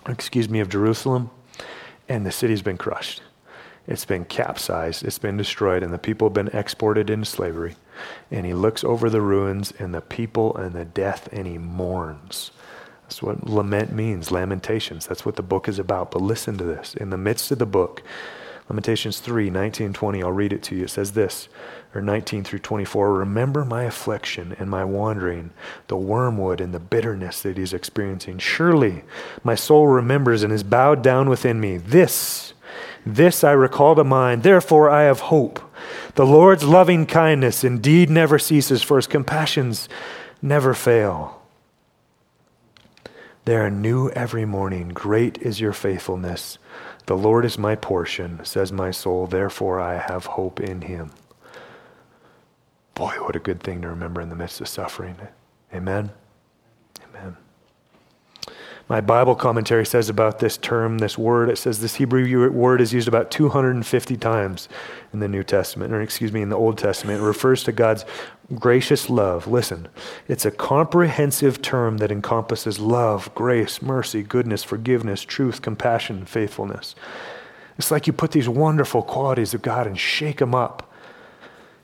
excuse 0.08 0.47
me, 0.49 0.60
of 0.60 0.69
Jerusalem, 0.69 1.32
and 2.08 2.23
the 2.23 2.32
city's 2.32 2.62
been 2.62 2.77
crushed. 2.77 3.23
It's 3.88 4.06
been 4.06 4.23
capsized, 4.23 5.03
it's 5.03 5.17
been 5.17 5.36
destroyed, 5.36 5.82
and 5.82 5.91
the 5.91 5.97
people 5.97 6.27
have 6.27 6.36
been 6.36 6.49
exported 6.49 7.10
into 7.10 7.25
slavery. 7.25 7.75
And 8.30 8.45
he 8.45 8.53
looks 8.53 8.84
over 8.84 9.10
the 9.10 9.21
ruins 9.21 9.73
and 9.80 9.95
the 9.95 10.01
people 10.01 10.56
and 10.56 10.75
the 10.75 10.86
death, 10.86 11.27
and 11.32 11.47
he 11.47 11.58
mourns. 11.58 12.51
That's 13.08 13.24
what 13.24 13.48
lament 13.48 13.93
means, 13.93 14.32
lamentations. 14.32 15.08
That's 15.08 15.26
what 15.26 15.38
the 15.38 15.41
book 15.41 15.70
is 15.70 15.80
about. 15.80 16.12
But 16.12 16.22
listen 16.22 16.58
to 16.58 16.65
this. 16.65 16.93
In 16.93 17.10
the 17.10 17.17
midst 17.17 17.52
of 17.52 17.58
the 17.58 17.65
book, 17.65 18.04
Lamentations 18.70 19.20
3 19.20 19.50
19 19.50 19.93
20, 19.93 20.24
I'll 20.24 20.32
read 20.32 20.52
it 20.52 20.62
to 20.63 20.76
you. 20.76 20.84
It 20.84 20.89
says 20.89 21.13
this, 21.13 21.48
or 21.96 22.02
19 22.02 22.43
through 22.43 22.60
24 22.60 23.13
Remember 23.13 23.63
my 23.63 23.84
affliction 23.84 24.56
and 24.60 24.70
my 24.70 24.84
wandering, 24.84 25.52
the 25.88 25.96
wormwood 25.96 26.60
and 26.60 26.74
the 26.74 26.80
bitterness 26.80 27.41
that 27.43 27.58
he's 27.58 27.74
experiencing. 27.74 28.39
Surely 28.39 29.04
my 29.41 29.56
soul 29.56 29.88
remembers 29.88 30.43
and 30.43 30.52
is 30.52 30.63
bowed 30.63 31.02
down 31.02 31.30
within 31.30 31.62
me. 31.62 31.78
This, 31.78 32.54
this 33.06 33.41
I 33.41 33.52
recall 33.52 33.96
to 33.96 34.04
mind. 34.04 34.43
Therefore 34.43 34.89
I 34.89 35.04
have 35.04 35.22
hope. 35.22 35.62
The 36.15 36.26
Lord's 36.26 36.65
loving 36.65 37.06
kindness 37.06 37.63
indeed 37.63 38.10
never 38.10 38.38
ceases, 38.38 38.84
for 38.84 38.98
his 38.98 39.08
compassions 39.08 39.88
never 40.41 40.74
fail. 40.74 41.41
They 43.47 43.55
are 43.55 43.69
new 43.69 44.10
every 44.10 44.43
morning. 44.43 44.89
Great 44.89 45.38
is 45.38 45.62
your 45.62 45.71
faithfulness. 45.71 46.57
The 47.05 47.15
Lord 47.15 47.45
is 47.45 47.57
my 47.57 47.75
portion, 47.75 48.43
says 48.43 48.73
my 48.73 48.91
soul. 48.91 49.25
Therefore, 49.25 49.79
I 49.79 49.99
have 49.99 50.25
hope 50.25 50.60
in 50.60 50.81
him. 50.81 51.12
Boy, 52.93 53.13
what 53.21 53.38
a 53.38 53.39
good 53.39 53.63
thing 53.63 53.81
to 53.83 53.88
remember 53.88 54.19
in 54.19 54.27
the 54.27 54.36
midst 54.36 54.60
of 54.60 54.67
suffering. 54.67 55.15
Amen. 55.73 56.12
My 58.89 59.02
Bible 59.02 59.36
commentary 59.36 59.86
says 59.86 60.08
about 60.08 60.39
this 60.39 60.56
term, 60.56 61.00
this 61.00 61.17
word, 61.17 61.50
it 61.50 61.58
says 61.58 61.82
this 61.82 61.95
Hebrew 61.95 62.50
word 62.52 62.80
is 62.80 62.93
used 62.93 63.10
about 63.10 63.30
250 63.32 64.15
times 64.15 64.69
in 65.12 65.19
the 65.19 65.28
New 65.28 65.43
Testament, 65.43 65.93
or 65.93 66.02
excuse 66.02 66.32
me, 66.32 66.41
in 66.41 66.47
the 66.47 66.56
Old 66.56 66.78
Testament. 66.78 67.21
It 67.21 67.26
refers 67.26 67.63
to 67.65 67.73
God's 67.73 68.06
gracious 68.56 69.10
love. 69.10 69.45
Listen, 69.45 69.89
it's 70.30 70.45
a 70.45 70.52
comprehensive 70.52 71.62
term 71.62 71.97
that 71.97 72.13
encompasses 72.13 72.80
love, 72.80 73.34
grace, 73.36 73.82
mercy, 73.82 74.23
goodness, 74.23 74.63
forgiveness, 74.63 75.21
truth, 75.21 75.62
compassion, 75.62 76.26
faithfulness. 76.26 76.95
It's 77.78 77.91
like 77.91 78.08
you 78.08 78.13
put 78.13 78.32
these 78.32 78.47
wonderful 78.47 79.02
qualities 79.02 79.54
of 79.54 79.62
God 79.62 79.86
and 79.86 80.00
shake 80.00 80.38
them 80.38 80.56
up 80.56 80.93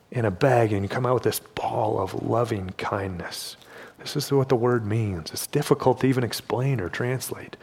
in 0.10 0.24
a 0.24 0.32
bag, 0.32 0.72
and 0.72 0.84
you 0.84 0.90
come 0.90 1.06
out 1.06 1.16
with 1.16 1.24
this 1.24 1.40
ball 1.40 2.00
of 2.00 2.24
loving 2.24 2.70
kindness 2.78 3.58
this 4.04 4.26
is 4.26 4.32
what 4.32 4.50
the 4.50 4.56
word 4.56 4.86
means. 4.86 5.32
It's 5.32 5.48
difficult 5.48 6.02
to 6.02 6.08
even 6.08 6.24
explain 6.24 6.82
or 6.82 6.90
translate. 6.90 7.56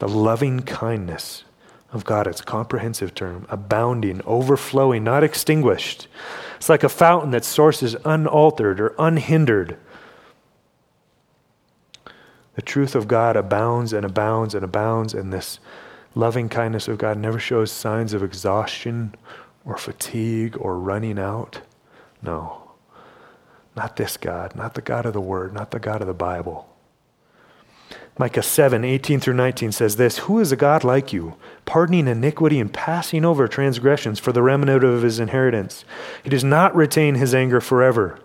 The 0.00 0.08
loving 0.08 0.60
kindness 0.62 1.44
of 1.92 2.04
God, 2.04 2.26
it's 2.26 2.40
a 2.40 2.44
comprehensive 2.44 3.14
term, 3.14 3.46
abounding, 3.48 4.20
overflowing, 4.26 5.04
not 5.04 5.22
extinguished. 5.22 6.08
It's 6.56 6.68
like 6.68 6.82
a 6.82 6.88
fountain 6.88 7.30
that 7.30 7.44
sources 7.44 7.94
unaltered 8.04 8.80
or 8.80 8.94
unhindered. 8.98 9.76
The 12.56 12.62
truth 12.62 12.94
of 12.94 13.08
God 13.08 13.36
abounds 13.36 13.92
and 13.92 14.04
abounds 14.04 14.54
and 14.54 14.64
abounds, 14.64 15.14
and 15.14 15.32
this 15.32 15.60
loving 16.14 16.48
kindness 16.48 16.88
of 16.88 16.98
God 16.98 17.18
never 17.18 17.38
shows 17.38 17.70
signs 17.70 18.12
of 18.12 18.22
exhaustion 18.22 19.14
or 19.64 19.76
fatigue 19.76 20.56
or 20.58 20.78
running 20.78 21.18
out. 21.18 21.60
No. 22.22 22.63
Not 23.76 23.96
this 23.96 24.16
God, 24.16 24.54
not 24.54 24.74
the 24.74 24.82
God 24.82 25.06
of 25.06 25.12
the 25.12 25.20
Word, 25.20 25.52
not 25.52 25.70
the 25.70 25.80
God 25.80 26.00
of 26.00 26.06
the 26.06 26.14
Bible. 26.14 26.68
Micah 28.16 28.44
7, 28.44 28.84
18 28.84 29.18
through 29.18 29.34
19 29.34 29.72
says 29.72 29.96
this 29.96 30.18
Who 30.18 30.38
is 30.38 30.52
a 30.52 30.56
God 30.56 30.84
like 30.84 31.12
you, 31.12 31.34
pardoning 31.64 32.06
iniquity 32.06 32.60
and 32.60 32.72
passing 32.72 33.24
over 33.24 33.48
transgressions 33.48 34.20
for 34.20 34.30
the 34.30 34.42
remnant 34.42 34.84
of 34.84 35.02
his 35.02 35.18
inheritance? 35.18 35.84
He 36.22 36.30
does 36.30 36.44
not 36.44 36.76
retain 36.76 37.16
his 37.16 37.34
anger 37.34 37.60
forever, 37.60 38.20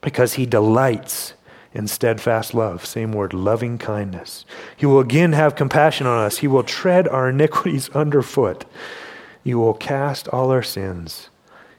because 0.00 0.34
he 0.34 0.46
delights 0.46 1.34
in 1.72 1.86
steadfast 1.86 2.54
love. 2.54 2.84
Same 2.84 3.12
word, 3.12 3.32
loving 3.32 3.78
kindness. 3.78 4.44
He 4.76 4.86
will 4.86 4.98
again 4.98 5.32
have 5.32 5.54
compassion 5.54 6.08
on 6.08 6.24
us. 6.24 6.38
He 6.38 6.48
will 6.48 6.64
tread 6.64 7.06
our 7.06 7.28
iniquities 7.28 7.88
underfoot. 7.90 8.64
He 9.44 9.54
will 9.54 9.74
cast 9.74 10.26
all 10.28 10.50
our 10.50 10.62
sins 10.62 11.30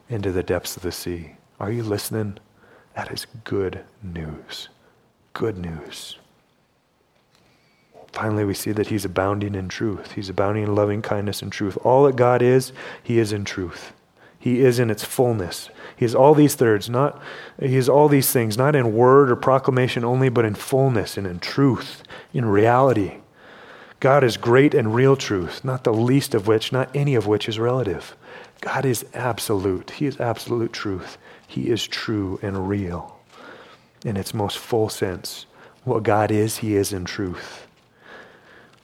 into 0.09 0.31
the 0.31 0.43
depths 0.43 0.77
of 0.77 0.83
the 0.83 0.91
sea. 0.91 1.35
Are 1.59 1.71
you 1.71 1.83
listening? 1.83 2.37
That 2.95 3.11
is 3.11 3.27
good 3.43 3.83
news. 4.03 4.69
Good 5.33 5.57
news. 5.57 6.17
Finally, 8.11 8.43
we 8.43 8.53
see 8.53 8.73
that 8.73 8.87
he's 8.87 9.05
abounding 9.05 9.55
in 9.55 9.69
truth. 9.69 10.11
He's 10.13 10.29
abounding 10.29 10.63
in 10.63 10.75
loving 10.75 11.01
kindness 11.01 11.41
and 11.41 11.51
truth. 11.51 11.77
All 11.83 12.03
that 12.03 12.17
God 12.17 12.41
is, 12.41 12.73
he 13.01 13.19
is 13.19 13.31
in 13.31 13.45
truth. 13.45 13.93
He 14.37 14.61
is 14.61 14.79
in 14.79 14.89
its 14.89 15.03
fullness. 15.03 15.69
He 15.95 16.03
is 16.03 16.15
all 16.15 16.33
these 16.33 16.55
thirds, 16.55 16.89
not 16.89 17.21
he 17.59 17.77
is 17.77 17.87
all 17.87 18.09
these 18.09 18.31
things, 18.31 18.57
not 18.57 18.75
in 18.75 18.93
word 18.93 19.29
or 19.29 19.35
proclamation 19.35 20.03
only, 20.03 20.29
but 20.29 20.45
in 20.45 20.55
fullness 20.55 21.15
and 21.15 21.27
in 21.27 21.39
truth, 21.39 22.01
in 22.33 22.45
reality. 22.45 23.17
God 23.99 24.23
is 24.23 24.37
great 24.37 24.73
and 24.73 24.95
real 24.95 25.15
truth, 25.15 25.63
not 25.63 25.83
the 25.83 25.93
least 25.93 26.33
of 26.33 26.47
which, 26.47 26.71
not 26.71 26.89
any 26.95 27.13
of 27.13 27.27
which 27.27 27.47
is 27.47 27.59
relative. 27.59 28.15
God 28.61 28.83
is 28.83 29.05
absolute. 29.13 29.91
He 29.91 30.07
is 30.07 30.19
absolute 30.19 30.73
truth. 30.73 31.19
He 31.51 31.69
is 31.69 31.85
true 31.85 32.39
and 32.41 32.69
real 32.69 33.19
in 34.05 34.15
its 34.15 34.33
most 34.33 34.57
full 34.57 34.87
sense. 34.87 35.45
What 35.83 36.03
God 36.03 36.31
is, 36.31 36.59
He 36.59 36.75
is 36.75 36.93
in 36.93 37.03
truth. 37.03 37.67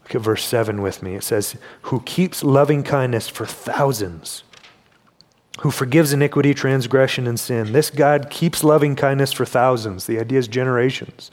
Look 0.03 0.15
at 0.15 0.21
verse 0.21 0.43
7 0.43 0.81
with 0.81 1.01
me. 1.01 1.15
It 1.15 1.23
says, 1.23 1.55
Who 1.83 2.01
keeps 2.01 2.43
loving 2.43 2.83
kindness 2.83 3.29
for 3.29 3.45
thousands, 3.45 4.43
who 5.61 5.71
forgives 5.71 6.11
iniquity, 6.11 6.53
transgression, 6.53 7.25
and 7.25 7.39
sin. 7.39 7.71
This 7.71 7.89
God 7.89 8.29
keeps 8.29 8.65
loving 8.65 8.97
kindness 8.97 9.31
for 9.31 9.45
thousands. 9.45 10.05
The 10.05 10.19
idea 10.19 10.39
is 10.39 10.49
generations. 10.49 11.31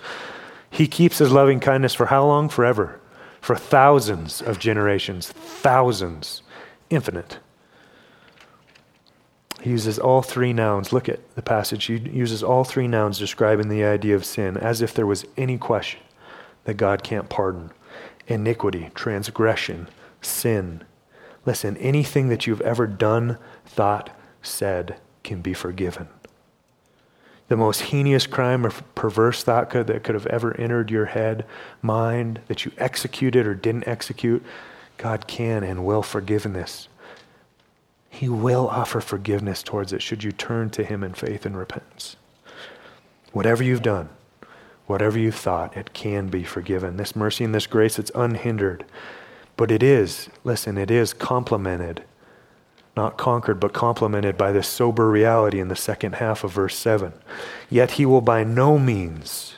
He 0.71 0.87
keeps 0.87 1.19
his 1.19 1.33
loving 1.33 1.59
kindness 1.59 1.95
for 1.95 2.07
how 2.07 2.25
long? 2.27 2.49
Forever. 2.49 3.01
For 3.41 3.57
thousands 3.57 4.41
of 4.41 4.61
generations. 4.61 5.29
Thousands. 5.29 6.43
Infinite. 6.91 7.39
He 9.65 9.71
uses 9.71 9.99
all 9.99 10.21
three 10.21 10.53
nouns. 10.53 10.93
Look 10.93 11.09
at 11.09 11.37
the 11.37 11.41
passage. 11.41 11.87
He 11.87 11.97
uses 11.97 12.43
all 12.43 12.65
three 12.65 12.87
nouns 12.87 13.19
describing 13.19 13.71
the 13.71 13.83
idea 13.83 14.15
of 14.15 14.27
sin 14.27 14.59
as 14.59 14.83
if 14.83 14.93
there 14.93 15.07
was 15.07 15.25
any 15.39 15.57
question 15.57 16.01
that 16.65 16.77
God 16.77 17.03
can't 17.03 17.31
pardon 17.31 17.71
iniquity, 18.27 18.91
transgression, 18.95 19.89
sin. 20.21 20.85
Listen, 21.47 21.79
anything 21.79 22.29
that 22.29 22.47
you've 22.47 22.61
ever 22.61 22.87
done, 22.87 23.39
thought, 23.65 24.11
said 24.43 24.97
can 25.23 25.41
be 25.41 25.55
forgiven. 25.55 26.09
The 27.49 27.57
most 27.57 27.85
heinous 27.85 28.27
crime 28.27 28.67
or 28.67 28.71
perverse 28.95 29.43
thought 29.43 29.71
could, 29.71 29.87
that 29.87 30.05
could 30.05 30.15
have 30.15 30.27
ever 30.27 30.55
entered 30.61 30.91
your 30.91 31.07
head, 31.07 31.47
mind, 31.81 32.41
that 32.49 32.67
you 32.67 32.73
executed 32.77 33.47
or 33.47 33.55
didn't 33.55 33.89
execute, 33.89 34.45
God 34.99 35.27
can 35.27 35.65
and 35.65 35.87
will 35.87 36.03
forgive 36.03 36.45
in 36.45 36.53
this. 36.53 36.89
He 38.15 38.29
will 38.29 38.69
offer 38.69 39.01
forgiveness 39.01 39.63
towards 39.63 39.93
it 39.93 40.03
should 40.03 40.25
you 40.25 40.33
turn 40.33 40.71
to 40.71 40.85
Him 40.85 41.03
in 41.03 41.15
faith 41.15 41.45
and 41.45 41.57
repentance. 41.57 42.17
Whatever 43.33 43.63
you've 43.65 43.83
done, 43.83 44.09
Whatever 44.87 45.19
you've 45.19 45.35
thought, 45.35 45.77
it 45.77 45.95
can 45.95 46.29
be 46.29 46.45
forgiven. 46.45 46.97
This 46.97 47.17
mercy 47.17 47.45
and 47.45 47.55
this 47.55 47.67
grace, 47.67 47.99
it's 47.99 48.13
unhindered. 48.15 48.85
But 49.57 49.71
it 49.71 49.83
is, 49.83 50.29
listen, 50.43 50.77
it 50.77 50.91
is 50.91 51.15
complemented, 51.15 52.05
not 52.97 53.17
conquered, 53.17 53.61
but 53.61 53.73
complemented 53.73 54.37
by 54.37 54.53
this 54.53 54.69
sober 54.69 55.09
reality 55.09 55.59
in 55.59 55.69
the 55.69 55.77
second 55.77 56.17
half 56.17 56.45
of 56.45 56.53
verse 56.53 56.77
7. 56.77 57.15
Yet 57.71 57.93
he 57.93 58.05
will 58.05 58.21
by 58.21 58.45
no 58.45 58.79
means 58.79 59.55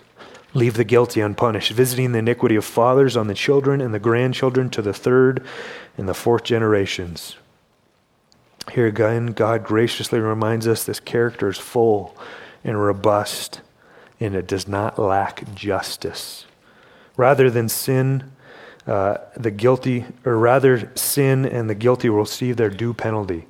leave 0.54 0.74
the 0.74 0.84
guilty 0.84 1.20
unpunished, 1.20 1.72
visiting 1.72 2.12
the 2.12 2.20
iniquity 2.20 2.54
of 2.54 2.64
fathers 2.64 3.16
on 3.16 3.26
the 3.26 3.34
children 3.34 3.80
and 3.80 3.92
the 3.92 3.98
grandchildren 3.98 4.70
to 4.70 4.80
the 4.80 4.94
third 4.94 5.44
and 5.98 6.09
the 6.09 6.14
fourth 6.14 6.44
generations. 6.44 7.36
Here 8.73 8.87
again, 8.87 9.27
God 9.29 9.64
graciously 9.64 10.19
reminds 10.19 10.67
us 10.67 10.85
this 10.85 11.01
character 11.01 11.49
is 11.49 11.59
full 11.59 12.17
and 12.64 12.81
robust 12.81 13.61
and 14.19 14.35
it 14.35 14.47
does 14.47 14.67
not 14.67 14.99
lack 14.99 15.55
justice. 15.55 16.47
Rather 17.17 17.51
than 17.51 17.69
sin, 17.69 18.33
uh, 18.87 19.19
the 19.37 19.51
guilty, 19.51 20.05
or 20.25 20.37
rather, 20.37 20.91
sin 20.95 21.45
and 21.45 21.69
the 21.69 21.75
guilty 21.75 22.09
will 22.09 22.21
receive 22.21 22.57
their 22.57 22.71
due 22.71 22.95
penalty. 22.95 23.47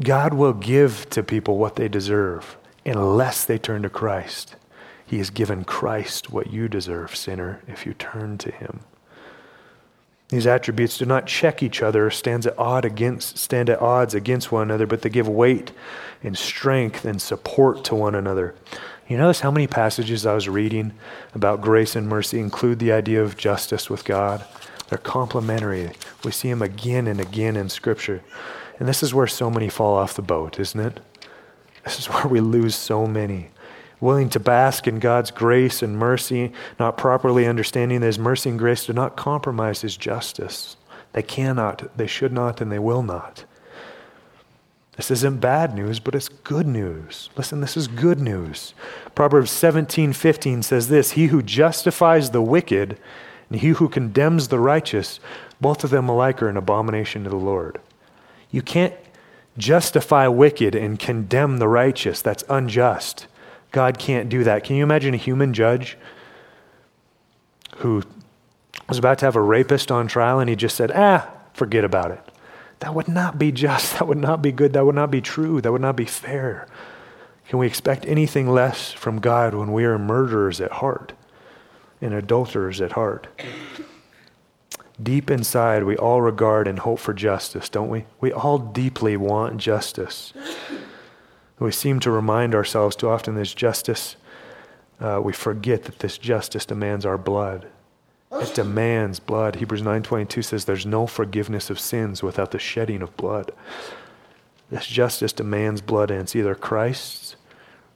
God 0.00 0.34
will 0.34 0.52
give 0.52 1.08
to 1.10 1.22
people 1.22 1.58
what 1.58 1.76
they 1.76 1.88
deserve 1.88 2.56
unless 2.84 3.44
they 3.44 3.58
turn 3.58 3.82
to 3.82 3.90
Christ. 3.90 4.56
He 5.04 5.18
has 5.18 5.30
given 5.30 5.64
Christ 5.64 6.30
what 6.30 6.52
you 6.52 6.68
deserve, 6.68 7.16
sinner, 7.16 7.62
if 7.66 7.86
you 7.86 7.94
turn 7.94 8.38
to 8.38 8.50
Him. 8.50 8.80
These 10.28 10.46
attributes 10.46 10.98
do 10.98 11.06
not 11.06 11.26
check 11.26 11.62
each 11.62 11.80
other 11.82 12.06
or 12.06 12.10
at, 12.46 12.58
odd 12.58 12.84
against, 12.84 13.38
stand 13.38 13.70
at 13.70 13.80
odds 13.80 14.12
against 14.12 14.52
one 14.52 14.62
another, 14.62 14.86
but 14.86 15.00
they 15.00 15.08
give 15.08 15.28
weight 15.28 15.72
and 16.22 16.36
strength 16.36 17.04
and 17.06 17.20
support 17.20 17.82
to 17.84 17.94
one 17.94 18.14
another. 18.14 18.54
You 19.08 19.16
notice 19.16 19.40
how 19.40 19.50
many 19.50 19.66
passages 19.66 20.26
I 20.26 20.34
was 20.34 20.48
reading 20.48 20.92
about 21.34 21.62
grace 21.62 21.96
and 21.96 22.06
mercy 22.06 22.38
include 22.38 22.78
the 22.78 22.92
idea 22.92 23.22
of 23.22 23.38
justice 23.38 23.88
with 23.88 24.04
God? 24.04 24.44
They're 24.88 24.98
complementary. 24.98 25.92
We 26.24 26.30
see 26.30 26.50
them 26.50 26.60
again 26.60 27.06
and 27.06 27.20
again 27.20 27.56
in 27.56 27.70
Scripture. 27.70 28.22
And 28.78 28.86
this 28.86 29.02
is 29.02 29.14
where 29.14 29.26
so 29.26 29.50
many 29.50 29.70
fall 29.70 29.96
off 29.96 30.14
the 30.14 30.22
boat, 30.22 30.60
isn't 30.60 30.78
it? 30.78 31.00
This 31.84 31.98
is 31.98 32.06
where 32.06 32.26
we 32.26 32.40
lose 32.40 32.74
so 32.74 33.06
many. 33.06 33.48
Willing 34.00 34.28
to 34.30 34.40
bask 34.40 34.86
in 34.86 35.00
God's 35.00 35.30
grace 35.30 35.82
and 35.82 35.98
mercy, 35.98 36.52
not 36.78 36.96
properly 36.96 37.46
understanding 37.46 38.00
that 38.00 38.06
His 38.06 38.18
mercy 38.18 38.50
and 38.50 38.58
grace 38.58 38.86
do 38.86 38.92
not 38.92 39.16
compromise 39.16 39.82
His 39.82 39.96
justice. 39.96 40.76
They 41.12 41.22
cannot, 41.22 41.96
they 41.96 42.06
should 42.06 42.32
not, 42.32 42.60
and 42.60 42.70
they 42.70 42.78
will 42.78 43.02
not. 43.02 43.44
This 44.96 45.10
isn't 45.12 45.40
bad 45.40 45.74
news, 45.74 46.00
but 46.00 46.14
it's 46.14 46.28
good 46.28 46.66
news. 46.66 47.30
Listen, 47.36 47.60
this 47.60 47.76
is 47.76 47.86
good 47.86 48.18
news. 48.18 48.74
Proverbs 49.14 49.50
17, 49.52 50.12
15 50.12 50.62
says 50.62 50.88
this 50.88 51.12
He 51.12 51.26
who 51.26 51.40
justifies 51.40 52.30
the 52.30 52.42
wicked 52.42 52.98
and 53.50 53.60
he 53.60 53.68
who 53.68 53.88
condemns 53.88 54.48
the 54.48 54.58
righteous, 54.58 55.20
both 55.60 55.84
of 55.84 55.90
them 55.90 56.08
alike 56.08 56.42
are 56.42 56.48
an 56.48 56.56
abomination 56.56 57.24
to 57.24 57.30
the 57.30 57.36
Lord. 57.36 57.80
You 58.50 58.62
can't 58.62 58.94
justify 59.56 60.28
wicked 60.28 60.74
and 60.74 60.98
condemn 60.98 61.58
the 61.58 61.68
righteous. 61.68 62.22
That's 62.22 62.44
unjust. 62.48 63.26
God 63.70 63.98
can't 63.98 64.28
do 64.28 64.44
that. 64.44 64.64
Can 64.64 64.76
you 64.76 64.82
imagine 64.82 65.14
a 65.14 65.18
human 65.18 65.52
judge 65.52 65.98
who 67.78 68.02
was 68.88 68.98
about 68.98 69.18
to 69.18 69.26
have 69.26 69.36
a 69.36 69.42
rapist 69.42 69.90
on 69.90 70.08
trial 70.08 70.40
and 70.40 70.48
he 70.48 70.56
just 70.56 70.76
said, 70.76 70.90
ah, 70.94 71.30
forget 71.52 71.84
about 71.84 72.10
it? 72.10 72.20
That 72.80 72.94
would 72.94 73.08
not 73.08 73.38
be 73.38 73.52
just. 73.52 73.94
That 73.98 74.06
would 74.06 74.18
not 74.18 74.40
be 74.40 74.52
good. 74.52 74.72
That 74.72 74.86
would 74.86 74.94
not 74.94 75.10
be 75.10 75.20
true. 75.20 75.60
That 75.60 75.72
would 75.72 75.80
not 75.80 75.96
be 75.96 76.04
fair. 76.04 76.68
Can 77.48 77.58
we 77.58 77.66
expect 77.66 78.04
anything 78.06 78.48
less 78.48 78.92
from 78.92 79.20
God 79.20 79.54
when 79.54 79.72
we 79.72 79.84
are 79.84 79.98
murderers 79.98 80.60
at 80.60 80.70
heart 80.72 81.12
and 82.00 82.14
adulterers 82.14 82.80
at 82.80 82.92
heart? 82.92 83.26
Deep 85.02 85.30
inside, 85.30 85.84
we 85.84 85.96
all 85.96 86.20
regard 86.20 86.68
and 86.68 86.80
hope 86.80 86.98
for 86.98 87.14
justice, 87.14 87.68
don't 87.68 87.88
we? 87.88 88.04
We 88.20 88.32
all 88.32 88.58
deeply 88.58 89.16
want 89.16 89.56
justice. 89.58 90.32
We 91.58 91.72
seem 91.72 92.00
to 92.00 92.10
remind 92.10 92.54
ourselves 92.54 92.96
too 92.96 93.08
often 93.08 93.34
this 93.34 93.54
justice, 93.54 94.16
uh, 95.00 95.20
we 95.22 95.32
forget 95.32 95.84
that 95.84 95.98
this 95.98 96.18
justice 96.18 96.64
demands 96.64 97.04
our 97.04 97.18
blood. 97.18 97.66
It 98.30 98.54
demands 98.54 99.20
blood. 99.20 99.56
Hebrews 99.56 99.82
9:22 99.82 100.42
says 100.42 100.64
there's 100.64 100.86
no 100.86 101.06
forgiveness 101.06 101.70
of 101.70 101.80
sins 101.80 102.22
without 102.22 102.50
the 102.50 102.58
shedding 102.58 103.02
of 103.02 103.16
blood. 103.16 103.52
This 104.70 104.86
justice 104.86 105.32
demands 105.32 105.80
blood 105.80 106.10
and 106.10 106.20
it's 106.20 106.36
either 106.36 106.54
Christ's 106.54 107.36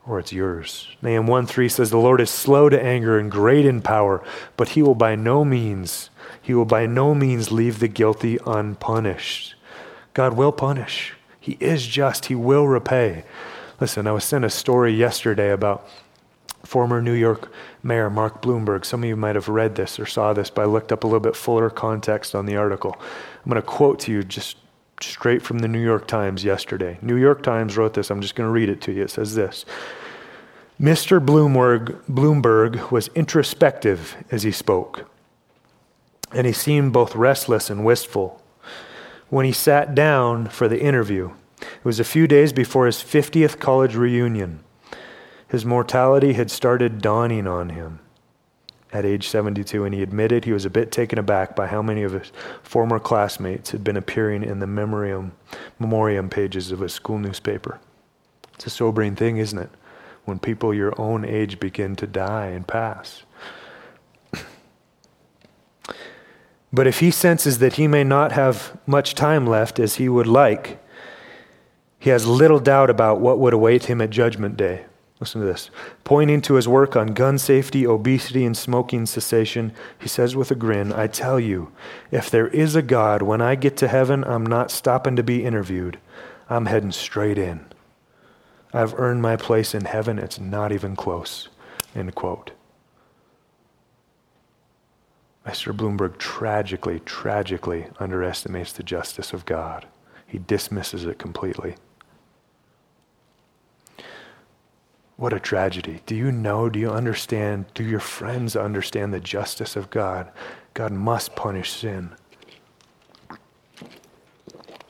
or 0.07 0.19
it's 0.19 0.33
yours. 0.33 0.89
Nahum 1.03 1.27
1:3 1.27 1.69
says 1.69 1.91
the 1.91 1.99
Lord 1.99 2.21
is 2.21 2.31
slow 2.31 2.69
to 2.69 2.83
anger 2.83 3.19
and 3.19 3.31
great 3.31 3.67
in 3.67 3.83
power, 3.83 4.23
but 4.57 4.71
he 4.71 4.83
will 4.83 4.95
by 4.95 5.15
no 5.15 5.45
means 5.45 6.11
he 6.43 6.55
will 6.55 6.65
by 6.65 6.87
no 6.87 7.15
means 7.15 7.53
leave 7.53 7.79
the 7.79 7.89
guilty 7.89 8.39
unpunished. 8.45 9.55
God 10.13 10.35
will 10.35 10.53
punish. 10.53 11.15
He 11.39 11.57
is 11.61 11.87
just. 11.87 12.27
He 12.27 12.35
will 12.35 12.67
repay. 12.67 13.25
Listen, 13.83 14.07
I 14.07 14.13
was 14.13 14.23
sent 14.23 14.45
a 14.45 14.49
story 14.49 14.93
yesterday 14.95 15.51
about 15.51 15.89
former 16.63 17.03
New 17.03 17.15
York 17.15 17.53
Mayor 17.83 18.11
Mark 18.11 18.41
Bloomberg. 18.41 18.85
Some 18.85 19.03
of 19.03 19.09
you 19.09 19.17
might 19.17 19.35
have 19.35 19.49
read 19.49 19.75
this 19.75 19.99
or 19.99 20.07
saw 20.07 20.33
this, 20.33 20.51
but 20.51 20.63
I 20.63 20.67
looked 20.67 20.93
up 20.93 21.03
a 21.03 21.09
little 21.09 21.19
bit 21.19 21.35
fuller 21.35 21.69
context 21.69 22.37
on 22.37 22.47
the 22.47 22.55
article. 22.55 22.97
I'm 23.45 23.51
going 23.51 23.61
to 23.61 23.67
quote 23.67 23.99
to 24.03 24.13
you 24.13 24.23
just 24.23 24.57
straight 25.01 25.43
from 25.43 25.59
the 25.59 25.67
New 25.67 25.83
York 25.83 26.07
Times 26.07 26.45
yesterday. 26.45 26.97
New 27.03 27.17
York 27.17 27.43
Times 27.43 27.77
wrote 27.77 27.95
this. 27.95 28.09
I'm 28.09 28.21
just 28.21 28.37
going 28.37 28.47
to 28.47 28.53
read 28.53 28.69
it 28.69 28.81
to 28.83 28.93
you. 28.93 29.03
It 29.03 29.11
says 29.11 29.35
this 29.35 29.65
Mr. 30.81 31.19
Bloomberg, 31.19 32.01
Bloomberg 32.09 32.93
was 32.93 33.09
introspective 33.17 34.15
as 34.31 34.45
he 34.45 34.53
spoke, 34.53 35.11
and 36.31 36.47
he 36.47 36.53
seemed 36.53 36.93
both 36.93 37.17
restless 37.17 37.69
and 37.69 37.85
wistful. 37.85 38.41
When 39.29 39.45
he 39.45 39.51
sat 39.51 39.93
down 39.93 40.47
for 40.47 40.69
the 40.69 40.81
interview, 40.81 41.33
it 41.63 41.85
was 41.85 42.01
a 42.01 42.05
few 42.05 42.27
days 42.27 42.53
before 42.53 42.87
his 42.87 42.99
50th 42.99 43.59
college 43.59 43.95
reunion. 43.95 44.61
His 45.49 45.65
mortality 45.65 46.35
had 46.35 46.51
started 46.51 47.01
dawning 47.01 47.47
on 47.47 47.71
him 47.71 48.01
at 48.93 49.05
age 49.05 49.29
72, 49.29 49.85
and 49.85 49.95
he 49.95 50.03
admitted 50.03 50.45
he 50.45 50.53
was 50.53 50.65
a 50.65 50.71
bit 50.71 50.93
taken 50.93 51.19
aback 51.19 51.57
by 51.57 51.67
how 51.67 51.81
many 51.81 52.03
of 52.03 52.13
his 52.13 52.31
former 52.63 52.99
classmates 52.99 53.71
had 53.71 53.83
been 53.83 53.97
appearing 53.97 54.43
in 54.43 54.59
the 54.59 54.67
memoriam, 54.67 55.33
memoriam 55.79 56.29
pages 56.29 56.71
of 56.71 56.81
his 56.81 56.93
school 56.93 57.19
newspaper. 57.19 57.81
It's 58.55 58.67
a 58.67 58.71
sobering 58.71 59.17
thing, 59.17 59.39
isn't 59.39 59.59
it? 59.59 59.71
When 60.25 60.39
people 60.39 60.75
your 60.75 60.99
own 61.01 61.25
age 61.25 61.59
begin 61.59 61.97
to 61.97 62.07
die 62.07 62.47
and 62.47 62.67
pass. 62.67 63.23
But 66.73 66.87
if 66.87 67.01
he 67.01 67.11
senses 67.11 67.59
that 67.59 67.75
he 67.75 67.87
may 67.87 68.03
not 68.03 68.33
have 68.33 68.79
much 68.87 69.15
time 69.15 69.47
left 69.47 69.79
as 69.79 69.97
he 69.97 70.09
would 70.09 70.27
like, 70.27 70.82
he 72.03 72.11
has 72.11 72.27
little 72.27 72.59
doubt 72.59 72.91
about 72.91 73.21
what 73.21 73.39
would 73.39 73.55
await 73.55 73.85
him 73.85 74.01
at 74.01 74.11
Judgment 74.11 74.57
Day. 74.57 74.87
Listen 75.21 75.41
to 75.41 75.47
this. 75.47 75.71
Pointing 76.03 76.43
to 76.43 76.55
his 76.55 76.67
work 76.67 76.97
on 76.97 77.15
gun 77.15 77.39
safety, 77.39 77.87
obesity, 77.87 78.45
and 78.45 78.57
smoking 78.57 79.07
cessation, 79.07 79.73
he 80.01 80.09
says 80.09 80.35
with 80.35 80.51
a 80.51 80.57
grin, 80.57 80.93
I 80.93 81.07
tell 81.07 81.39
you, 81.39 81.71
if 82.11 82.29
there 82.29 82.49
is 82.49 82.75
a 82.75 82.83
God, 82.83 83.23
when 83.23 83.41
I 83.41 83.55
get 83.55 83.77
to 83.77 83.87
heaven, 83.87 84.25
I'm 84.25 84.45
not 84.45 84.73
stopping 84.73 85.15
to 85.15 85.23
be 85.23 85.45
interviewed. 85.45 86.01
I'm 86.51 86.67
heading 86.67 86.91
straight 86.91 87.39
in. 87.39 87.67
I've 88.73 88.99
earned 88.99 89.23
my 89.23 89.37
place 89.37 89.73
in 89.73 89.85
heaven. 89.85 90.19
It's 90.19 90.41
not 90.41 90.73
even 90.73 90.97
close. 90.97 91.51
End 91.95 92.17
quote. 92.17 92.51
Mr. 95.47 95.73
Bloomberg 95.73 96.19
tragically, 96.19 96.99
tragically 96.99 97.87
underestimates 98.01 98.73
the 98.73 98.83
justice 98.83 99.33
of 99.33 99.47
God. 99.47 99.87
He 100.27 100.39
dismisses 100.39 101.05
it 101.05 101.21
completely. 101.21 101.77
What 105.23 105.33
a 105.33 105.39
tragedy. 105.39 106.01
Do 106.05 106.17
you 106.17 106.33
know, 106.33 106.69
do 106.69 106.81
you 106.81 106.91
understand, 106.91 107.67
do 107.75 107.85
your 107.85 108.01
friends 108.01 108.57
understand 108.57 109.15
the 109.15 109.21
justice 109.21 109.77
of 109.77 109.89
God? 109.89 110.29
God 110.75 110.91
must 110.91 111.37
punish 111.37 111.71
sin. 111.71 112.11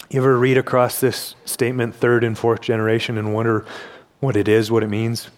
You 0.09 0.23
ever 0.23 0.39
read 0.39 0.57
across 0.57 0.99
this 0.99 1.35
statement, 1.45 1.95
third 1.95 2.25
and 2.25 2.39
fourth 2.39 2.63
generation, 2.63 3.19
and 3.19 3.35
wonder 3.35 3.67
what 4.21 4.35
it 4.35 4.49
is, 4.49 4.71
what 4.71 4.83
it 4.83 4.89
means? 4.89 5.29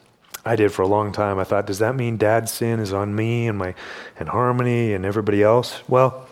I 0.44 0.54
did 0.54 0.70
for 0.70 0.82
a 0.82 0.86
long 0.86 1.10
time. 1.10 1.40
I 1.40 1.44
thought, 1.44 1.66
does 1.66 1.80
that 1.80 1.96
mean 1.96 2.16
dad's 2.16 2.52
sin 2.52 2.78
is 2.78 2.92
on 2.92 3.16
me 3.16 3.48
and 3.48 3.58
my 3.58 3.74
and 4.16 4.28
Harmony 4.28 4.92
and 4.92 5.04
everybody 5.04 5.42
else? 5.42 5.80
Well, 5.88 6.28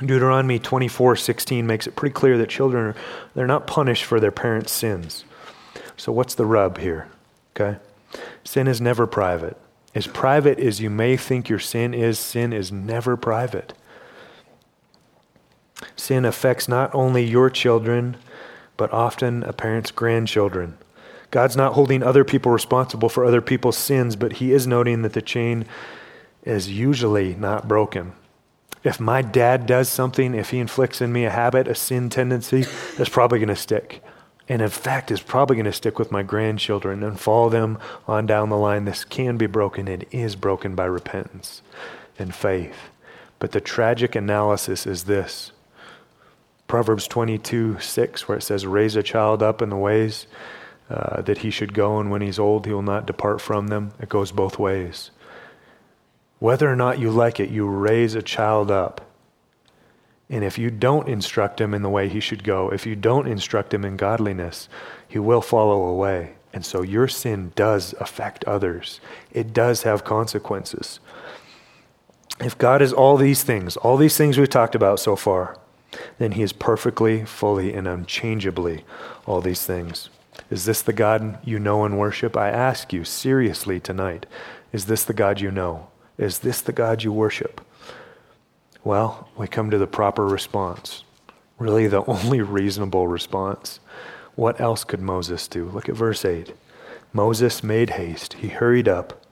Deuteronomy 0.00 0.58
24:16 0.58 1.64
makes 1.64 1.86
it 1.86 1.94
pretty 1.94 2.14
clear 2.14 2.36
that 2.38 2.48
children 2.48 2.86
are 2.86 2.94
they're 3.36 3.46
not 3.46 3.68
punished 3.68 4.02
for 4.02 4.18
their 4.18 4.32
parents' 4.32 4.72
sins. 4.72 5.24
So 5.96 6.10
what's 6.10 6.34
the 6.34 6.44
rub 6.44 6.78
here? 6.78 7.06
Okay? 7.54 7.78
Sin 8.44 8.66
is 8.66 8.80
never 8.80 9.06
private. 9.06 9.56
As 9.94 10.06
private 10.06 10.58
as 10.58 10.80
you 10.80 10.90
may 10.90 11.16
think 11.16 11.48
your 11.48 11.58
sin 11.58 11.94
is, 11.94 12.18
sin 12.18 12.52
is 12.52 12.70
never 12.70 13.16
private. 13.16 13.72
Sin 15.96 16.24
affects 16.24 16.68
not 16.68 16.94
only 16.94 17.24
your 17.24 17.50
children, 17.50 18.16
but 18.76 18.92
often 18.92 19.42
a 19.42 19.52
parent's 19.52 19.90
grandchildren. 19.90 20.78
God's 21.30 21.56
not 21.56 21.74
holding 21.74 22.02
other 22.02 22.24
people 22.24 22.50
responsible 22.50 23.08
for 23.08 23.24
other 23.24 23.40
people's 23.40 23.76
sins, 23.76 24.16
but 24.16 24.34
He 24.34 24.52
is 24.52 24.66
noting 24.66 25.02
that 25.02 25.12
the 25.12 25.22
chain 25.22 25.64
is 26.42 26.70
usually 26.70 27.34
not 27.34 27.68
broken. 27.68 28.12
If 28.82 28.98
my 28.98 29.22
dad 29.22 29.66
does 29.66 29.88
something, 29.88 30.34
if 30.34 30.50
he 30.50 30.58
inflicts 30.58 31.00
in 31.00 31.12
me 31.12 31.26
a 31.26 31.30
habit, 31.30 31.68
a 31.68 31.74
sin 31.74 32.08
tendency, 32.08 32.64
that's 32.96 33.10
probably 33.10 33.38
going 33.38 33.48
to 33.48 33.56
stick. 33.56 34.02
And 34.50 34.60
in 34.60 34.68
fact, 34.68 35.12
is 35.12 35.22
probably 35.22 35.54
going 35.54 35.66
to 35.66 35.72
stick 35.72 35.96
with 35.96 36.10
my 36.10 36.24
grandchildren 36.24 37.04
and 37.04 37.20
follow 37.20 37.48
them 37.48 37.78
on 38.08 38.26
down 38.26 38.48
the 38.48 38.56
line. 38.56 38.84
This 38.84 39.04
can 39.04 39.36
be 39.36 39.46
broken. 39.46 39.86
It 39.86 40.08
is 40.10 40.34
broken 40.34 40.74
by 40.74 40.86
repentance 40.86 41.62
and 42.18 42.34
faith. 42.34 42.90
But 43.38 43.52
the 43.52 43.60
tragic 43.60 44.16
analysis 44.16 44.88
is 44.88 45.04
this 45.04 45.52
Proverbs 46.66 47.06
22 47.06 47.78
6, 47.78 48.26
where 48.26 48.38
it 48.38 48.42
says, 48.42 48.66
Raise 48.66 48.96
a 48.96 49.04
child 49.04 49.40
up 49.40 49.62
in 49.62 49.70
the 49.70 49.76
ways 49.76 50.26
uh, 50.90 51.22
that 51.22 51.38
he 51.38 51.50
should 51.50 51.72
go, 51.72 52.00
and 52.00 52.10
when 52.10 52.20
he's 52.20 52.40
old, 52.40 52.66
he 52.66 52.72
will 52.72 52.82
not 52.82 53.06
depart 53.06 53.40
from 53.40 53.68
them. 53.68 53.92
It 54.00 54.08
goes 54.08 54.32
both 54.32 54.58
ways. 54.58 55.12
Whether 56.40 56.68
or 56.68 56.74
not 56.74 56.98
you 56.98 57.12
like 57.12 57.38
it, 57.38 57.50
you 57.50 57.68
raise 57.68 58.16
a 58.16 58.22
child 58.22 58.68
up. 58.68 59.09
And 60.30 60.44
if 60.44 60.58
you 60.58 60.70
don't 60.70 61.08
instruct 61.08 61.60
him 61.60 61.74
in 61.74 61.82
the 61.82 61.90
way 61.90 62.08
he 62.08 62.20
should 62.20 62.44
go, 62.44 62.70
if 62.70 62.86
you 62.86 62.94
don't 62.94 63.26
instruct 63.26 63.74
him 63.74 63.84
in 63.84 63.96
godliness, 63.96 64.68
he 65.08 65.18
will 65.18 65.42
follow 65.42 65.82
away. 65.84 66.34
And 66.52 66.64
so 66.64 66.82
your 66.82 67.08
sin 67.08 67.52
does 67.56 67.94
affect 68.00 68.44
others, 68.44 69.00
it 69.32 69.52
does 69.52 69.82
have 69.82 70.04
consequences. 70.04 71.00
If 72.40 72.56
God 72.56 72.80
is 72.80 72.92
all 72.92 73.18
these 73.18 73.42
things, 73.42 73.76
all 73.76 73.98
these 73.98 74.16
things 74.16 74.38
we've 74.38 74.48
talked 74.48 74.74
about 74.74 74.98
so 74.98 75.14
far, 75.14 75.58
then 76.18 76.32
he 76.32 76.42
is 76.42 76.52
perfectly, 76.52 77.24
fully, 77.24 77.74
and 77.74 77.86
unchangeably 77.86 78.84
all 79.26 79.40
these 79.40 79.66
things. 79.66 80.08
Is 80.50 80.64
this 80.64 80.80
the 80.80 80.92
God 80.92 81.38
you 81.44 81.58
know 81.58 81.84
and 81.84 81.98
worship? 81.98 82.36
I 82.36 82.48
ask 82.48 82.92
you 82.92 83.04
seriously 83.04 83.78
tonight. 83.78 84.26
Is 84.72 84.86
this 84.86 85.04
the 85.04 85.12
God 85.12 85.40
you 85.40 85.50
know? 85.50 85.88
Is 86.16 86.38
this 86.38 86.62
the 86.62 86.72
God 86.72 87.02
you 87.02 87.12
worship? 87.12 87.60
Well, 88.82 89.28
we 89.36 89.46
come 89.46 89.70
to 89.70 89.78
the 89.78 89.86
proper 89.86 90.26
response. 90.26 91.04
Really, 91.58 91.86
the 91.86 92.04
only 92.06 92.40
reasonable 92.40 93.08
response. 93.08 93.80
What 94.34 94.60
else 94.60 94.84
could 94.84 95.00
Moses 95.00 95.46
do? 95.48 95.66
Look 95.66 95.88
at 95.88 95.94
verse 95.96 96.24
8. 96.24 96.54
Moses 97.12 97.62
made 97.62 97.90
haste. 97.90 98.34
He 98.34 98.48
hurried 98.48 98.88
up 98.88 99.24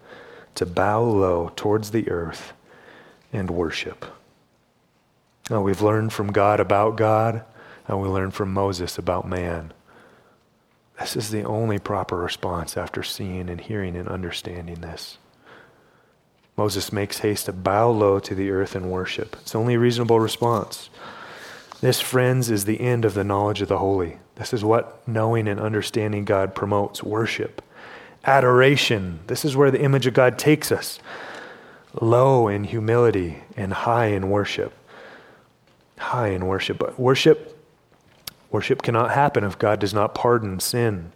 to 0.56 0.66
bow 0.66 1.02
low 1.02 1.52
towards 1.54 1.92
the 1.92 2.10
earth 2.10 2.52
and 3.32 3.50
worship. 3.50 4.04
Now, 5.48 5.62
we've 5.62 5.80
learned 5.80 6.12
from 6.12 6.32
God 6.32 6.60
about 6.60 6.96
God, 6.96 7.42
and 7.86 8.02
we 8.02 8.08
learned 8.08 8.34
from 8.34 8.52
Moses 8.52 8.98
about 8.98 9.26
man. 9.26 9.72
This 10.98 11.16
is 11.16 11.30
the 11.30 11.44
only 11.44 11.78
proper 11.78 12.16
response 12.16 12.76
after 12.76 13.02
seeing 13.02 13.48
and 13.48 13.60
hearing 13.60 13.96
and 13.96 14.08
understanding 14.08 14.80
this. 14.80 15.16
Moses 16.58 16.92
makes 16.92 17.20
haste 17.20 17.46
to 17.46 17.52
bow 17.52 17.88
low 17.90 18.18
to 18.18 18.34
the 18.34 18.50
earth 18.50 18.74
and 18.74 18.90
worship. 18.90 19.36
It's 19.40 19.54
only 19.54 19.76
reasonable 19.76 20.20
response. 20.20 20.90
This, 21.80 22.00
friends, 22.00 22.50
is 22.50 22.64
the 22.64 22.80
end 22.80 23.04
of 23.04 23.14
the 23.14 23.24
knowledge 23.24 23.62
of 23.62 23.68
the 23.68 23.78
holy. 23.78 24.18
This 24.34 24.52
is 24.52 24.64
what 24.64 25.06
knowing 25.08 25.48
and 25.48 25.60
understanding 25.60 26.24
God 26.24 26.54
promotes 26.54 27.02
worship. 27.02 27.62
Adoration. 28.24 29.20
This 29.28 29.44
is 29.44 29.56
where 29.56 29.70
the 29.70 29.80
image 29.80 30.06
of 30.06 30.14
God 30.14 30.38
takes 30.38 30.70
us. 30.70 30.98
Low 32.00 32.48
in 32.48 32.64
humility 32.64 33.44
and 33.56 33.72
high 33.72 34.06
in 34.06 34.28
worship. 34.28 34.74
High 35.96 36.28
in 36.28 36.46
worship. 36.46 36.78
But 36.78 36.98
worship 36.98 37.58
Worship 38.50 38.82
cannot 38.82 39.10
happen 39.10 39.44
if 39.44 39.58
God 39.58 39.78
does 39.78 39.92
not 39.92 40.14
pardon 40.14 40.58
sin. 40.60 41.12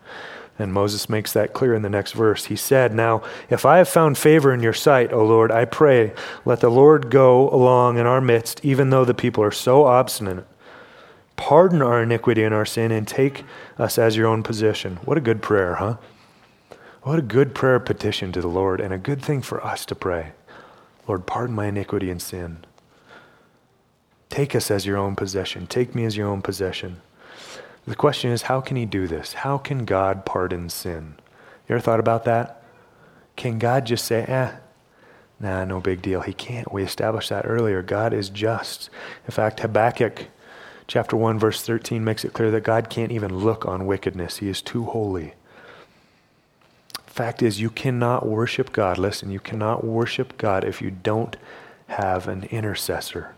And 0.59 0.73
Moses 0.73 1.09
makes 1.09 1.33
that 1.33 1.55
clear 1.55 1.75
in 1.75 1.83
the 1.83 1.89
next 1.89 2.13
verse. 2.13 2.47
He 2.47 2.57
said, 2.57 2.95
Now, 2.95 3.23
if 3.49 3.65
I 3.65 3.79
have 3.79 3.89
found 3.89 4.19
favor 4.19 4.53
in 4.53 4.63
your 4.63 4.75
sight, 4.75 5.13
O 5.13 5.25
Lord, 5.25 5.51
I 5.51 5.65
pray, 5.65 6.13
let 6.45 6.61
the 6.61 6.69
Lord 6.69 7.11
go 7.11 7.49
along 7.51 7.99
in 7.99 8.07
our 8.07 8.21
midst, 8.21 8.65
even 8.65 8.91
though 8.91 9.05
the 9.05 9.15
people 9.15 9.43
are 9.43 9.51
so 9.51 9.85
obstinate. 9.85 10.47
Pardon 11.37 11.81
our 11.83 12.03
iniquity 12.03 12.45
and 12.45 12.55
our 12.55 12.67
sin, 12.67 12.93
and 12.93 13.09
take 13.09 13.45
us 13.79 13.99
as 13.99 14.17
your 14.17 14.29
own 14.29 14.43
possession. 14.43 14.97
What 15.05 15.19
a 15.19 15.23
good 15.23 15.43
prayer, 15.43 15.77
huh? 15.77 15.97
What 17.03 17.19
a 17.19 17.23
good 17.23 17.55
prayer 17.55 17.81
petition 17.81 18.31
to 18.33 18.41
the 18.41 18.49
Lord, 18.49 18.81
and 18.81 18.93
a 18.93 18.99
good 18.99 19.23
thing 19.23 19.43
for 19.43 19.65
us 19.65 19.85
to 19.87 19.95
pray. 19.95 20.33
Lord, 21.09 21.27
pardon 21.27 21.57
my 21.57 21.67
iniquity 21.67 22.11
and 22.11 22.23
sin. 22.23 22.65
Take 24.29 24.55
us 24.55 24.71
as 24.71 24.87
your 24.87 24.97
own 24.97 25.17
possession. 25.17 25.67
Take 25.67 25.95
me 25.95 26.05
as 26.05 26.17
your 26.17 26.29
own 26.29 26.43
possession. 26.43 27.01
The 27.87 27.97
question 27.97 28.31
is, 28.31 28.43
how 28.43 28.61
can 28.61 28.77
he 28.77 28.87
do 28.87 29.07
this? 29.07 29.33
How 29.33 29.59
can 29.59 29.85
God 29.85 30.25
pardon 30.25 30.69
sin? 30.69 31.15
You 31.69 31.75
ever 31.75 31.83
thought 31.83 32.01
about 32.01 32.25
that? 32.25 32.63
Can 33.35 33.59
God 33.59 33.87
just 33.87 34.05
say, 34.05 34.23
eh, 34.23 34.53
nah, 35.41 35.65
no 35.65 35.81
big 35.81 36.01
deal? 36.01 36.21
He 36.21 36.33
can't. 36.33 36.73
We 36.73 36.85
established 36.85 37.31
that 37.31 37.47
earlier. 37.47 37.83
God 37.83 38.13
is 38.13 38.29
just. 38.29 38.89
In 39.25 39.33
fact, 39.33 39.61
Habakkuk 39.61 40.29
chapter 40.87 41.17
1, 41.17 41.39
verse 41.39 41.63
13 41.63 42.05
makes 42.05 42.25
it 42.25 42.33
clear 42.33 42.51
that 42.51 42.63
God 42.63 42.89
can't 42.89 43.11
even 43.11 43.39
look 43.39 43.67
on 43.67 43.87
wickedness, 43.87 44.39
He 44.39 44.49
is 44.49 44.63
too 44.63 44.85
holy. 44.85 45.35
Fact 47.07 47.43
is, 47.43 47.61
you 47.61 47.69
cannot 47.69 48.27
worship 48.27 48.73
God. 48.73 48.97
Listen, 48.97 49.31
you 49.31 49.41
cannot 49.41 49.85
worship 49.85 50.39
God 50.39 50.65
if 50.65 50.81
you 50.81 50.91
don't 50.91 51.37
have 51.89 52.27
an 52.27 52.45
intercessor. 52.45 53.35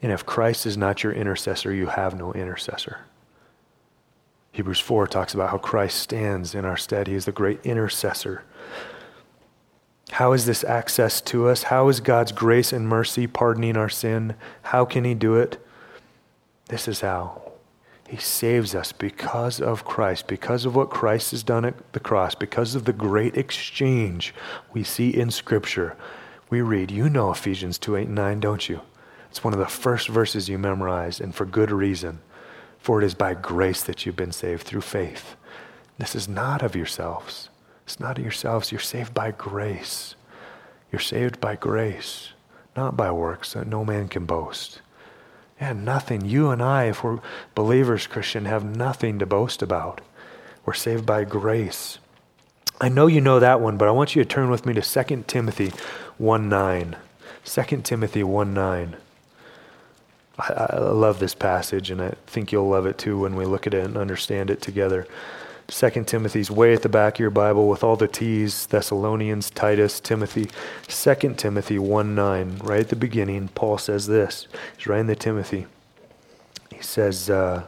And 0.00 0.12
if 0.12 0.24
Christ 0.24 0.66
is 0.66 0.76
not 0.76 1.02
your 1.02 1.12
intercessor, 1.12 1.72
you 1.72 1.86
have 1.86 2.14
no 2.14 2.32
intercessor. 2.32 2.98
Hebrews 4.54 4.78
4 4.78 5.08
talks 5.08 5.34
about 5.34 5.50
how 5.50 5.58
Christ 5.58 5.98
stands 5.98 6.54
in 6.54 6.64
our 6.64 6.76
stead. 6.76 7.08
He 7.08 7.14
is 7.14 7.24
the 7.24 7.32
great 7.32 7.58
intercessor. 7.66 8.44
How 10.12 10.32
is 10.32 10.46
this 10.46 10.62
access 10.62 11.20
to 11.22 11.48
us? 11.48 11.64
How 11.64 11.88
is 11.88 11.98
God's 11.98 12.30
grace 12.30 12.72
and 12.72 12.88
mercy 12.88 13.26
pardoning 13.26 13.76
our 13.76 13.88
sin? 13.88 14.36
How 14.62 14.84
can 14.84 15.02
He 15.04 15.12
do 15.12 15.34
it? 15.34 15.60
This 16.68 16.86
is 16.86 17.00
how. 17.00 17.42
He 18.08 18.16
saves 18.18 18.76
us 18.76 18.92
because 18.92 19.60
of 19.60 19.84
Christ, 19.84 20.28
because 20.28 20.64
of 20.64 20.76
what 20.76 20.88
Christ 20.88 21.32
has 21.32 21.42
done 21.42 21.64
at 21.64 21.92
the 21.92 21.98
cross, 21.98 22.36
because 22.36 22.76
of 22.76 22.84
the 22.84 22.92
great 22.92 23.36
exchange 23.36 24.32
we 24.72 24.84
see 24.84 25.10
in 25.10 25.32
Scripture. 25.32 25.96
We 26.48 26.60
read, 26.60 26.92
you 26.92 27.10
know 27.10 27.32
Ephesians 27.32 27.76
2 27.76 27.96
8 27.96 28.06
and 28.06 28.14
9, 28.14 28.38
don't 28.38 28.68
you? 28.68 28.82
It's 29.30 29.42
one 29.42 29.52
of 29.52 29.58
the 29.58 29.66
first 29.66 30.06
verses 30.06 30.48
you 30.48 30.58
memorize, 30.58 31.20
and 31.20 31.34
for 31.34 31.44
good 31.44 31.72
reason. 31.72 32.20
For 32.84 33.00
it 33.00 33.06
is 33.06 33.14
by 33.14 33.32
grace 33.32 33.82
that 33.84 34.04
you've 34.04 34.14
been 34.14 34.30
saved 34.30 34.64
through 34.64 34.82
faith. 34.82 35.36
This 35.96 36.14
is 36.14 36.28
not 36.28 36.62
of 36.62 36.76
yourselves. 36.76 37.48
It's 37.86 37.98
not 37.98 38.18
of 38.18 38.22
yourselves. 38.22 38.70
You're 38.70 38.78
saved 38.78 39.14
by 39.14 39.30
grace. 39.30 40.16
You're 40.92 41.00
saved 41.00 41.40
by 41.40 41.56
grace, 41.56 42.34
not 42.76 42.94
by 42.94 43.10
works 43.10 43.54
that 43.54 43.66
no 43.66 43.86
man 43.86 44.08
can 44.08 44.26
boast. 44.26 44.82
And 45.58 45.86
nothing. 45.86 46.26
You 46.26 46.50
and 46.50 46.62
I, 46.62 46.84
if 46.84 47.02
we're 47.02 47.20
believers, 47.54 48.06
Christian, 48.06 48.44
have 48.44 48.66
nothing 48.66 49.18
to 49.18 49.24
boast 49.24 49.62
about. 49.62 50.02
We're 50.66 50.74
saved 50.74 51.06
by 51.06 51.24
grace. 51.24 51.98
I 52.82 52.90
know 52.90 53.06
you 53.06 53.22
know 53.22 53.40
that 53.40 53.62
one, 53.62 53.78
but 53.78 53.88
I 53.88 53.92
want 53.92 54.14
you 54.14 54.22
to 54.22 54.28
turn 54.28 54.50
with 54.50 54.66
me 54.66 54.74
to 54.74 54.82
2 54.82 55.24
Timothy 55.26 55.72
1 56.18 56.48
9. 56.50 56.96
2 57.46 57.80
Timothy 57.80 58.22
1 58.22 58.52
9. 58.52 58.96
I, 60.38 60.66
I 60.70 60.78
love 60.80 61.18
this 61.18 61.34
passage, 61.34 61.90
and 61.90 62.02
I 62.02 62.12
think 62.26 62.52
you'll 62.52 62.68
love 62.68 62.86
it 62.86 62.98
too 62.98 63.20
when 63.20 63.36
we 63.36 63.44
look 63.44 63.66
at 63.66 63.74
it 63.74 63.84
and 63.84 63.96
understand 63.96 64.50
it 64.50 64.60
together. 64.60 65.06
2 65.68 66.04
Timothy's 66.04 66.50
way 66.50 66.74
at 66.74 66.82
the 66.82 66.88
back 66.88 67.14
of 67.14 67.20
your 67.20 67.30
Bible 67.30 67.68
with 67.68 67.82
all 67.82 67.96
the 67.96 68.08
T's 68.08 68.66
Thessalonians, 68.66 69.48
Titus, 69.50 69.98
Timothy. 69.98 70.50
2 70.88 71.34
Timothy 71.34 71.78
1 71.78 72.14
9, 72.14 72.58
right 72.62 72.80
at 72.80 72.88
the 72.88 72.96
beginning, 72.96 73.48
Paul 73.48 73.78
says 73.78 74.06
this. 74.06 74.46
He's 74.76 74.86
writing 74.86 75.06
to 75.06 75.16
Timothy. 75.16 75.66
He 76.70 76.82
says, 76.82 77.30
uh, 77.30 77.64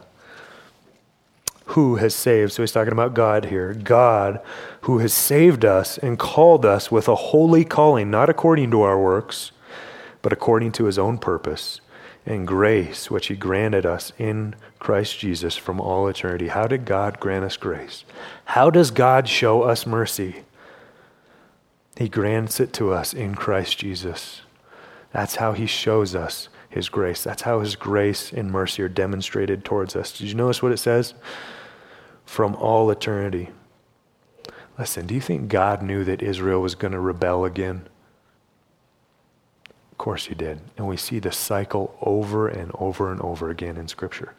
Who 1.67 1.95
has 1.95 2.13
saved? 2.13 2.51
So 2.51 2.61
he's 2.61 2.71
talking 2.71 2.93
about 2.93 3.15
God 3.15 3.45
here. 3.45 3.73
God, 3.73 4.41
who 4.81 4.99
has 4.99 5.13
saved 5.13 5.65
us 5.65 5.97
and 5.97 6.19
called 6.19 6.65
us 6.65 6.91
with 6.91 7.07
a 7.07 7.15
holy 7.15 7.65
calling, 7.65 8.11
not 8.11 8.29
according 8.29 8.69
to 8.71 8.81
our 8.83 9.01
works, 9.01 9.51
but 10.21 10.31
according 10.31 10.73
to 10.73 10.85
his 10.85 10.99
own 10.99 11.17
purpose 11.17 11.81
and 12.27 12.45
grace 12.45 13.09
which 13.09 13.27
he 13.27 13.35
granted 13.35 13.85
us 13.85 14.11
in 14.17 14.55
Christ 14.79 15.17
Jesus 15.17 15.55
from 15.55 15.79
all 15.79 16.07
eternity. 16.07 16.49
How 16.49 16.67
did 16.67 16.85
God 16.85 17.19
grant 17.19 17.45
us 17.45 17.57
grace? 17.57 18.03
How 18.45 18.69
does 18.69 18.91
God 18.91 19.27
show 19.27 19.63
us 19.63 19.85
mercy? 19.85 20.43
He 21.97 22.09
grants 22.09 22.59
it 22.59 22.73
to 22.73 22.93
us 22.93 23.13
in 23.13 23.33
Christ 23.33 23.79
Jesus. 23.79 24.41
That's 25.11 25.37
how 25.37 25.53
he 25.53 25.65
shows 25.65 26.13
us 26.13 26.49
his 26.69 26.89
grace. 26.89 27.23
That's 27.23 27.41
how 27.43 27.61
his 27.61 27.75
grace 27.75 28.31
and 28.31 28.51
mercy 28.51 28.83
are 28.83 28.89
demonstrated 28.89 29.65
towards 29.65 29.95
us. 29.95 30.15
Did 30.15 30.27
you 30.27 30.35
notice 30.35 30.61
what 30.61 30.71
it 30.71 30.77
says? 30.77 31.13
From 32.25 32.55
all 32.55 32.91
eternity. 32.91 33.49
Listen, 34.77 35.07
do 35.07 35.15
you 35.15 35.21
think 35.21 35.49
God 35.49 35.81
knew 35.81 36.03
that 36.03 36.21
Israel 36.21 36.61
was 36.61 36.75
going 36.75 36.91
to 36.91 36.99
rebel 36.99 37.45
again? 37.45 37.87
Of 39.97 40.03
course 40.03 40.27
he 40.27 40.35
did. 40.35 40.59
And 40.77 40.87
we 40.87 40.95
see 40.95 41.17
the 41.17 41.31
cycle 41.31 41.97
over 42.03 42.47
and 42.47 42.71
over 42.75 43.11
and 43.11 43.19
over 43.19 43.49
again 43.49 43.77
in 43.77 43.87
Scripture. 43.87 44.35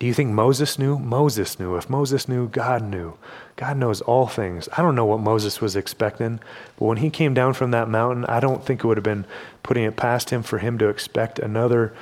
Do 0.00 0.06
you 0.06 0.12
think 0.12 0.30
Moses 0.30 0.76
knew? 0.76 0.98
Moses 0.98 1.60
knew. 1.60 1.76
If 1.76 1.88
Moses 1.88 2.26
knew, 2.26 2.48
God 2.48 2.82
knew. 2.82 3.16
God 3.54 3.76
knows 3.76 4.00
all 4.00 4.26
things. 4.26 4.68
I 4.76 4.82
don't 4.82 4.96
know 4.96 5.04
what 5.04 5.20
Moses 5.20 5.60
was 5.60 5.76
expecting, 5.76 6.40
but 6.76 6.86
when 6.86 6.96
he 6.96 7.10
came 7.10 7.32
down 7.32 7.52
from 7.52 7.70
that 7.70 7.88
mountain, 7.88 8.24
I 8.24 8.40
don't 8.40 8.66
think 8.66 8.82
it 8.82 8.86
would 8.88 8.96
have 8.96 9.04
been 9.04 9.24
putting 9.62 9.84
it 9.84 9.94
past 9.94 10.30
him 10.30 10.42
for 10.42 10.58
him 10.58 10.78
to 10.78 10.88
expect 10.88 11.38
another 11.38 11.94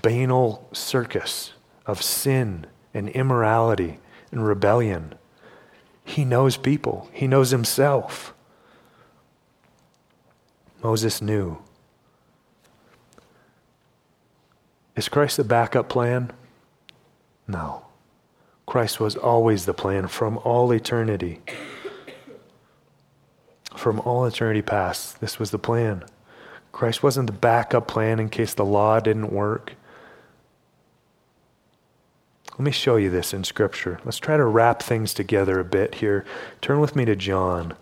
banal 0.00 0.68
circus 0.70 1.52
of 1.84 2.00
sin 2.00 2.66
and 2.94 3.08
immorality 3.08 3.98
and 4.30 4.46
rebellion. 4.46 5.16
He 6.04 6.24
knows 6.24 6.56
people, 6.56 7.10
he 7.12 7.26
knows 7.26 7.50
himself. 7.50 8.32
Moses 10.80 11.20
knew. 11.20 11.58
Is 14.96 15.08
Christ 15.08 15.36
the 15.36 15.44
backup 15.44 15.88
plan? 15.88 16.30
No. 17.48 17.86
Christ 18.66 19.00
was 19.00 19.16
always 19.16 19.66
the 19.66 19.74
plan 19.74 20.06
from 20.06 20.38
all 20.38 20.72
eternity. 20.72 21.40
From 23.76 24.00
all 24.00 24.24
eternity 24.24 24.62
past, 24.62 25.20
this 25.20 25.38
was 25.38 25.50
the 25.50 25.58
plan. 25.58 26.04
Christ 26.72 27.02
wasn't 27.02 27.26
the 27.26 27.32
backup 27.32 27.86
plan 27.86 28.18
in 28.18 28.28
case 28.30 28.54
the 28.54 28.64
law 28.64 29.00
didn't 29.00 29.32
work. 29.32 29.74
Let 32.52 32.60
me 32.60 32.70
show 32.70 32.96
you 32.96 33.10
this 33.10 33.34
in 33.34 33.42
Scripture. 33.42 33.98
Let's 34.04 34.18
try 34.18 34.36
to 34.36 34.44
wrap 34.44 34.80
things 34.80 35.12
together 35.12 35.58
a 35.58 35.64
bit 35.64 35.96
here. 35.96 36.24
Turn 36.60 36.78
with 36.78 36.94
me 36.94 37.04
to 37.04 37.16
John. 37.16 37.74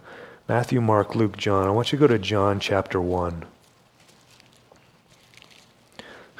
Matthew, 0.49 0.81
Mark, 0.81 1.15
Luke, 1.15 1.37
John. 1.37 1.67
I 1.67 1.71
want 1.71 1.93
you 1.93 1.99
to 1.99 2.01
go 2.01 2.07
to 2.07 2.19
John 2.19 2.59
chapter 2.59 3.01
1. 3.01 3.45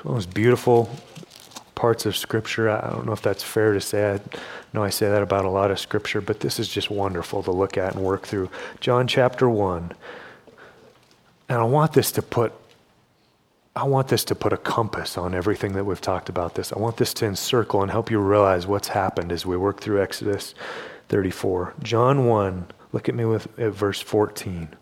One 0.03 0.17
of 0.17 0.25
those 0.25 0.35
beautiful 0.35 0.91
parts 1.77 2.07
of 2.07 2.17
Scripture. 2.17 2.69
I 2.69 2.91
don't 2.91 3.07
know 3.07 3.13
if 3.13 3.23
that's 3.23 3.43
fair 3.43 3.73
to 3.73 3.81
say. 3.81 4.15
I 4.15 4.21
know 4.73 4.83
I 4.83 4.91
say 4.91 5.09
that 5.09 5.23
about 5.23 5.45
a 5.45 5.51
lot 5.51 5.71
of 5.71 5.79
Scripture, 5.79 6.21
but 6.21 6.41
this 6.41 6.59
is 6.59 6.69
just 6.69 6.91
wonderful 6.91 7.43
to 7.45 7.53
look 7.53 7.79
at 7.79 7.95
and 7.95 8.05
work 8.05 8.27
through. 8.27 8.51
John 8.81 9.07
chapter 9.07 9.49
1. 9.49 9.93
And 11.49 11.59
I 11.59 11.65
want 11.65 11.93
this 11.93 12.11
to 12.13 12.23
put 12.23 12.53
I 13.75 13.85
want 13.85 14.09
this 14.09 14.25
to 14.25 14.35
put 14.35 14.53
a 14.53 14.59
compass 14.59 15.17
on 15.17 15.35
everything 15.35 15.73
that 15.73 15.85
we've 15.85 16.01
talked 16.01 16.29
about 16.29 16.57
this. 16.57 16.75
I 16.75 16.79
want 16.79 16.99
this 16.99 17.15
to 17.15 17.27
encircle 17.27 17.81
and 17.81 17.91
help 17.91 18.11
you 18.11 18.19
realize 18.19 18.67
what's 18.67 18.89
happened 18.89 19.33
as 19.33 19.47
we 19.47 19.57
work 19.57 19.81
through 19.81 20.03
Exodus 20.03 20.55
34. 21.09 21.73
John 21.83 22.27
1, 22.27 22.67
look 22.93 23.09
at 23.09 23.15
me 23.15 23.25
with 23.25 23.59
at 23.59 23.73
verse 23.73 24.01
14. 24.01 24.77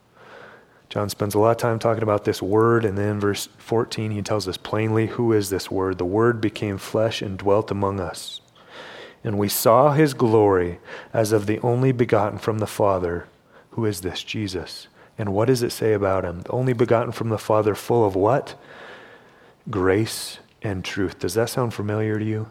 John 0.90 1.08
spends 1.08 1.36
a 1.36 1.38
lot 1.38 1.52
of 1.52 1.56
time 1.56 1.78
talking 1.78 2.02
about 2.02 2.24
this 2.24 2.42
word, 2.42 2.84
and 2.84 2.98
then 2.98 3.20
verse 3.20 3.48
14, 3.58 4.10
he 4.10 4.22
tells 4.22 4.48
us 4.48 4.56
plainly 4.56 5.06
who 5.06 5.32
is 5.32 5.48
this 5.48 5.70
word. 5.70 5.98
The 5.98 6.04
word 6.04 6.40
became 6.40 6.78
flesh 6.78 7.22
and 7.22 7.38
dwelt 7.38 7.70
among 7.70 8.00
us. 8.00 8.40
And 9.22 9.38
we 9.38 9.48
saw 9.48 9.92
his 9.92 10.14
glory 10.14 10.80
as 11.12 11.30
of 11.30 11.46
the 11.46 11.60
only 11.60 11.92
begotten 11.92 12.40
from 12.40 12.58
the 12.58 12.66
Father. 12.66 13.28
Who 13.70 13.84
is 13.84 14.00
this? 14.00 14.24
Jesus. 14.24 14.88
And 15.16 15.32
what 15.32 15.46
does 15.46 15.62
it 15.62 15.70
say 15.70 15.92
about 15.92 16.24
him? 16.24 16.40
The 16.40 16.50
only 16.50 16.72
begotten 16.72 17.12
from 17.12 17.28
the 17.28 17.38
Father, 17.38 17.76
full 17.76 18.04
of 18.04 18.16
what? 18.16 18.60
Grace 19.70 20.40
and 20.60 20.84
truth. 20.84 21.20
Does 21.20 21.34
that 21.34 21.50
sound 21.50 21.72
familiar 21.72 22.18
to 22.18 22.24
you? 22.24 22.48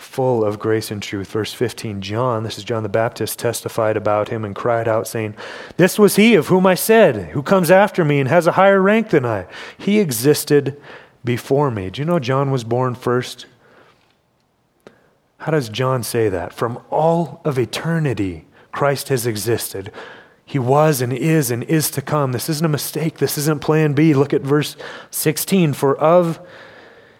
Full 0.00 0.44
of 0.44 0.58
grace 0.58 0.90
and 0.90 1.02
truth. 1.02 1.30
Verse 1.30 1.52
15 1.52 2.00
John, 2.00 2.42
this 2.42 2.58
is 2.58 2.64
John 2.64 2.82
the 2.82 2.88
Baptist, 2.88 3.38
testified 3.38 3.96
about 3.96 4.28
him 4.28 4.44
and 4.44 4.54
cried 4.54 4.88
out, 4.88 5.06
saying, 5.06 5.34
This 5.76 5.98
was 5.98 6.16
he 6.16 6.34
of 6.34 6.48
whom 6.48 6.66
I 6.66 6.74
said, 6.74 7.30
who 7.30 7.42
comes 7.42 7.70
after 7.70 8.04
me 8.04 8.20
and 8.20 8.28
has 8.28 8.46
a 8.46 8.52
higher 8.52 8.80
rank 8.80 9.10
than 9.10 9.24
I. 9.24 9.46
He 9.78 10.00
existed 10.00 10.80
before 11.24 11.70
me. 11.70 11.90
Do 11.90 12.00
you 12.00 12.06
know 12.06 12.18
John 12.18 12.50
was 12.50 12.64
born 12.64 12.94
first? 12.94 13.46
How 15.38 15.52
does 15.52 15.68
John 15.68 16.02
say 16.02 16.28
that? 16.28 16.52
From 16.52 16.80
all 16.90 17.40
of 17.44 17.58
eternity, 17.58 18.46
Christ 18.72 19.08
has 19.08 19.26
existed. 19.26 19.92
He 20.44 20.58
was 20.58 21.00
and 21.00 21.12
is 21.12 21.50
and 21.50 21.62
is 21.64 21.90
to 21.92 22.02
come. 22.02 22.32
This 22.32 22.48
isn't 22.48 22.66
a 22.66 22.68
mistake. 22.68 23.18
This 23.18 23.38
isn't 23.38 23.60
plan 23.60 23.92
B. 23.92 24.14
Look 24.14 24.34
at 24.34 24.42
verse 24.42 24.76
16. 25.10 25.74
For 25.74 25.96
of 25.96 26.40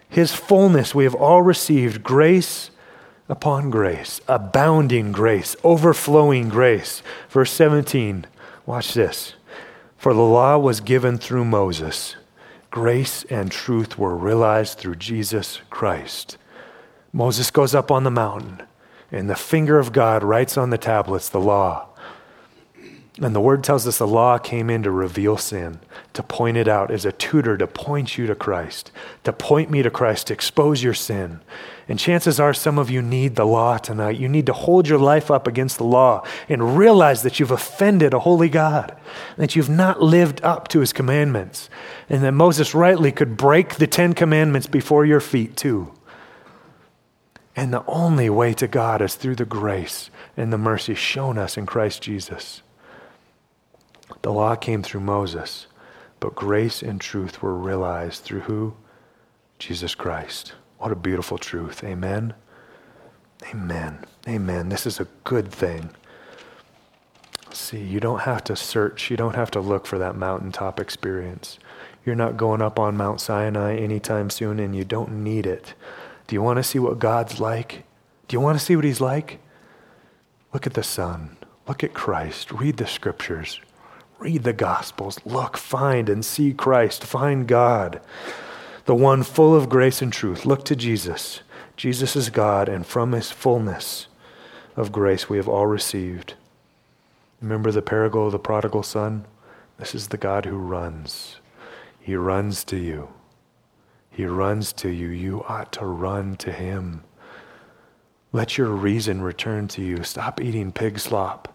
his 0.09 0.33
fullness 0.33 0.93
we 0.93 1.05
have 1.05 1.15
all 1.15 1.41
received 1.41 2.03
grace 2.03 2.70
upon 3.29 3.69
grace, 3.69 4.19
abounding 4.27 5.11
grace, 5.11 5.55
overflowing 5.63 6.49
grace. 6.49 7.01
Verse 7.29 7.51
17, 7.51 8.25
watch 8.65 8.93
this. 8.93 9.33
For 9.97 10.13
the 10.13 10.21
law 10.21 10.57
was 10.57 10.81
given 10.81 11.17
through 11.17 11.45
Moses, 11.45 12.15
grace 12.71 13.23
and 13.25 13.51
truth 13.51 13.97
were 13.97 14.15
realized 14.15 14.77
through 14.77 14.95
Jesus 14.95 15.61
Christ. 15.69 16.37
Moses 17.13 17.51
goes 17.51 17.75
up 17.75 17.91
on 17.91 18.03
the 18.03 18.11
mountain, 18.11 18.63
and 19.11 19.29
the 19.29 19.35
finger 19.35 19.77
of 19.77 19.91
God 19.91 20.23
writes 20.23 20.57
on 20.57 20.69
the 20.69 20.77
tablets 20.77 21.29
the 21.29 21.39
law. 21.39 21.89
And 23.21 23.35
the 23.35 23.41
word 23.41 23.63
tells 23.63 23.85
us 23.85 23.97
the 23.97 24.07
law 24.07 24.37
came 24.37 24.69
in 24.69 24.83
to 24.83 24.91
reveal 24.91 25.37
sin, 25.37 25.79
to 26.13 26.23
point 26.23 26.57
it 26.57 26.67
out 26.67 26.89
as 26.89 27.05
a 27.05 27.11
tutor, 27.11 27.57
to 27.57 27.67
point 27.67 28.17
you 28.17 28.25
to 28.25 28.35
Christ, 28.35 28.91
to 29.25 29.33
point 29.33 29.69
me 29.69 29.83
to 29.83 29.91
Christ, 29.91 30.27
to 30.27 30.33
expose 30.33 30.81
your 30.81 30.93
sin. 30.93 31.41
And 31.91 31.99
chances 31.99 32.39
are 32.39 32.53
some 32.53 32.79
of 32.79 32.89
you 32.89 33.01
need 33.01 33.35
the 33.35 33.43
law 33.43 33.77
tonight. 33.77 34.17
You 34.17 34.29
need 34.29 34.45
to 34.45 34.53
hold 34.53 34.87
your 34.87 34.97
life 34.97 35.29
up 35.29 35.45
against 35.45 35.77
the 35.77 35.83
law 35.83 36.25
and 36.47 36.77
realize 36.77 37.21
that 37.23 37.37
you've 37.37 37.51
offended 37.51 38.13
a 38.13 38.19
holy 38.19 38.47
God, 38.47 38.97
that 39.35 39.57
you've 39.57 39.69
not 39.69 40.01
lived 40.01 40.41
up 40.41 40.69
to 40.69 40.79
his 40.79 40.93
commandments, 40.93 41.69
and 42.07 42.23
that 42.23 42.31
Moses 42.31 42.73
rightly 42.73 43.11
could 43.11 43.35
break 43.35 43.75
the 43.75 43.87
Ten 43.87 44.13
Commandments 44.13 44.67
before 44.67 45.03
your 45.03 45.19
feet, 45.19 45.57
too. 45.57 45.91
And 47.57 47.73
the 47.73 47.83
only 47.87 48.29
way 48.29 48.53
to 48.53 48.69
God 48.69 49.01
is 49.01 49.15
through 49.15 49.35
the 49.35 49.43
grace 49.43 50.09
and 50.37 50.53
the 50.53 50.57
mercy 50.57 50.95
shown 50.95 51.37
us 51.37 51.57
in 51.57 51.65
Christ 51.65 52.01
Jesus. 52.01 52.61
The 54.21 54.31
law 54.31 54.55
came 54.55 54.81
through 54.81 55.01
Moses, 55.01 55.67
but 56.21 56.35
grace 56.35 56.81
and 56.81 57.01
truth 57.01 57.41
were 57.41 57.53
realized 57.53 58.23
through 58.23 58.43
who? 58.43 58.75
Jesus 59.59 59.93
Christ. 59.93 60.53
What 60.81 60.91
a 60.91 60.95
beautiful 60.95 61.37
truth. 61.37 61.83
Amen. 61.83 62.33
Amen. 63.53 64.03
Amen. 64.27 64.69
This 64.69 64.87
is 64.87 64.99
a 64.99 65.07
good 65.23 65.51
thing. 65.51 65.91
See, 67.51 67.77
you 67.77 67.99
don't 67.99 68.21
have 68.21 68.43
to 68.45 68.55
search, 68.55 69.11
you 69.11 69.15
don't 69.15 69.35
have 69.35 69.51
to 69.51 69.59
look 69.59 69.85
for 69.85 69.99
that 69.99 70.15
mountaintop 70.15 70.79
experience. 70.79 71.59
You're 72.03 72.15
not 72.15 72.35
going 72.35 72.63
up 72.63 72.79
on 72.79 72.97
Mount 72.97 73.21
Sinai 73.21 73.75
anytime 73.75 74.31
soon, 74.31 74.59
and 74.59 74.75
you 74.75 74.83
don't 74.83 75.23
need 75.23 75.45
it. 75.45 75.75
Do 76.25 76.33
you 76.33 76.41
want 76.41 76.57
to 76.57 76.63
see 76.63 76.79
what 76.79 76.97
God's 76.97 77.39
like? 77.39 77.83
Do 78.27 78.35
you 78.35 78.41
want 78.41 78.57
to 78.57 78.65
see 78.65 78.75
what 78.75 78.83
He's 78.83 78.99
like? 78.99 79.37
Look 80.51 80.65
at 80.65 80.73
the 80.73 80.81
Son. 80.81 81.37
Look 81.67 81.83
at 81.83 81.93
Christ. 81.93 82.51
Read 82.51 82.77
the 82.77 82.87
scriptures. 82.87 83.61
Read 84.17 84.41
the 84.41 84.51
Gospels. 84.51 85.19
Look, 85.25 85.57
find, 85.57 86.09
and 86.09 86.25
see 86.25 86.53
Christ. 86.53 87.03
Find 87.03 87.47
God, 87.47 88.01
the 88.85 88.95
one 88.95 89.23
full 89.23 89.55
of 89.55 89.69
grace 89.69 90.01
and 90.01 90.11
truth. 90.11 90.45
Look 90.45 90.65
to 90.65 90.75
Jesus. 90.75 91.41
Jesus 91.77 92.15
is 92.15 92.29
God, 92.29 92.69
and 92.69 92.85
from 92.85 93.11
his 93.11 93.31
fullness 93.31 94.07
of 94.75 94.91
grace 94.91 95.29
we 95.29 95.37
have 95.37 95.47
all 95.47 95.67
received. 95.67 96.35
Remember 97.41 97.71
the 97.71 97.81
parable 97.81 98.27
of 98.27 98.31
the 98.31 98.39
prodigal 98.39 98.83
son? 98.83 99.25
This 99.77 99.95
is 99.95 100.09
the 100.09 100.17
God 100.17 100.45
who 100.45 100.57
runs. 100.57 101.37
He 101.99 102.15
runs 102.15 102.63
to 102.65 102.77
you. 102.77 103.09
He 104.09 104.25
runs 104.25 104.73
to 104.73 104.89
you. 104.89 105.07
You 105.07 105.43
ought 105.47 105.71
to 105.73 105.85
run 105.85 106.35
to 106.37 106.51
him. 106.51 107.03
Let 108.33 108.57
your 108.57 108.69
reason 108.69 109.21
return 109.21 109.67
to 109.69 109.81
you. 109.81 110.03
Stop 110.03 110.39
eating 110.39 110.71
pig 110.71 110.99
slop. 110.99 111.47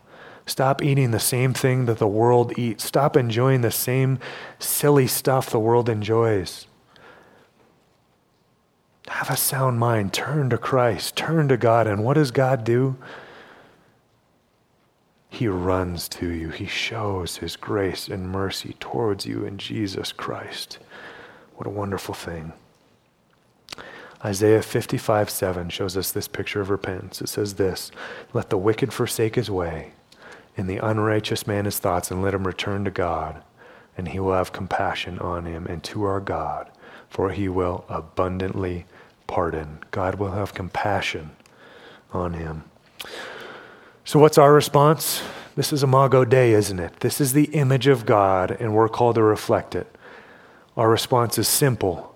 Stop 0.47 0.83
eating 0.83 1.11
the 1.11 1.20
same 1.20 1.53
thing 1.53 1.87
that 1.87 1.99
the 1.99 2.07
world 2.07 2.57
eats. 2.59 2.85
Stop 2.85 3.16
enjoying 3.16 3.62
the 3.62 3.70
same 3.70 4.18
silly 4.59 5.07
stuff 5.07 5.51
the 5.51 5.59
world 5.59 5.89
enjoys. 5.89 6.66
Have 9.09 9.30
a 9.30 9.36
sound 9.36 9.78
mind. 9.78 10.12
Turn 10.12 10.50
to 10.50 10.59
Christ. 10.59 11.16
Turn 11.16 11.48
to 11.48 11.57
God. 11.57 11.86
And 11.86 12.04
what 12.04 12.14
does 12.14 12.30
God 12.30 12.64
do? 12.64 12.96
He 15.28 15.48
runs 15.48 16.09
to 16.09 16.30
you. 16.30 16.48
He 16.48 16.66
shows 16.66 17.36
His 17.36 17.57
grace 17.57 18.09
and 18.09 18.30
mercy 18.30 18.74
towards 18.80 19.26
you 19.26 19.44
in 19.44 19.59
Jesus 19.59 20.12
Christ. 20.12 20.78
What 21.57 21.66
a 21.66 21.70
wonderful 21.70 22.14
thing. 22.14 22.52
Isaiah 24.24 24.62
55 24.62 25.28
7 25.28 25.68
shows 25.68 25.96
us 25.96 26.11
this 26.11 26.26
picture 26.26 26.61
of 26.61 26.70
repentance. 26.70 27.20
It 27.20 27.28
says 27.28 27.54
this 27.54 27.90
Let 28.32 28.50
the 28.50 28.59
wicked 28.59 28.92
forsake 28.92 29.34
his 29.34 29.50
way, 29.50 29.92
and 30.57 30.68
the 30.68 30.78
unrighteous 30.78 31.46
man 31.46 31.64
his 31.64 31.78
thoughts, 31.78 32.11
and 32.11 32.22
let 32.22 32.34
him 32.34 32.46
return 32.46 32.84
to 32.84 32.90
God, 32.90 33.42
and 33.96 34.09
he 34.09 34.18
will 34.18 34.32
have 34.32 34.52
compassion 34.52 35.18
on 35.18 35.44
him 35.44 35.66
and 35.66 35.84
to 35.84 36.04
our 36.04 36.20
God, 36.20 36.70
for 37.09 37.30
he 37.30 37.48
will 37.48 37.84
abundantly 37.88 38.86
pardon. 39.27 39.81
God 39.91 40.16
will 40.16 40.33
have 40.33 40.55
compassion 40.55 41.31
on 42.12 42.35
him. 42.35 42.64
So, 44.05 44.18
what's 44.18 44.39
our 44.39 44.53
response? 44.53 45.22
This 45.57 45.72
is 45.72 45.83
Imago 45.83 46.24
Dei, 46.24 46.53
isn't 46.53 46.79
it? 46.79 47.01
This 47.01 47.20
is 47.20 47.33
the 47.33 47.47
image 47.47 47.87
of 47.87 48.07
God, 48.07 48.51
and 48.51 48.74
we're 48.74 48.89
called 48.89 49.16
to 49.16 49.22
reflect 49.22 49.74
it. 49.74 49.87
Our 50.77 50.91
response 50.91 51.39
is 51.39 51.49
simple, 51.49 52.14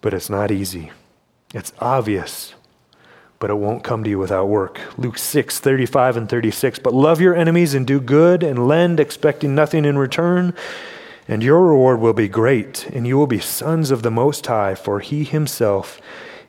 but 0.00 0.12
it's 0.12 0.28
not 0.28 0.50
easy. 0.50 0.90
It's 1.54 1.72
obvious, 1.78 2.54
but 3.38 3.50
it 3.50 3.54
won't 3.54 3.84
come 3.84 4.02
to 4.04 4.10
you 4.10 4.18
without 4.18 4.46
work. 4.46 4.80
Luke 4.98 5.16
6, 5.16 5.60
35 5.60 6.16
and 6.16 6.28
36. 6.28 6.80
But 6.80 6.92
love 6.92 7.20
your 7.20 7.36
enemies 7.36 7.74
and 7.74 7.86
do 7.86 8.00
good 8.00 8.42
and 8.42 8.66
lend, 8.66 8.98
expecting 8.98 9.54
nothing 9.54 9.84
in 9.84 9.96
return, 9.96 10.52
and 11.28 11.42
your 11.42 11.64
reward 11.64 12.00
will 12.00 12.12
be 12.12 12.28
great, 12.28 12.88
and 12.88 13.06
you 13.06 13.16
will 13.16 13.28
be 13.28 13.38
sons 13.38 13.90
of 13.90 14.02
the 14.02 14.10
Most 14.10 14.44
High, 14.46 14.74
for 14.74 15.00
he 15.00 15.22
himself 15.22 16.00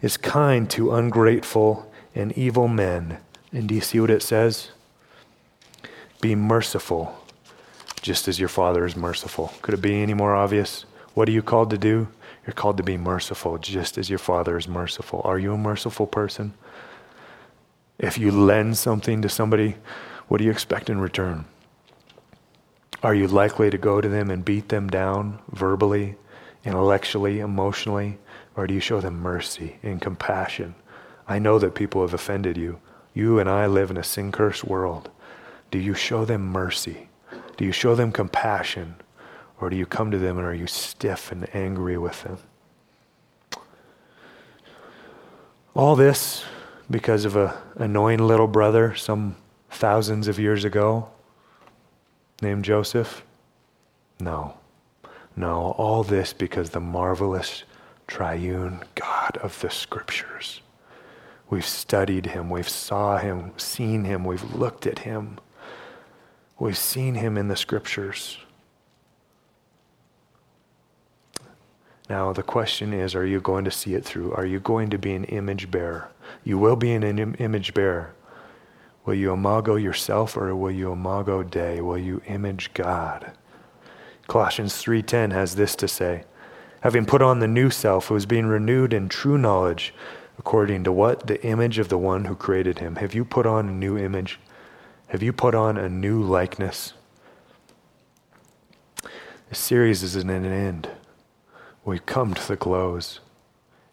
is 0.03 0.17
kind 0.17 0.69
to 0.69 0.93
ungrateful 0.93 1.89
and 2.13 2.37
evil 2.37 2.67
men. 2.67 3.17
And 3.53 3.69
do 3.69 3.73
you 3.73 3.81
see 3.81 3.99
what 4.01 4.11
it 4.11 4.21
says? 4.21 4.69
Be 6.19 6.35
merciful, 6.35 7.17
just 8.01 8.27
as 8.27 8.37
your 8.37 8.49
Father 8.49 8.85
is 8.85 8.97
merciful. 8.97 9.53
Could 9.61 9.73
it 9.73 9.81
be 9.81 10.01
any 10.01 10.13
more 10.13 10.35
obvious? 10.35 10.85
What 11.13 11.29
are 11.29 11.31
you 11.31 11.41
called 11.41 11.69
to 11.69 11.77
do? 11.77 12.09
You're 12.45 12.53
called 12.53 12.75
to 12.77 12.83
be 12.83 12.97
merciful, 12.97 13.57
just 13.57 13.97
as 13.97 14.09
your 14.09 14.19
Father 14.19 14.57
is 14.57 14.67
merciful. 14.67 15.21
Are 15.23 15.39
you 15.39 15.53
a 15.53 15.57
merciful 15.57 16.05
person? 16.05 16.53
If 17.97 18.17
you 18.17 18.31
lend 18.31 18.77
something 18.77 19.21
to 19.21 19.29
somebody, 19.29 19.77
what 20.27 20.39
do 20.39 20.43
you 20.43 20.51
expect 20.51 20.89
in 20.89 20.99
return? 20.99 21.45
Are 23.01 23.15
you 23.15 23.27
likely 23.27 23.69
to 23.69 23.77
go 23.77 24.01
to 24.01 24.09
them 24.09 24.29
and 24.29 24.43
beat 24.43 24.67
them 24.67 24.89
down 24.89 25.39
verbally, 25.51 26.15
intellectually, 26.65 27.39
emotionally? 27.39 28.17
Or 28.55 28.67
do 28.67 28.73
you 28.73 28.79
show 28.79 29.01
them 29.01 29.19
mercy 29.19 29.77
and 29.81 30.01
compassion? 30.01 30.75
I 31.27 31.39
know 31.39 31.59
that 31.59 31.75
people 31.75 32.01
have 32.01 32.13
offended 32.13 32.57
you. 32.57 32.79
You 33.13 33.39
and 33.39 33.49
I 33.49 33.67
live 33.67 33.89
in 33.91 33.97
a 33.97 34.03
sin 34.03 34.31
cursed 34.31 34.63
world. 34.63 35.09
Do 35.71 35.79
you 35.79 35.93
show 35.93 36.25
them 36.25 36.45
mercy? 36.45 37.09
Do 37.57 37.65
you 37.65 37.71
show 37.71 37.95
them 37.95 38.11
compassion? 38.11 38.95
Or 39.59 39.69
do 39.69 39.75
you 39.75 39.85
come 39.85 40.11
to 40.11 40.17
them 40.17 40.37
and 40.37 40.45
are 40.45 40.53
you 40.53 40.67
stiff 40.67 41.31
and 41.31 41.47
angry 41.55 41.97
with 41.97 42.23
them? 42.23 42.37
All 45.75 45.95
this 45.95 46.43
because 46.89 47.25
of 47.25 47.35
a 47.35 47.59
annoying 47.75 48.19
little 48.19 48.47
brother 48.47 48.93
some 48.95 49.35
thousands 49.71 50.27
of 50.27 50.37
years 50.37 50.63
ago 50.63 51.09
named 52.41 52.65
Joseph? 52.65 53.23
No. 54.19 54.57
No, 55.35 55.73
all 55.77 56.03
this 56.03 56.33
because 56.33 56.69
the 56.69 56.79
marvelous 56.79 57.63
triune 58.07 58.81
God 58.95 59.37
of 59.41 59.59
the 59.61 59.69
scriptures. 59.69 60.61
We've 61.49 61.65
studied 61.65 62.27
him, 62.27 62.49
we've 62.49 62.69
saw 62.69 63.17
him, 63.17 63.51
seen 63.57 64.05
him, 64.05 64.25
we've 64.25 64.55
looked 64.55 64.87
at 64.87 64.99
him. 64.99 65.39
We've 66.59 66.77
seen 66.77 67.15
him 67.15 67.37
in 67.37 67.47
the 67.47 67.55
scriptures. 67.55 68.37
Now, 72.09 72.33
the 72.33 72.43
question 72.43 72.93
is 72.93 73.15
are 73.15 73.25
you 73.25 73.39
going 73.39 73.65
to 73.65 73.71
see 73.71 73.93
it 73.93 74.05
through? 74.05 74.33
Are 74.33 74.45
you 74.45 74.59
going 74.59 74.89
to 74.89 74.97
be 74.97 75.13
an 75.13 75.23
image 75.25 75.71
bearer? 75.71 76.09
You 76.43 76.57
will 76.57 76.75
be 76.75 76.93
an 76.93 77.03
Im- 77.03 77.35
image 77.39 77.73
bearer. 77.73 78.13
Will 79.05 79.15
you 79.15 79.33
imago 79.33 79.75
yourself 79.75 80.37
or 80.37 80.55
will 80.55 80.71
you 80.71 80.91
imago 80.91 81.43
Dei? 81.43 81.81
Will 81.81 81.97
you 81.97 82.21
image 82.27 82.73
God? 82.73 83.31
Colossians 84.27 84.81
3:10 84.81 85.31
has 85.31 85.55
this 85.55 85.75
to 85.75 85.87
say, 85.87 86.23
having 86.83 87.05
put 87.05 87.21
on 87.21 87.39
the 87.39 87.47
new 87.47 87.69
self 87.69 88.07
who 88.07 88.15
is 88.17 88.25
being 88.25 88.45
renewed 88.45 88.91
in 88.91 89.07
true 89.07 89.37
knowledge 89.37 89.93
according 90.37 90.83
to 90.83 90.91
what 90.91 91.27
the 91.27 91.41
image 91.45 91.79
of 91.79 91.87
the 91.87 91.97
one 91.97 92.25
who 92.25 92.35
created 92.35 92.79
him. 92.79 92.97
Have 92.97 93.15
you 93.15 93.23
put 93.23 93.45
on 93.45 93.69
a 93.69 93.71
new 93.71 93.97
image? 93.97 94.37
Have 95.07 95.23
you 95.23 95.31
put 95.31 95.55
on 95.55 95.77
a 95.77 95.87
new 95.87 96.21
likeness? 96.21 96.91
This 99.47 99.59
series 99.59 100.03
is 100.03 100.17
at 100.17 100.25
an 100.25 100.43
end. 100.43 100.89
We've 101.85 102.05
come 102.05 102.33
to 102.33 102.45
the 102.45 102.57
close 102.57 103.21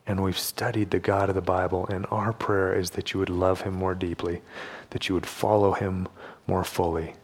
and 0.05 0.25
we've 0.25 0.39
studied 0.39 0.91
the 0.91 0.99
God 0.99 1.29
of 1.29 1.37
the 1.37 1.41
Bible, 1.41 1.87
and 1.87 2.05
our 2.11 2.33
prayer 2.33 2.75
is 2.75 2.91
that 2.91 3.13
you 3.13 3.21
would 3.21 3.29
love 3.29 3.61
him 3.61 3.75
more 3.75 3.95
deeply, 3.95 4.43
that 4.89 5.09
you 5.09 5.15
would 5.15 5.27
follow 5.27 5.75
him 5.75 6.09
more 6.49 6.65
fully, 6.65 7.15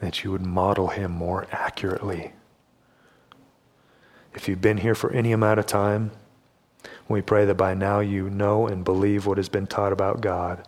that 0.00 0.22
you 0.22 0.32
would 0.32 0.44
model 0.44 0.88
him 0.88 1.12
more 1.12 1.46
accurately. 1.50 2.32
If 4.34 4.48
you've 4.48 4.60
been 4.60 4.78
here 4.78 4.96
for 4.96 5.12
any 5.12 5.32
amount 5.32 5.60
of 5.60 5.66
time, 5.66 6.10
we 7.08 7.22
pray 7.22 7.44
that 7.44 7.54
by 7.54 7.74
now 7.74 8.00
you 8.00 8.28
know 8.28 8.66
and 8.66 8.84
believe 8.84 9.26
what 9.26 9.36
has 9.38 9.48
been 9.48 9.66
taught 9.66 9.92
about 9.92 10.20
God, 10.20 10.66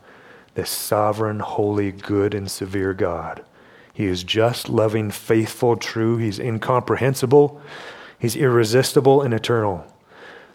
this 0.54 0.70
sovereign, 0.70 1.40
holy, 1.40 1.92
good, 1.92 2.32
and 2.32 2.50
severe 2.50 2.94
God. 2.94 3.44
He 3.92 4.06
is 4.06 4.22
just, 4.22 4.68
loving, 4.68 5.10
faithful, 5.10 5.76
true. 5.76 6.16
He's 6.16 6.38
incomprehensible. 6.38 7.60
He's 8.18 8.36
irresistible 8.36 9.22
and 9.22 9.34
eternal. 9.34 9.84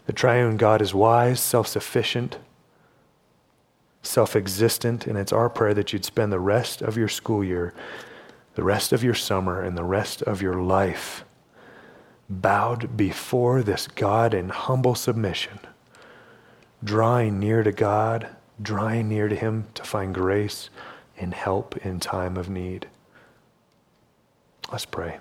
The 0.05 0.14
triune 0.14 0.57
God 0.57 0.82
is 0.82 0.93
wise, 0.93 1.39
self 1.39 1.68
sufficient, 1.68 2.38
self 4.03 4.36
existent, 4.36 5.05
and 5.05 5.18
it's 5.18 5.34
our 5.34 5.49
prayer 5.49 5.74
that 5.74 5.91
you'd 5.91 6.05
spend 6.05 6.32
the 6.32 6.39
rest 6.39 6.82
of 6.82 6.97
your 6.97 7.07
school 7.07 7.43
year, 7.43 7.74
the 8.55 8.64
rest 8.64 8.93
of 8.93 9.03
your 9.03 9.14
summer, 9.14 9.62
and 9.62 9.78
the 9.78 9.84
rest 9.84 10.22
of 10.22 10.41
your 10.41 10.62
life 10.62 11.26
bowed 12.32 12.95
before 12.95 13.61
this 13.61 13.88
God 13.88 14.34
in 14.34 14.49
humble 14.49 14.95
submission, 14.95 15.59
drawing 16.84 17.39
near 17.39 17.61
to 17.61 17.71
God, 17.71 18.27
drawing 18.61 19.09
near 19.09 19.27
to 19.27 19.36
Him 19.36 19.67
to 19.73 19.84
find 19.84 20.13
grace 20.13 20.69
and 21.17 21.34
help 21.34 21.77
in 21.77 21.99
time 21.99 22.38
of 22.38 22.49
need. 22.49 22.88
Let's 24.71 24.86
pray. 24.86 25.19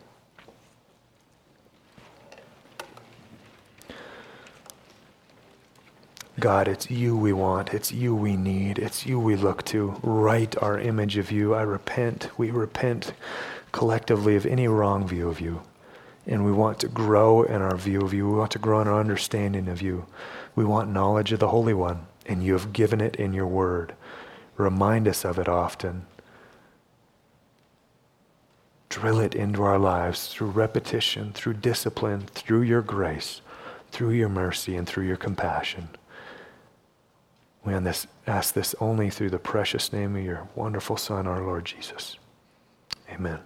God, 6.39 6.69
it's 6.69 6.91
you 6.91 7.17
we 7.17 7.33
want. 7.33 7.75
It's 7.75 7.93
you 7.93 8.15
we 8.15 8.37
need. 8.37 8.79
It's 8.79 9.05
you 9.05 9.19
we 9.21 9.37
look 9.37 9.65
to. 9.67 9.97
Right 10.03 10.57
our 10.63 10.79
image 10.79 11.19
of 11.19 11.31
you. 11.31 11.55
I 11.55 11.63
repent. 11.63 12.31
We 12.39 12.51
repent 12.51 13.13
collectively 13.73 14.37
of 14.37 14.47
any 14.47 14.67
wrong 14.69 15.07
view 15.07 15.29
of 15.29 15.41
you. 15.41 15.63
And 16.31 16.47
we 16.47 16.53
want 16.53 16.79
to 16.79 16.89
grow 16.89 17.43
in 17.43 17.61
our 17.61 17.77
view 17.77 18.01
of 18.01 18.15
you. 18.15 18.27
We 18.27 18.39
want 18.39 18.53
to 18.53 18.59
grow 18.59 18.81
in 18.81 18.89
our 18.89 18.99
understanding 18.99 19.69
of 19.69 19.83
you. 19.83 20.07
We 20.55 20.65
want 20.65 20.91
knowledge 20.91 21.33
of 21.33 21.41
the 21.41 21.49
Holy 21.49 21.75
One. 21.75 22.07
And 22.25 22.43
you 22.43 22.53
have 22.53 22.73
given 22.73 23.01
it 23.01 23.17
in 23.17 23.35
your 23.35 23.49
word. 23.49 23.95
Remind 24.57 25.09
us 25.09 25.25
of 25.25 25.39
it 25.39 25.49
often. 25.49 26.07
Drill 28.89 29.21
it 29.21 29.35
into 29.35 29.63
our 29.63 29.79
lives 29.79 30.29
through 30.29 30.51
repetition, 30.51 31.33
through 31.33 31.55
discipline, 31.55 32.23
through 32.35 32.63
your 32.63 32.83
grace, 32.83 33.41
through 33.91 34.11
your 34.11 34.29
mercy, 34.29 34.77
and 34.77 34.87
through 34.87 35.07
your 35.07 35.17
compassion. 35.17 35.89
We 37.65 37.75
ask 37.75 38.55
this 38.55 38.75
only 38.81 39.11
through 39.11 39.31
the 39.31 39.39
precious 39.39 39.93
name 39.93 40.17
of 40.17 40.25
your 40.25 40.49
wonderful 40.55 40.97
Son, 40.97 41.27
our 41.27 41.43
Lord 41.43 41.65
Jesus. 41.65 42.17
Amen. 43.11 43.41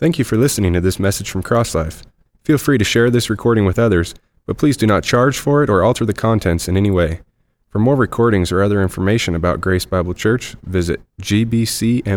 Thank 0.00 0.18
you 0.18 0.24
for 0.24 0.38
listening 0.38 0.72
to 0.72 0.80
this 0.80 0.98
message 0.98 1.30
from 1.30 1.42
CrossLife. 1.42 2.04
Feel 2.42 2.56
free 2.56 2.78
to 2.78 2.84
share 2.84 3.10
this 3.10 3.28
recording 3.28 3.66
with 3.66 3.78
others, 3.78 4.14
but 4.46 4.56
please 4.56 4.78
do 4.78 4.86
not 4.86 5.04
charge 5.04 5.38
for 5.38 5.62
it 5.62 5.68
or 5.68 5.82
alter 5.82 6.06
the 6.06 6.14
contents 6.14 6.68
in 6.68 6.76
any 6.78 6.90
way. 6.90 7.20
For 7.68 7.80
more 7.80 7.96
recordings 7.96 8.50
or 8.50 8.62
other 8.62 8.80
information 8.80 9.34
about 9.34 9.60
Grace 9.60 9.84
Bible 9.84 10.14
Church, 10.14 10.56
visit 10.62 11.02
gbcmt.org. 11.20 12.14